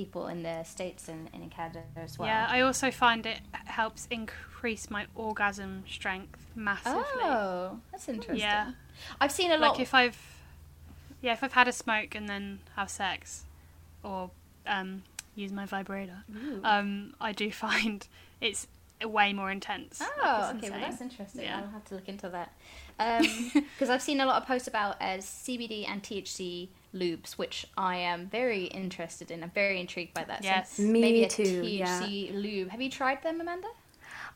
people 0.00 0.28
in 0.28 0.42
the 0.42 0.64
states 0.64 1.08
and, 1.08 1.28
and 1.34 1.42
in 1.42 1.50
Canada 1.50 1.82
as 1.96 2.18
well. 2.18 2.26
Yeah, 2.28 2.46
I 2.48 2.60
also 2.62 2.90
find 2.90 3.26
it 3.26 3.40
helps 3.52 4.06
increase 4.10 4.90
my 4.90 5.06
orgasm 5.14 5.84
strength 5.88 6.46
massively. 6.54 7.22
Oh, 7.22 7.78
that's 7.92 8.08
interesting. 8.08 8.38
Yeah. 8.38 8.72
I've 9.20 9.32
seen 9.32 9.50
a 9.50 9.58
lot. 9.58 9.72
Like 9.72 9.80
if 9.80 9.92
I've 9.94 10.18
yeah, 11.20 11.32
if 11.34 11.44
I've 11.44 11.52
had 11.52 11.68
a 11.68 11.72
smoke 11.72 12.14
and 12.14 12.26
then 12.28 12.60
have 12.76 12.88
sex 12.88 13.44
or 14.02 14.30
um, 14.66 15.02
use 15.34 15.52
my 15.52 15.66
vibrator, 15.66 16.24
um, 16.64 17.14
I 17.20 17.32
do 17.32 17.50
find 17.66 18.06
it's 18.40 18.66
way 19.04 19.32
more 19.34 19.50
intense. 19.50 20.00
Oh, 20.02 20.06
Like, 20.22 20.56
okay, 20.56 20.70
well 20.70 20.80
that's 20.80 21.00
interesting. 21.02 21.42
Yeah. 21.42 21.60
I'll 21.62 21.70
have 21.72 21.84
to 21.86 21.94
look 21.94 22.08
into 22.08 22.28
that. 22.30 22.52
Because 23.54 23.88
I've 23.88 24.02
seen 24.02 24.20
a 24.20 24.26
lot 24.26 24.42
of 24.42 24.46
posts 24.46 24.68
about 24.68 24.96
as 25.00 25.24
CBD 25.24 25.88
and 25.88 26.02
THC 26.02 26.68
lubes, 26.94 27.32
which 27.32 27.66
I 27.76 27.96
am 27.96 28.26
very 28.28 28.64
interested 28.64 29.30
in. 29.30 29.42
I'm 29.42 29.50
very 29.50 29.80
intrigued 29.80 30.14
by 30.14 30.24
that. 30.24 30.42
So 30.42 30.48
Yes. 30.48 30.78
Me 30.78 31.00
maybe 31.00 31.24
a 31.24 31.28
too, 31.28 31.62
yeah. 31.64 32.02
THC 32.02 32.34
lube. 32.34 32.68
Have 32.70 32.80
you 32.80 32.90
tried 32.90 33.22
them, 33.22 33.40
Amanda? 33.40 33.68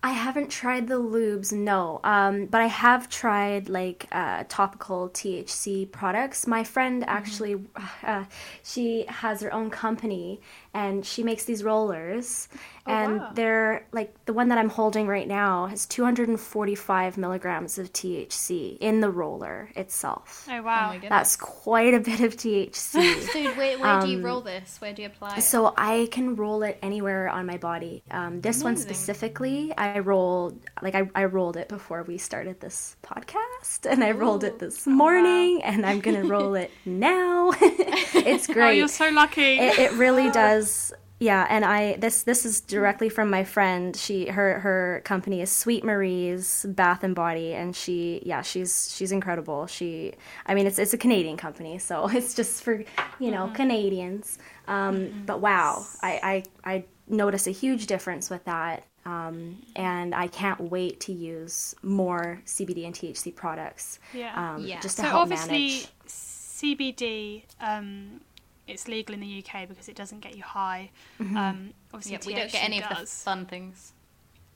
I 0.03 0.11
haven't 0.11 0.51
tried 0.51 0.87
the 0.87 1.01
lubes, 1.01 1.51
no. 1.51 2.01
Um, 2.05 2.45
but 2.45 2.61
I 2.61 2.67
have 2.67 3.09
tried 3.09 3.71
like 3.71 4.07
uh, 4.13 4.45
topical 4.49 5.09
THC 5.09 5.91
products. 5.91 6.47
My 6.47 6.63
friend 6.63 7.05
actually, 7.07 7.57
uh, 8.03 8.25
she 8.63 9.07
has 9.09 9.41
her 9.41 9.51
own 9.51 9.71
company 9.71 10.43
and 10.75 11.07
she 11.07 11.23
makes 11.23 11.47
these 11.47 11.65
rollers. 11.65 12.49
Oh, 12.87 12.93
and 12.93 13.21
wow. 13.21 13.31
they're 13.35 13.87
like 13.93 14.15
the 14.27 14.33
one 14.35 14.49
that 14.49 14.59
I'm 14.59 14.69
holding 14.69 15.07
right 15.07 15.27
now 15.27 15.67
has 15.67 15.87
245 15.87 17.17
milligrams 17.17 17.79
of 17.79 17.93
THC 17.93 18.77
in 18.79 19.01
the 19.01 19.11
roller 19.11 19.71
itself. 19.75 20.47
Oh 20.51 20.63
wow. 20.63 20.89
my 20.89 20.95
goodness. 20.95 21.09
That's 21.11 21.37
quite 21.37 21.95
a 21.95 22.01
bit 22.01 22.21
of 22.21 22.37
THC. 22.37 22.75
So 23.33 23.43
where, 23.57 23.79
where 23.79 24.01
do 24.01 24.09
you 24.09 24.19
Um, 24.19 24.25
roll 24.25 24.41
this? 24.43 24.81
Where 24.81 24.93
do 24.93 25.03
you 25.03 25.09
apply 25.09 25.37
it? 25.37 25.43
So 25.43 25.73
I 25.77 26.09
can 26.11 26.37
roll 26.37 26.63
it 26.63 26.79
anywhere 26.83 27.29
on 27.29 27.47
my 27.47 27.57
body. 27.57 28.03
Um, 28.11 28.41
this 28.43 28.63
one 28.63 28.77
specifically, 28.77 29.73
I 29.77 30.01
rolled 30.01 30.61
like 30.83 30.95
I, 30.95 31.09
I 31.15 31.25
rolled 31.25 31.57
it 31.57 31.69
before 31.69 32.03
we 32.03 32.19
started 32.19 32.61
this 32.61 32.97
podcast, 33.03 33.91
and 33.91 34.05
I 34.05 34.11
rolled 34.11 34.45
it 34.45 34.59
this 34.59 34.87
morning, 34.87 35.63
and 35.65 35.87
I'm 35.87 36.01
gonna 36.01 36.25
roll 36.25 36.55
it 36.65 36.71
now. 36.85 37.53
it's 37.61 38.47
great. 38.47 38.67
Oh, 38.67 38.71
you're 38.71 38.89
so 38.89 39.09
lucky. 39.11 39.59
it, 39.59 39.79
it 39.79 39.93
really 39.93 40.31
does. 40.31 40.93
Yeah, 41.21 41.47
and 41.49 41.65
I 41.65 41.97
this 41.97 42.25
this 42.25 42.45
is 42.45 42.61
directly 42.61 43.09
from 43.09 43.31
my 43.31 43.45
friend. 43.45 43.97
She 43.97 44.27
her 44.27 44.59
her 44.61 45.01
company 45.05 45.41
is 45.41 45.51
Sweet 45.51 45.85
Marie's 45.85 46.67
Bath 46.69 47.05
and 47.05 47.15
Body, 47.15 47.55
and 47.55 47.75
she 47.75 48.21
yeah 48.27 48.43
she's 48.43 48.93
she's 48.95 49.13
incredible. 49.13 49.67
She 49.67 50.15
I 50.47 50.55
mean 50.55 50.67
it's 50.67 50.79
it's 50.79 50.93
a 50.93 50.99
Canadian 50.99 51.37
company, 51.37 51.79
so 51.79 52.09
it's 52.13 52.35
just 52.35 52.63
for 52.63 52.85
you 53.21 53.31
know 53.31 53.51
Canadians. 53.55 54.39
Um, 54.67 55.23
But 55.27 55.41
wow, 55.41 55.87
I, 56.03 56.43
I 56.65 56.73
I 56.77 56.85
notice 57.07 57.47
a 57.47 57.53
huge 57.53 57.87
difference 57.87 58.29
with 58.31 58.45
that. 58.45 58.85
Um, 59.07 59.59
and 59.77 60.15
I 60.15 60.29
can't 60.29 60.59
wait 60.71 60.99
to 61.01 61.13
use 61.13 61.75
more 61.83 62.41
CBD 62.47 62.87
and 62.87 62.95
THC 62.95 63.35
products. 63.37 63.99
Yeah. 64.15 64.55
Um, 64.55 64.65
Yeah. 64.67 64.81
Just 64.81 64.97
to 64.97 65.03
so 65.03 65.09
help 65.09 65.23
obviously 65.23 65.69
manage. 65.69 65.89
CBD 66.09 67.43
um, 67.61 68.21
it's 68.67 68.89
legal 68.89 69.15
in 69.15 69.21
the 69.21 69.45
UK 69.45 69.69
because 69.69 69.89
it 69.89 69.97
doesn't 69.97 70.21
get 70.21 70.37
you 70.37 70.43
high. 70.43 70.91
Mm-hmm. 71.21 71.37
Um, 71.37 71.75
obviously 71.93 72.13
yeah, 72.13 72.19
we 72.27 72.35
don't 72.35 72.51
get 72.53 72.61
THC 72.63 72.65
any 72.65 72.83
of 72.83 72.89
the 72.99 73.07
fun 73.07 73.47
things. 73.47 73.93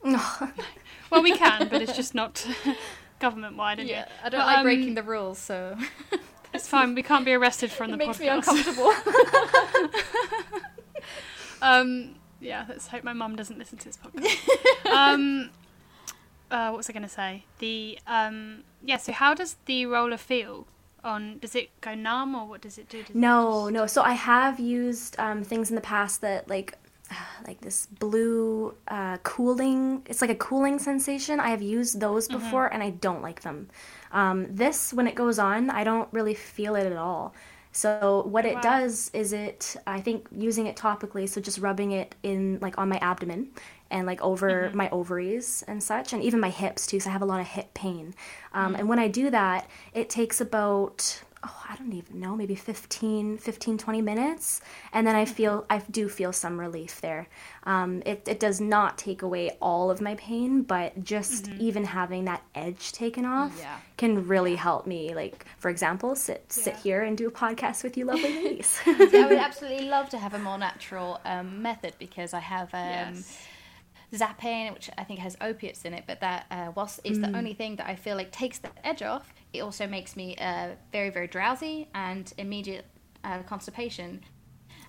Well, 1.11 1.22
we 1.22 1.32
can, 1.36 1.68
but 1.68 1.80
it's 1.80 1.96
just 1.96 2.14
not 2.14 2.46
government 3.20 3.56
wide. 3.56 3.80
Yeah, 3.80 4.06
I 4.22 4.28
don't 4.28 4.40
But, 4.40 4.46
like 4.46 4.56
um, 4.59 4.62
breaking 4.62 4.94
the 4.94 5.02
rules, 5.02 5.38
so 5.38 5.76
It's 6.54 6.68
fine. 6.68 6.94
We 6.94 7.02
can't 7.02 7.24
be 7.24 7.32
arrested 7.32 7.70
from 7.70 7.88
it 7.88 7.92
the 7.92 7.96
makes 7.96 8.18
podcast. 8.18 8.20
me 8.20 8.28
uncomfortable. 8.28 8.92
Um, 11.61 12.14
yeah, 12.40 12.66
let's 12.68 12.86
hope 12.88 13.02
my 13.04 13.12
mum 13.12 13.36
doesn't 13.36 13.59
listen 13.59 13.78
to 13.78 13.84
this 13.86 13.96
podcast. 13.98 14.86
um, 14.90 15.50
uh, 16.50 16.68
what 16.68 16.76
was 16.78 16.88
I 16.88 16.92
going 16.92 17.02
to 17.02 17.09
say? 17.09 17.44
The 17.59 17.98
um, 18.06 18.62
yeah. 18.84 18.96
So 18.98 19.12
how 19.12 19.34
does 19.34 19.56
the 19.66 19.86
roller 19.86 20.16
feel? 20.16 20.66
On 21.05 21.38
does 21.38 21.55
it 21.55 21.70
go 21.80 21.94
numb 21.94 22.34
or 22.34 22.46
what 22.46 22.61
does 22.61 22.78
it 22.78 22.88
do? 22.88 23.01
Does 23.03 23.11
it 23.11 23.16
No, 23.16 23.62
just- 23.64 23.72
no. 23.72 23.86
So 23.86 24.03
I 24.03 24.12
have 24.12 24.59
used 24.61 25.18
um, 25.18 25.44
things 25.44 25.70
in 25.70 25.74
the 25.76 25.80
past 25.82 26.20
that 26.22 26.49
like 26.49 26.76
like 27.46 27.61
this 27.61 27.86
blue 27.86 28.74
uh, 28.88 29.16
cooling. 29.22 30.03
It's 30.07 30.20
like 30.20 30.30
a 30.30 30.34
cooling 30.34 30.78
sensation. 30.78 31.40
I 31.40 31.49
have 31.51 31.62
used 31.62 32.01
those 32.01 32.28
Mm-hmm. 32.28 32.38
before, 32.38 32.66
and 32.72 32.82
I 32.82 32.90
don't 32.90 33.22
like 33.22 33.42
them. 33.42 33.68
Um, 34.12 34.46
this, 34.55 34.92
when 34.92 35.07
it 35.07 35.14
goes 35.14 35.38
on, 35.38 35.70
I 35.70 35.84
don't 35.84 36.09
really 36.12 36.34
feel 36.34 36.74
it 36.76 36.86
at 36.86 36.96
all. 36.96 37.34
So 37.72 38.24
what 38.26 38.44
it 38.44 38.57
Wow. 38.57 38.61
does 38.62 39.11
is 39.14 39.32
it. 39.32 39.76
I 39.86 40.01
think 40.01 40.26
using 40.32 40.66
it 40.66 40.76
topically, 40.76 41.28
so 41.28 41.40
just 41.40 41.59
rubbing 41.59 41.92
it 41.92 42.14
in 42.22 42.59
like 42.61 42.76
on 42.78 42.88
my 42.88 42.99
abdomen 42.99 43.49
and 43.91 44.07
like 44.07 44.20
over 44.22 44.68
Mm-hmm. 44.68 44.76
my 44.76 44.89
ovaries 44.91 45.64
and 45.66 45.82
such, 45.82 46.12
and 46.12 46.22
even 46.22 46.41
my 46.41 46.51
hips 46.51 46.86
too. 46.86 47.01
So 47.01 47.11
I 47.11 47.12
have 47.12 47.22
a 47.22 47.26
lot 47.26 47.41
of 47.41 47.47
hip 47.49 47.74
pain. 47.74 48.14
Um, 48.53 48.74
Mm. 48.74 48.78
And 48.80 48.89
when 48.89 48.99
I 48.99 49.09
do 49.09 49.30
that, 49.30 49.68
it 49.95 50.09
takes 50.11 50.41
about 50.41 51.22
oh 51.45 51.62
i 51.68 51.76
don't 51.76 51.93
even 51.93 52.18
know 52.18 52.34
maybe 52.34 52.57
15 52.57 53.39
15 53.39 53.78
20 53.78 54.03
minutes 54.03 54.61
and 54.93 55.07
then 55.07 55.14
i 55.14 55.24
Mm-hmm. 55.24 55.34
feel 55.34 55.64
i 55.70 55.78
do 55.89 56.09
feel 56.09 56.32
some 56.32 56.59
relief 56.59 57.01
there 57.01 57.28
um, 57.62 58.03
it, 58.05 58.26
it 58.26 58.41
does 58.41 58.61
not 58.61 58.99
take 58.99 59.22
away 59.22 59.51
all 59.62 59.89
of 59.89 60.01
my 60.01 60.16
pain 60.16 60.62
but 60.62 61.05
just 61.05 61.45
Mm-hmm. 61.47 61.61
even 61.61 61.84
having 61.84 62.24
that 62.24 62.43
edge 62.57 62.91
taken 62.91 63.24
off 63.24 63.57
Yeah. 63.57 63.76
can 63.97 64.26
really 64.26 64.57
help 64.57 64.84
me 64.84 65.14
like 65.14 65.45
for 65.59 65.68
example 65.70 66.16
sit 66.16 66.53
sit 66.53 66.74
here 66.78 67.03
and 67.05 67.16
do 67.16 67.28
a 67.28 67.30
podcast 67.30 67.84
with 67.84 67.97
you 67.97 68.05
lovely 68.12 68.32
ladies 68.32 68.80
I 68.86 69.24
would 69.28 69.39
absolutely 69.49 69.86
love 69.86 70.09
to 70.11 70.18
have 70.18 70.34
a 70.34 70.41
more 70.41 70.59
natural 70.59 71.20
um, 71.24 71.62
method 71.62 71.95
because 72.01 72.34
I 72.34 72.41
have 72.41 72.74
um, 72.74 72.91
Yes. 72.91 73.47
Zapain, 74.14 74.72
which 74.72 74.88
I 74.96 75.04
think 75.04 75.20
has 75.20 75.36
opiates 75.40 75.84
in 75.84 75.92
it, 75.94 76.04
but 76.06 76.20
that 76.20 76.46
uh, 76.50 76.72
whilst 76.74 77.00
is 77.04 77.18
Mm. 77.18 77.30
the 77.32 77.38
only 77.38 77.54
thing 77.54 77.76
that 77.76 77.86
I 77.86 77.96
feel 77.96 78.16
like 78.16 78.30
takes 78.32 78.59
the 78.59 78.70
edge 78.84 79.02
off, 79.02 79.34
it 79.52 79.61
also 79.61 79.86
makes 79.86 80.16
me 80.16 80.36
uh, 80.36 80.70
very 80.92 81.11
very 81.11 81.26
drowsy 81.26 81.88
and 81.94 82.32
immediate 82.38 82.86
uh, 83.24 83.42
constipation. 83.42 84.22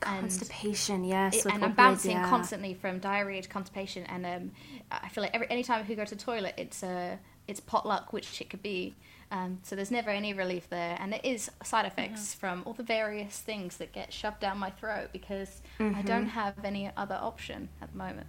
And 0.06 0.22
constipation 0.30 1.04
yes 1.04 1.46
it- 1.46 1.54
and 1.54 1.64
I'm 1.66 1.74
bouncing 1.74 2.12
yeah. 2.12 2.30
constantly 2.30 2.74
from 2.74 3.00
diarrhea 3.00 3.42
to 3.42 3.50
constipation, 3.50 4.04
and 4.06 4.26
um, 4.26 4.52
I 4.92 5.10
feel 5.10 5.24
like 5.24 5.34
every 5.36 5.50
anytime 5.52 5.86
I 5.90 5.94
go 5.94 6.06
to 6.06 6.16
the 6.16 6.22
toilet, 6.22 6.54
it's 6.58 6.82
uh, 6.84 7.18
it's 7.48 7.60
potluck, 7.60 8.14
which 8.14 8.40
it 8.40 8.50
could 8.50 8.62
be. 8.64 8.96
Um, 9.32 9.60
so 9.62 9.76
there's 9.76 9.92
never 9.92 10.10
any 10.10 10.34
relief 10.34 10.70
there, 10.70 10.98
and 11.00 11.12
there 11.14 11.20
is 11.24 11.52
side 11.64 11.86
effects 11.86 12.34
from 12.34 12.64
all 12.66 12.74
the 12.74 12.82
various 12.84 13.38
things 13.40 13.78
that 13.78 13.92
get 13.92 14.12
shoved 14.14 14.40
down 14.40 14.58
my 14.58 14.72
throat 14.72 15.10
because 15.12 15.62
I 15.80 16.02
don't 16.02 16.28
have 16.28 16.56
any 16.64 16.90
other 16.98 17.16
option 17.22 17.70
at 17.82 17.92
the 17.92 17.98
moment. 17.98 18.26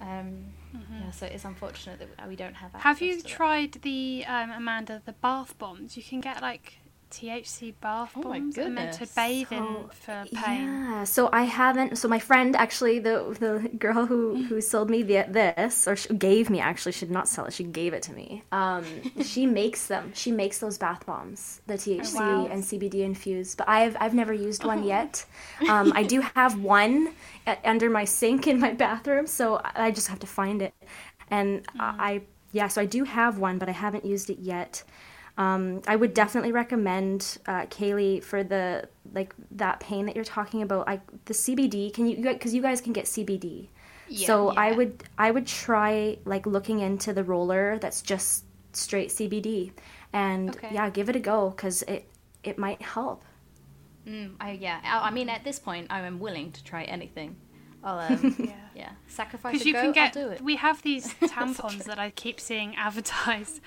Um, 0.00 0.52
Yeah, 0.74 1.10
so 1.10 1.26
it's 1.26 1.44
unfortunate 1.44 1.98
that 2.16 2.28
we 2.28 2.36
don't 2.36 2.54
have. 2.54 2.72
Have 2.74 3.00
you 3.00 3.22
tried 3.22 3.72
the 3.82 4.24
um, 4.26 4.50
Amanda 4.50 5.02
the 5.04 5.12
bath 5.12 5.56
bombs? 5.58 5.96
You 5.96 6.02
can 6.02 6.20
get 6.20 6.42
like 6.42 6.78
THC 7.16 7.72
bath 7.72 8.12
Oh 8.16 8.22
bombs. 8.22 8.58
are 8.58 8.68
meant 8.68 8.92
to 8.94 9.06
bathe 9.06 9.52
in 9.52 9.66
So, 9.68 9.90
for 9.92 10.26
pain. 10.34 10.84
Yeah, 10.92 11.04
so 11.04 11.28
I 11.32 11.42
haven't. 11.42 11.96
So 11.98 12.08
my 12.08 12.18
friend, 12.18 12.54
actually, 12.56 12.98
the 12.98 13.16
the 13.40 13.68
girl 13.78 14.06
who 14.06 14.44
who 14.48 14.60
sold 14.72 14.90
me 14.90 15.02
the, 15.02 15.24
this, 15.28 15.88
or 15.88 15.96
gave 16.14 16.50
me 16.50 16.60
actually, 16.60 16.92
she 16.92 17.06
did 17.06 17.12
not 17.12 17.28
sell 17.28 17.46
it. 17.46 17.52
She 17.54 17.64
gave 17.64 17.94
it 17.94 18.02
to 18.04 18.12
me. 18.12 18.42
Um, 18.52 18.84
she 19.22 19.46
makes 19.60 19.86
them. 19.86 20.12
She 20.14 20.30
makes 20.32 20.58
those 20.58 20.78
bath 20.78 21.06
bombs, 21.06 21.62
the 21.66 21.74
THC 21.78 22.14
wow. 22.14 22.46
and 22.46 22.62
CBD 22.62 22.96
infused. 23.00 23.58
But 23.58 23.68
I've 23.68 23.96
I've 24.00 24.14
never 24.14 24.32
used 24.32 24.64
one 24.64 24.84
yet. 24.84 25.24
Um, 25.68 25.92
I 25.94 26.02
do 26.04 26.20
have 26.34 26.60
one 26.60 27.14
a- 27.46 27.58
under 27.68 27.88
my 27.90 28.04
sink 28.04 28.46
in 28.46 28.60
my 28.60 28.72
bathroom, 28.72 29.26
so 29.26 29.60
I 29.74 29.90
just 29.90 30.08
have 30.08 30.20
to 30.20 30.26
find 30.26 30.62
it. 30.62 30.74
And 31.30 31.66
I, 31.78 31.94
I 31.98 32.20
yeah, 32.52 32.68
so 32.68 32.80
I 32.80 32.86
do 32.86 33.04
have 33.04 33.38
one, 33.38 33.58
but 33.58 33.68
I 33.68 33.72
haven't 33.72 34.04
used 34.04 34.30
it 34.30 34.38
yet. 34.38 34.82
Um, 35.38 35.82
I 35.86 35.96
would 35.96 36.14
definitely 36.14 36.52
recommend 36.52 37.38
uh, 37.46 37.66
Kaylee 37.66 38.22
for 38.24 38.42
the 38.42 38.88
like 39.12 39.34
that 39.52 39.80
pain 39.80 40.06
that 40.06 40.14
you're 40.16 40.24
talking 40.24 40.62
about. 40.62 40.88
I 40.88 41.00
the 41.26 41.34
CBD. 41.34 41.92
Can 41.92 42.06
you 42.06 42.16
because 42.22 42.54
you 42.54 42.62
guys 42.62 42.80
can 42.80 42.92
get 42.92 43.04
CBD. 43.04 43.68
Yeah, 44.08 44.26
so 44.26 44.50
I 44.50 44.72
would 44.72 45.02
I 45.18 45.30
would 45.30 45.46
try 45.46 46.18
like 46.24 46.46
looking 46.46 46.80
into 46.80 47.12
the 47.12 47.24
roller 47.24 47.78
that's 47.78 48.00
just 48.02 48.44
straight 48.72 49.08
CBD, 49.10 49.72
and 50.12 50.50
Okay. 50.56 50.70
yeah, 50.72 50.88
give 50.90 51.08
it 51.10 51.16
a 51.16 51.20
go 51.20 51.50
because 51.50 51.82
it 51.82 52.08
it 52.44 52.56
might 52.56 52.80
help. 52.80 53.22
Mm, 54.06 54.34
I, 54.40 54.52
yeah, 54.52 54.80
I, 54.84 55.08
I 55.08 55.10
mean, 55.10 55.28
at 55.28 55.42
this 55.42 55.58
point, 55.58 55.88
I 55.90 56.00
am 56.06 56.20
willing 56.20 56.52
to 56.52 56.62
try 56.62 56.84
anything. 56.84 57.34
I'll 57.82 57.98
um, 57.98 58.36
Yeah. 58.38 58.52
yeah, 58.74 58.90
sacrifice 59.08 59.52
Because 59.52 59.66
you 59.66 59.72
go. 59.72 59.82
can 59.82 59.92
get, 59.92 60.16
I'll 60.16 60.24
do 60.26 60.30
it. 60.30 60.40
we 60.40 60.56
have 60.56 60.80
these 60.82 61.12
tampons 61.22 61.84
that 61.84 61.98
I 61.98 62.10
keep 62.10 62.38
seeing 62.40 62.76
advertised, 62.76 63.60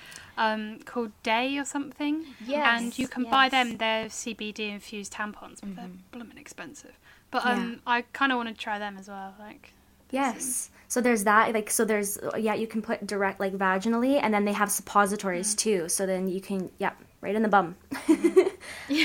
um, 0.46 0.80
called 0.90 1.12
Daye 1.22 1.58
or 1.58 1.64
something. 1.64 2.16
Yes, 2.40 2.66
and 2.82 2.98
you 2.98 3.06
can 3.08 3.24
buy 3.36 3.48
them. 3.48 3.76
They're 3.78 4.06
CBD 4.08 4.60
infused 4.72 5.12
tampons, 5.12 5.60
but 5.60 5.74
they're 5.76 5.84
Mm-hmm. 5.86 6.10
blooming 6.12 6.38
expensive. 6.38 6.96
But 7.30 7.42
um, 7.46 7.80
I 7.86 8.02
kind 8.12 8.32
of 8.32 8.36
want 8.38 8.48
to 8.48 8.54
try 8.66 8.78
them 8.78 8.96
as 8.98 9.08
well. 9.08 9.34
Like, 9.38 9.64
Yes. 10.10 10.70
So 10.88 11.00
there's 11.00 11.24
that. 11.24 11.54
Like 11.54 11.70
so 11.70 11.84
there's 11.84 12.18
yeah 12.36 12.54
you 12.54 12.66
can 12.66 12.82
put 12.82 13.06
direct 13.06 13.38
like 13.38 13.52
vaginally, 13.54 14.18
and 14.22 14.34
then 14.34 14.44
they 14.44 14.52
have 14.52 14.70
suppositories 14.70 15.54
too. 15.54 15.88
So 15.88 16.06
then 16.06 16.28
you 16.28 16.40
can 16.40 16.70
yeah 16.78 16.92
right 17.20 17.34
in 17.34 17.42
the 17.42 17.48
bum. 17.48 17.76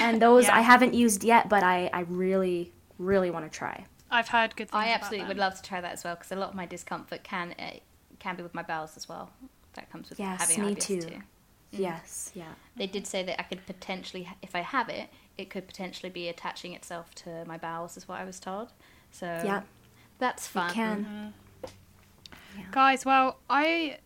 and 0.01 0.21
those 0.21 0.45
Yeah. 0.45 0.57
I 0.57 0.61
haven't 0.61 0.93
used 0.93 1.23
yet, 1.23 1.49
but 1.49 1.63
I 1.63 1.89
I 1.93 2.01
really 2.01 2.73
really 2.97 3.29
want 3.29 3.45
to 3.51 3.55
try. 3.55 3.85
I've 4.09 4.29
heard 4.29 4.55
good 4.55 4.69
things. 4.69 4.83
I 4.83 4.85
about 4.87 5.01
absolutely 5.01 5.27
would 5.27 5.37
love 5.37 5.55
to 5.55 5.61
try 5.61 5.81
that 5.81 5.93
as 5.93 6.03
well 6.03 6.15
because 6.15 6.31
a 6.31 6.35
lot 6.35 6.49
of 6.49 6.55
my 6.55 6.65
discomfort 6.65 7.23
can 7.23 7.53
uh, 7.59 7.77
can 8.19 8.35
be 8.35 8.43
with 8.43 8.53
my 8.55 8.63
bowels 8.63 8.97
as 8.97 9.07
well. 9.09 9.29
That 9.75 9.91
comes 9.91 10.09
with 10.09 10.19
Yes, 10.19 10.39
having 10.49 10.65
me 10.65 10.75
IBS 10.75 10.79
too. 10.81 11.01
too. 11.01 11.21
Yes, 11.71 12.31
yeah. 12.33 12.53
They 12.77 12.87
did 12.87 13.05
say 13.05 13.23
that 13.23 13.39
I 13.39 13.43
could 13.43 13.65
potentially, 13.65 14.27
if 14.41 14.55
I 14.55 14.59
have 14.61 14.87
it, 14.89 15.09
it 15.37 15.49
could 15.49 15.67
potentially 15.67 16.09
be 16.09 16.29
attaching 16.29 16.73
itself 16.73 17.13
to 17.15 17.43
my 17.45 17.57
bowels, 17.57 17.97
is 17.97 18.07
what 18.07 18.19
I 18.19 18.23
was 18.23 18.39
told. 18.39 18.69
So 19.11 19.25
Yeah, 19.25 19.61
that's 20.19 20.47
fun. 20.47 20.69
it 20.69 20.73
can. 20.73 21.33
Yeah. 22.57 22.63
Guys, 22.71 23.03
well, 23.05 23.39
I 23.49 23.97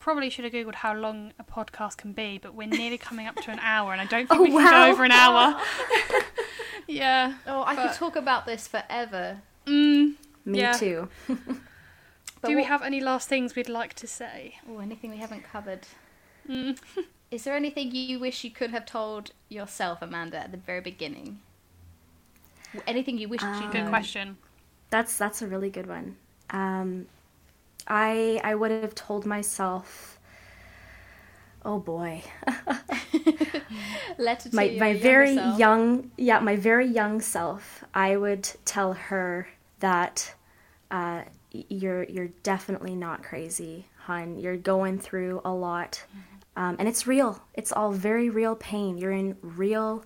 probably 0.00 0.30
should 0.30 0.44
have 0.44 0.52
googled 0.52 0.74
how 0.76 0.94
long 0.94 1.32
a 1.38 1.44
podcast 1.44 1.96
can 1.96 2.12
be, 2.12 2.38
but 2.38 2.54
we're 2.54 2.66
nearly 2.66 2.98
coming 2.98 3.28
up 3.28 3.36
to 3.36 3.50
an 3.52 3.60
hour, 3.60 3.92
and 3.92 4.00
I 4.00 4.06
don't 4.06 4.28
think 4.28 4.40
Oh, 4.40 4.42
we 4.42 4.48
can 4.50 4.56
wow. 4.64 4.86
go 4.86 4.92
over 4.92 5.04
an 5.04 5.12
hour. 5.12 5.60
yeah. 6.88 7.34
Oh, 7.46 7.62
I 7.62 7.76
But- 7.76 7.88
could 7.90 7.96
talk 7.98 8.16
about 8.16 8.46
this 8.46 8.66
forever. 8.66 9.42
Mm. 9.66 10.14
Me 10.44 10.60
Yeah. 10.60 10.72
too. 10.72 11.08
But 12.46 12.50
Do 12.50 12.56
we 12.56 12.62
what- 12.62 12.68
have 12.68 12.82
any 12.82 13.00
last 13.00 13.28
things 13.28 13.54
we'd 13.56 13.68
like 13.68 13.94
to 13.94 14.06
say? 14.06 14.56
Or 14.70 14.82
anything 14.82 15.10
we 15.10 15.16
haven't 15.18 15.44
covered? 15.52 15.86
Mm. 16.48 16.78
Is 17.30 17.42
there 17.44 17.56
anything 17.56 17.90
you 17.94 18.20
wish 18.20 18.44
you 18.44 18.50
could 18.50 18.70
have 18.70 18.86
told 18.86 19.32
yourself, 19.48 20.00
Amanda, 20.00 20.38
at 20.38 20.50
the 20.52 20.56
very 20.58 20.80
beginning? 20.80 21.40
Anything 22.86 23.18
you 23.18 23.28
wish 23.28 23.42
you 23.42 23.48
Um, 23.48 23.70
Good 23.72 23.88
question. 23.88 24.36
That's 24.90 25.16
that's 25.18 25.42
a 25.42 25.46
really 25.46 25.70
good 25.70 25.86
one. 25.88 26.16
Um, 26.50 27.06
I 27.88 28.40
I 28.44 28.54
would 28.54 28.70
have 28.70 28.94
told 28.94 29.26
myself, 29.26 30.20
oh 31.64 31.78
boy, 31.80 32.22
Letter 34.18 34.50
my 34.52 34.62
your 34.64 34.80
my 34.80 34.88
younger 34.90 35.02
very 35.02 35.34
self. 35.34 35.58
young 35.58 36.10
yeah 36.16 36.38
my 36.40 36.56
very 36.56 36.86
young 36.86 37.20
self. 37.20 37.84
I 37.94 38.16
would 38.16 38.44
tell 38.64 38.92
her 38.94 39.48
that 39.80 40.34
uh, 40.90 41.22
y- 41.24 41.45
you're 41.50 42.04
you're 42.04 42.28
definitely 42.42 42.94
not 42.94 43.22
crazy, 43.22 43.86
hun. 44.04 44.38
You're 44.38 44.56
going 44.56 44.98
through 44.98 45.40
a 45.44 45.52
lot, 45.52 46.04
um, 46.56 46.76
and 46.78 46.88
it's 46.88 47.06
real. 47.06 47.42
It's 47.54 47.72
all 47.72 47.92
very 47.92 48.28
real 48.30 48.54
pain. 48.56 48.98
You're 48.98 49.12
in 49.12 49.36
real 49.42 50.04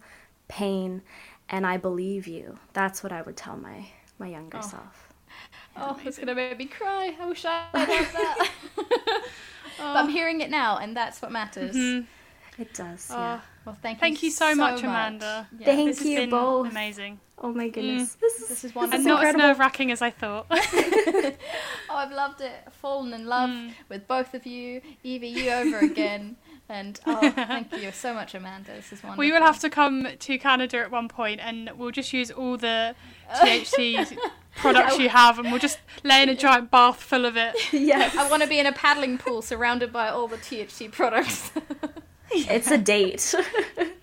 pain, 0.48 1.02
and 1.48 1.66
I 1.66 1.76
believe 1.76 2.26
you. 2.26 2.58
That's 2.72 3.02
what 3.02 3.12
I 3.12 3.22
would 3.22 3.36
tell 3.36 3.56
my 3.56 3.86
my 4.18 4.28
younger 4.28 4.58
Oh. 4.58 4.62
self. 4.62 5.08
Oh, 5.76 5.98
it's 6.04 6.18
gonna 6.18 6.34
make 6.34 6.58
me 6.58 6.66
cry. 6.66 7.16
I 7.20 7.26
wish 7.26 7.44
I 7.44 7.64
had 7.72 7.88
that. 8.12 8.50
But 8.76 9.22
I'm 9.80 10.08
hearing 10.08 10.40
it 10.40 10.50
now, 10.50 10.76
and 10.78 10.96
that's 10.96 11.22
what 11.22 11.30
matters. 11.32 11.74
Mhm. 11.74 12.06
It 12.60 12.74
does. 12.74 13.08
Oh, 13.10 13.16
Yeah. 13.18 13.40
Well, 13.64 13.76
thank 13.82 13.96
you. 13.98 14.00
Thank 14.00 14.22
you 14.22 14.30
so 14.30 14.54
much, 14.54 14.82
Amanda. 14.82 15.48
Yeah. 15.58 15.66
Thank 15.66 15.88
this 15.88 15.98
has 15.98 16.06
you 16.06 16.16
been 16.18 16.30
both. 16.30 16.70
amazing. 16.70 17.20
Oh 17.42 17.52
my 17.52 17.68
goodness. 17.68 18.14
This 18.20 18.40
is 18.40 18.48
This 18.48 18.64
is 18.64 18.72
And 18.76 19.04
not 19.04 19.24
as 19.24 19.34
nerve 19.34 19.58
wracking 19.58 19.90
as 19.90 20.02
I 20.02 20.10
thought. 20.10 20.46
Oh, 21.92 21.96
I've 21.96 22.12
loved 22.12 22.40
it. 22.40 22.52
Fallen 22.70 23.12
in 23.12 23.26
love 23.26 23.50
Mm. 23.50 23.72
with 23.88 24.06
both 24.06 24.32
of 24.34 24.46
you. 24.46 24.80
Evie, 25.02 25.26
you 25.28 25.50
over 25.50 25.78
again. 25.92 26.36
And 26.68 27.00
oh, 27.04 27.30
thank 27.32 27.72
you 27.76 27.90
so 27.90 28.14
much, 28.14 28.34
Amanda. 28.36 28.70
This 28.72 28.92
is 28.92 29.02
wonderful. 29.02 29.20
we 29.20 29.32
will 29.32 29.40
have 29.42 29.58
to 29.60 29.68
come 29.70 30.06
to 30.20 30.38
Canada 30.38 30.78
at 30.78 30.90
one 30.92 31.08
point 31.08 31.40
and 31.42 31.68
we'll 31.76 31.90
just 31.90 32.12
use 32.12 32.30
all 32.30 32.56
the 32.56 32.94
THC 33.34 34.16
products 34.56 34.98
you 34.98 35.08
have 35.08 35.38
and 35.40 35.50
we'll 35.50 35.58
just 35.60 35.78
lay 36.04 36.22
in 36.22 36.28
a 36.28 36.36
giant 36.36 36.70
bath 36.70 37.02
full 37.02 37.24
of 37.24 37.36
it. 37.36 37.56
yes. 37.72 38.14
I 38.16 38.28
want 38.30 38.42
to 38.44 38.48
be 38.48 38.60
in 38.60 38.66
a 38.66 38.72
paddling 38.72 39.18
pool 39.18 39.42
surrounded 39.42 39.92
by 39.92 40.08
all 40.10 40.28
the 40.28 40.36
THC 40.36 40.92
products. 40.92 41.50
It's 42.32 42.70
a 42.70 42.78
date. 42.78 43.34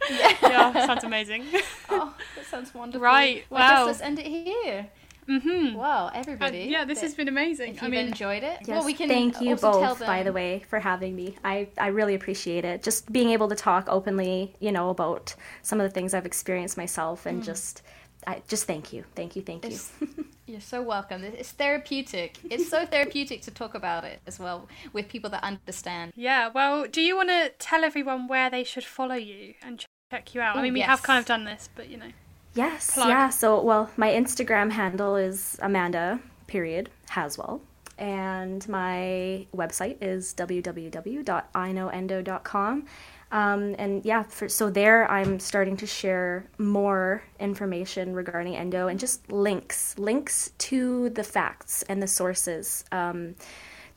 Yeah, 0.09 0.85
sounds 0.85 1.03
amazing. 1.03 1.43
oh, 1.89 2.15
that 2.37 2.45
sounds 2.45 2.73
wonderful. 2.73 3.01
Right, 3.01 3.43
Well, 3.49 3.59
wow. 3.59 3.85
let's 3.87 3.99
end 3.99 4.19
it 4.19 4.25
here. 4.25 4.87
Mm-hmm. 5.27 5.75
Wow, 5.75 6.07
And 6.13 6.25
everybody. 6.25 6.59
yeah, 6.59 6.85
this 6.85 7.01
has 7.01 7.13
been 7.13 7.27
amazing. 7.27 7.75
If 7.75 7.83
I 7.83 7.89
mean, 7.89 8.07
enjoyed 8.07 8.43
it, 8.43 8.59
Yes, 8.61 8.67
well, 8.69 8.85
we 8.85 8.93
can 8.93 9.09
thank 9.09 9.41
you 9.41 9.57
both, 9.57 9.99
by 9.99 10.23
the 10.23 10.31
way, 10.31 10.63
for 10.69 10.79
having 10.79 11.13
me. 11.13 11.35
I, 11.43 11.67
I 11.77 11.87
really 11.87 12.15
appreciate 12.15 12.63
it. 12.63 12.83
Just 12.83 13.11
being 13.11 13.31
able 13.31 13.49
to 13.49 13.55
talk 13.55 13.87
openly, 13.89 14.55
you 14.61 14.71
know, 14.71 14.89
about 14.89 15.35
some 15.61 15.81
of 15.81 15.83
the 15.83 15.93
things 15.93 16.13
I've 16.13 16.25
experienced 16.25 16.77
myself, 16.77 17.25
and 17.25 17.43
just, 17.43 17.81
I 18.25 18.41
just 18.47 18.63
thank 18.63 18.93
you, 18.93 19.03
thank 19.15 19.35
you, 19.35 19.41
thank 19.41 19.69
you. 19.69 19.77
It's, 20.47 20.53
you're 20.53 20.61
so 20.61 20.81
welcome. 20.81 21.23
It's 21.23 21.51
therapeutic. 21.51 22.37
It's 22.49 22.69
so 22.69 22.85
therapeutic 22.93 23.41
to 23.43 23.51
talk 23.51 23.75
about 23.75 24.05
it 24.05 24.21
as 24.25 24.39
well 24.39 24.67
with 24.93 25.09
people 25.09 25.29
that 25.31 25.43
understand. 25.43 26.13
yeah. 26.15 26.49
Well, 26.53 26.87
do 26.87 27.01
you 27.01 27.15
want 27.15 27.29
to 27.29 27.51
tell 27.59 27.83
everyone 27.83 28.27
where 28.27 28.49
they 28.49 28.63
should 28.63 28.85
follow 28.85 29.15
you 29.15 29.53
and 29.61 29.85
check 30.11 30.33
you 30.33 30.41
out? 30.41 30.55
I 30.55 30.61
mean, 30.61 30.73
we 30.73 30.79
yes. 30.79 30.89
have 30.89 31.03
kind 31.03 31.19
of 31.19 31.25
done 31.25 31.43
this, 31.43 31.69
but 31.75 31.89
you 31.89 31.97
know. 31.97 32.11
Yes, 32.55 32.93
Plug. 32.93 33.09
yeah. 33.09 33.29
So, 33.29 33.61
well, 33.61 33.91
my 33.97 34.09
Instagram 34.09 34.71
handle 34.71 35.15
is 35.15 35.59
Amanda 35.61 36.19
period 36.47 36.89
Haswell, 37.09 37.61
and 37.97 38.67
my 38.69 39.45
website 39.55 39.97
is 40.01 40.33
www.iknowendo.com. 40.33 42.85
Um, 43.31 43.75
and 43.77 44.05
yeah, 44.05 44.23
for, 44.23 44.47
so 44.47 44.69
there 44.69 45.09
I'm 45.11 45.39
starting 45.39 45.75
to 45.77 45.85
share 45.87 46.45
more 46.57 47.23
information 47.39 48.13
regarding 48.13 48.55
endo 48.55 48.87
and 48.87 48.99
just 48.99 49.29
links, 49.31 49.97
links 49.97 50.51
to 50.59 51.09
the 51.09 51.23
facts 51.23 51.83
and 51.89 52.01
the 52.01 52.07
sources, 52.07 52.85
um, 52.91 53.35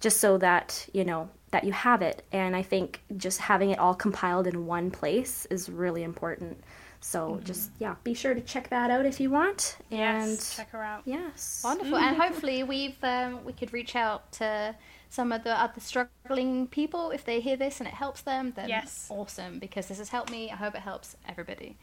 just 0.00 0.18
so 0.18 0.38
that 0.38 0.88
you 0.92 1.04
know 1.04 1.28
that 1.52 1.64
you 1.64 1.72
have 1.72 2.02
it. 2.02 2.24
And 2.32 2.56
I 2.56 2.62
think 2.62 3.02
just 3.16 3.40
having 3.40 3.70
it 3.70 3.78
all 3.78 3.94
compiled 3.94 4.46
in 4.46 4.66
one 4.66 4.90
place 4.90 5.46
is 5.46 5.68
really 5.68 6.02
important. 6.02 6.62
So 7.02 7.40
just 7.44 7.70
yeah, 7.78 7.94
be 8.04 8.12
sure 8.14 8.34
to 8.34 8.40
check 8.40 8.68
that 8.70 8.90
out 8.90 9.06
if 9.06 9.20
you 9.20 9.30
want. 9.30 9.78
And 9.90 10.30
Yes, 10.32 10.56
check 10.56 10.70
her 10.72 10.82
out. 10.82 11.02
yes, 11.06 11.62
Wonderful, 11.64 11.96
and 12.06 12.16
hopefully 12.16 12.62
we've 12.62 13.02
um, 13.02 13.44
we 13.44 13.52
could 13.52 13.72
reach 13.72 13.94
out 13.96 14.30
to 14.32 14.74
some 15.10 15.32
of 15.32 15.42
the 15.42 15.60
other 15.60 15.80
struggling 15.80 16.68
people 16.68 17.10
if 17.10 17.24
they 17.24 17.40
hear 17.40 17.56
this 17.56 17.80
and 17.80 17.88
it 17.88 17.94
helps 17.94 18.22
them. 18.22 18.52
Then 18.56 18.68
Yes. 18.68 19.08
awesome 19.10 19.58
because 19.58 19.88
this 19.88 19.98
has 19.98 20.08
helped 20.10 20.30
me. 20.30 20.50
I 20.50 20.56
hope 20.56 20.74
it 20.76 20.82
helps 20.82 21.16
everybody. 21.28 21.76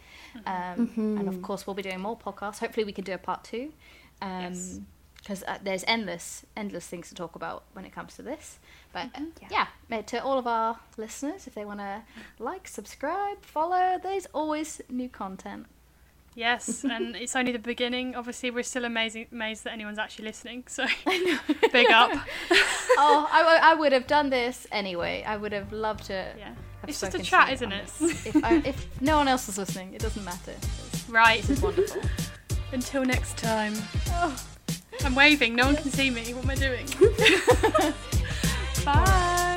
Um, 0.46 0.94
And 1.20 1.28
of 1.28 1.42
course, 1.42 1.68
we'll 1.68 1.74
be 1.76 1.82
doing 1.84 2.00
more 2.00 2.18
podcasts. 2.18 2.60
Hopefully, 2.60 2.86
we 2.86 2.94
can 2.94 3.04
do 3.04 3.14
a 3.14 3.18
part 3.18 3.44
two. 3.44 3.74
Yes. 4.22 4.80
Because 5.18 5.44
uh, 5.44 5.58
there's 5.62 5.84
endless, 5.88 6.46
endless 6.56 6.88
things 6.88 7.10
to 7.10 7.16
talk 7.16 7.36
about 7.36 7.64
when 7.74 7.84
it 7.86 7.92
comes 7.92 8.16
to 8.16 8.22
this. 8.22 8.60
But 8.94 9.08
uh, 9.16 9.22
Yeah. 9.42 9.66
yeah, 9.92 9.98
uh, 9.98 10.02
to 10.04 10.24
all 10.24 10.38
of 10.38 10.48
our 10.48 10.80
listeners, 10.96 11.48
if 11.48 11.54
they 11.54 11.66
want 11.66 11.80
to 11.82 12.04
like, 12.40 12.66
subscribe, 12.68 13.44
follow, 13.44 14.00
there's 14.02 14.28
always 14.34 14.80
new 14.90 15.10
content. 15.10 15.66
Yes, 16.38 16.84
and 16.90 17.16
it's 17.16 17.36
only 17.36 17.52
the 17.52 17.58
beginning. 17.58 18.16
Obviously, 18.16 18.52
we're 18.52 18.62
still 18.62 18.86
amazing, 18.86 19.26
amazed 19.32 19.64
that 19.64 19.74
anyone's 19.74 19.98
actually 19.98 20.26
listening. 20.26 20.66
So, 20.68 20.86
big 21.74 21.90
up. 21.90 22.12
oh, 22.52 23.28
I, 23.32 23.40
w- 23.42 23.60
I 23.64 23.74
would 23.74 23.92
have 23.92 24.06
done 24.06 24.30
this 24.30 24.68
anyway. 24.72 25.24
I 25.26 25.36
would 25.36 25.52
have 25.52 25.74
loved 25.74 26.06
to. 26.06 26.32
Yeah, 26.38 26.54
it's 26.88 27.02
just 27.02 27.16
a 27.16 27.24
chat, 27.24 27.52
isn't 27.54 27.72
it? 27.72 27.92
if, 28.00 28.44
I, 28.44 28.58
if 28.58 29.02
no 29.02 29.18
one 29.18 29.28
else 29.28 29.50
is 29.50 29.58
listening, 29.58 29.96
it 29.96 30.00
doesn't 30.00 30.24
matter. 30.24 30.54
Right. 31.10 31.42
This 31.42 31.58
is 31.58 31.62
wonderful. 31.62 32.04
Until 32.72 33.04
next 33.04 33.38
time. 33.38 33.74
oh. 34.10 34.40
I'm 35.04 35.16
waving. 35.16 35.56
No 35.56 35.66
one 35.66 35.76
can 35.76 35.90
see 35.90 36.10
me. 36.12 36.34
What 36.34 36.44
am 36.44 36.50
I 36.52 36.56
doing? 36.56 36.86
Bye. 38.86 39.57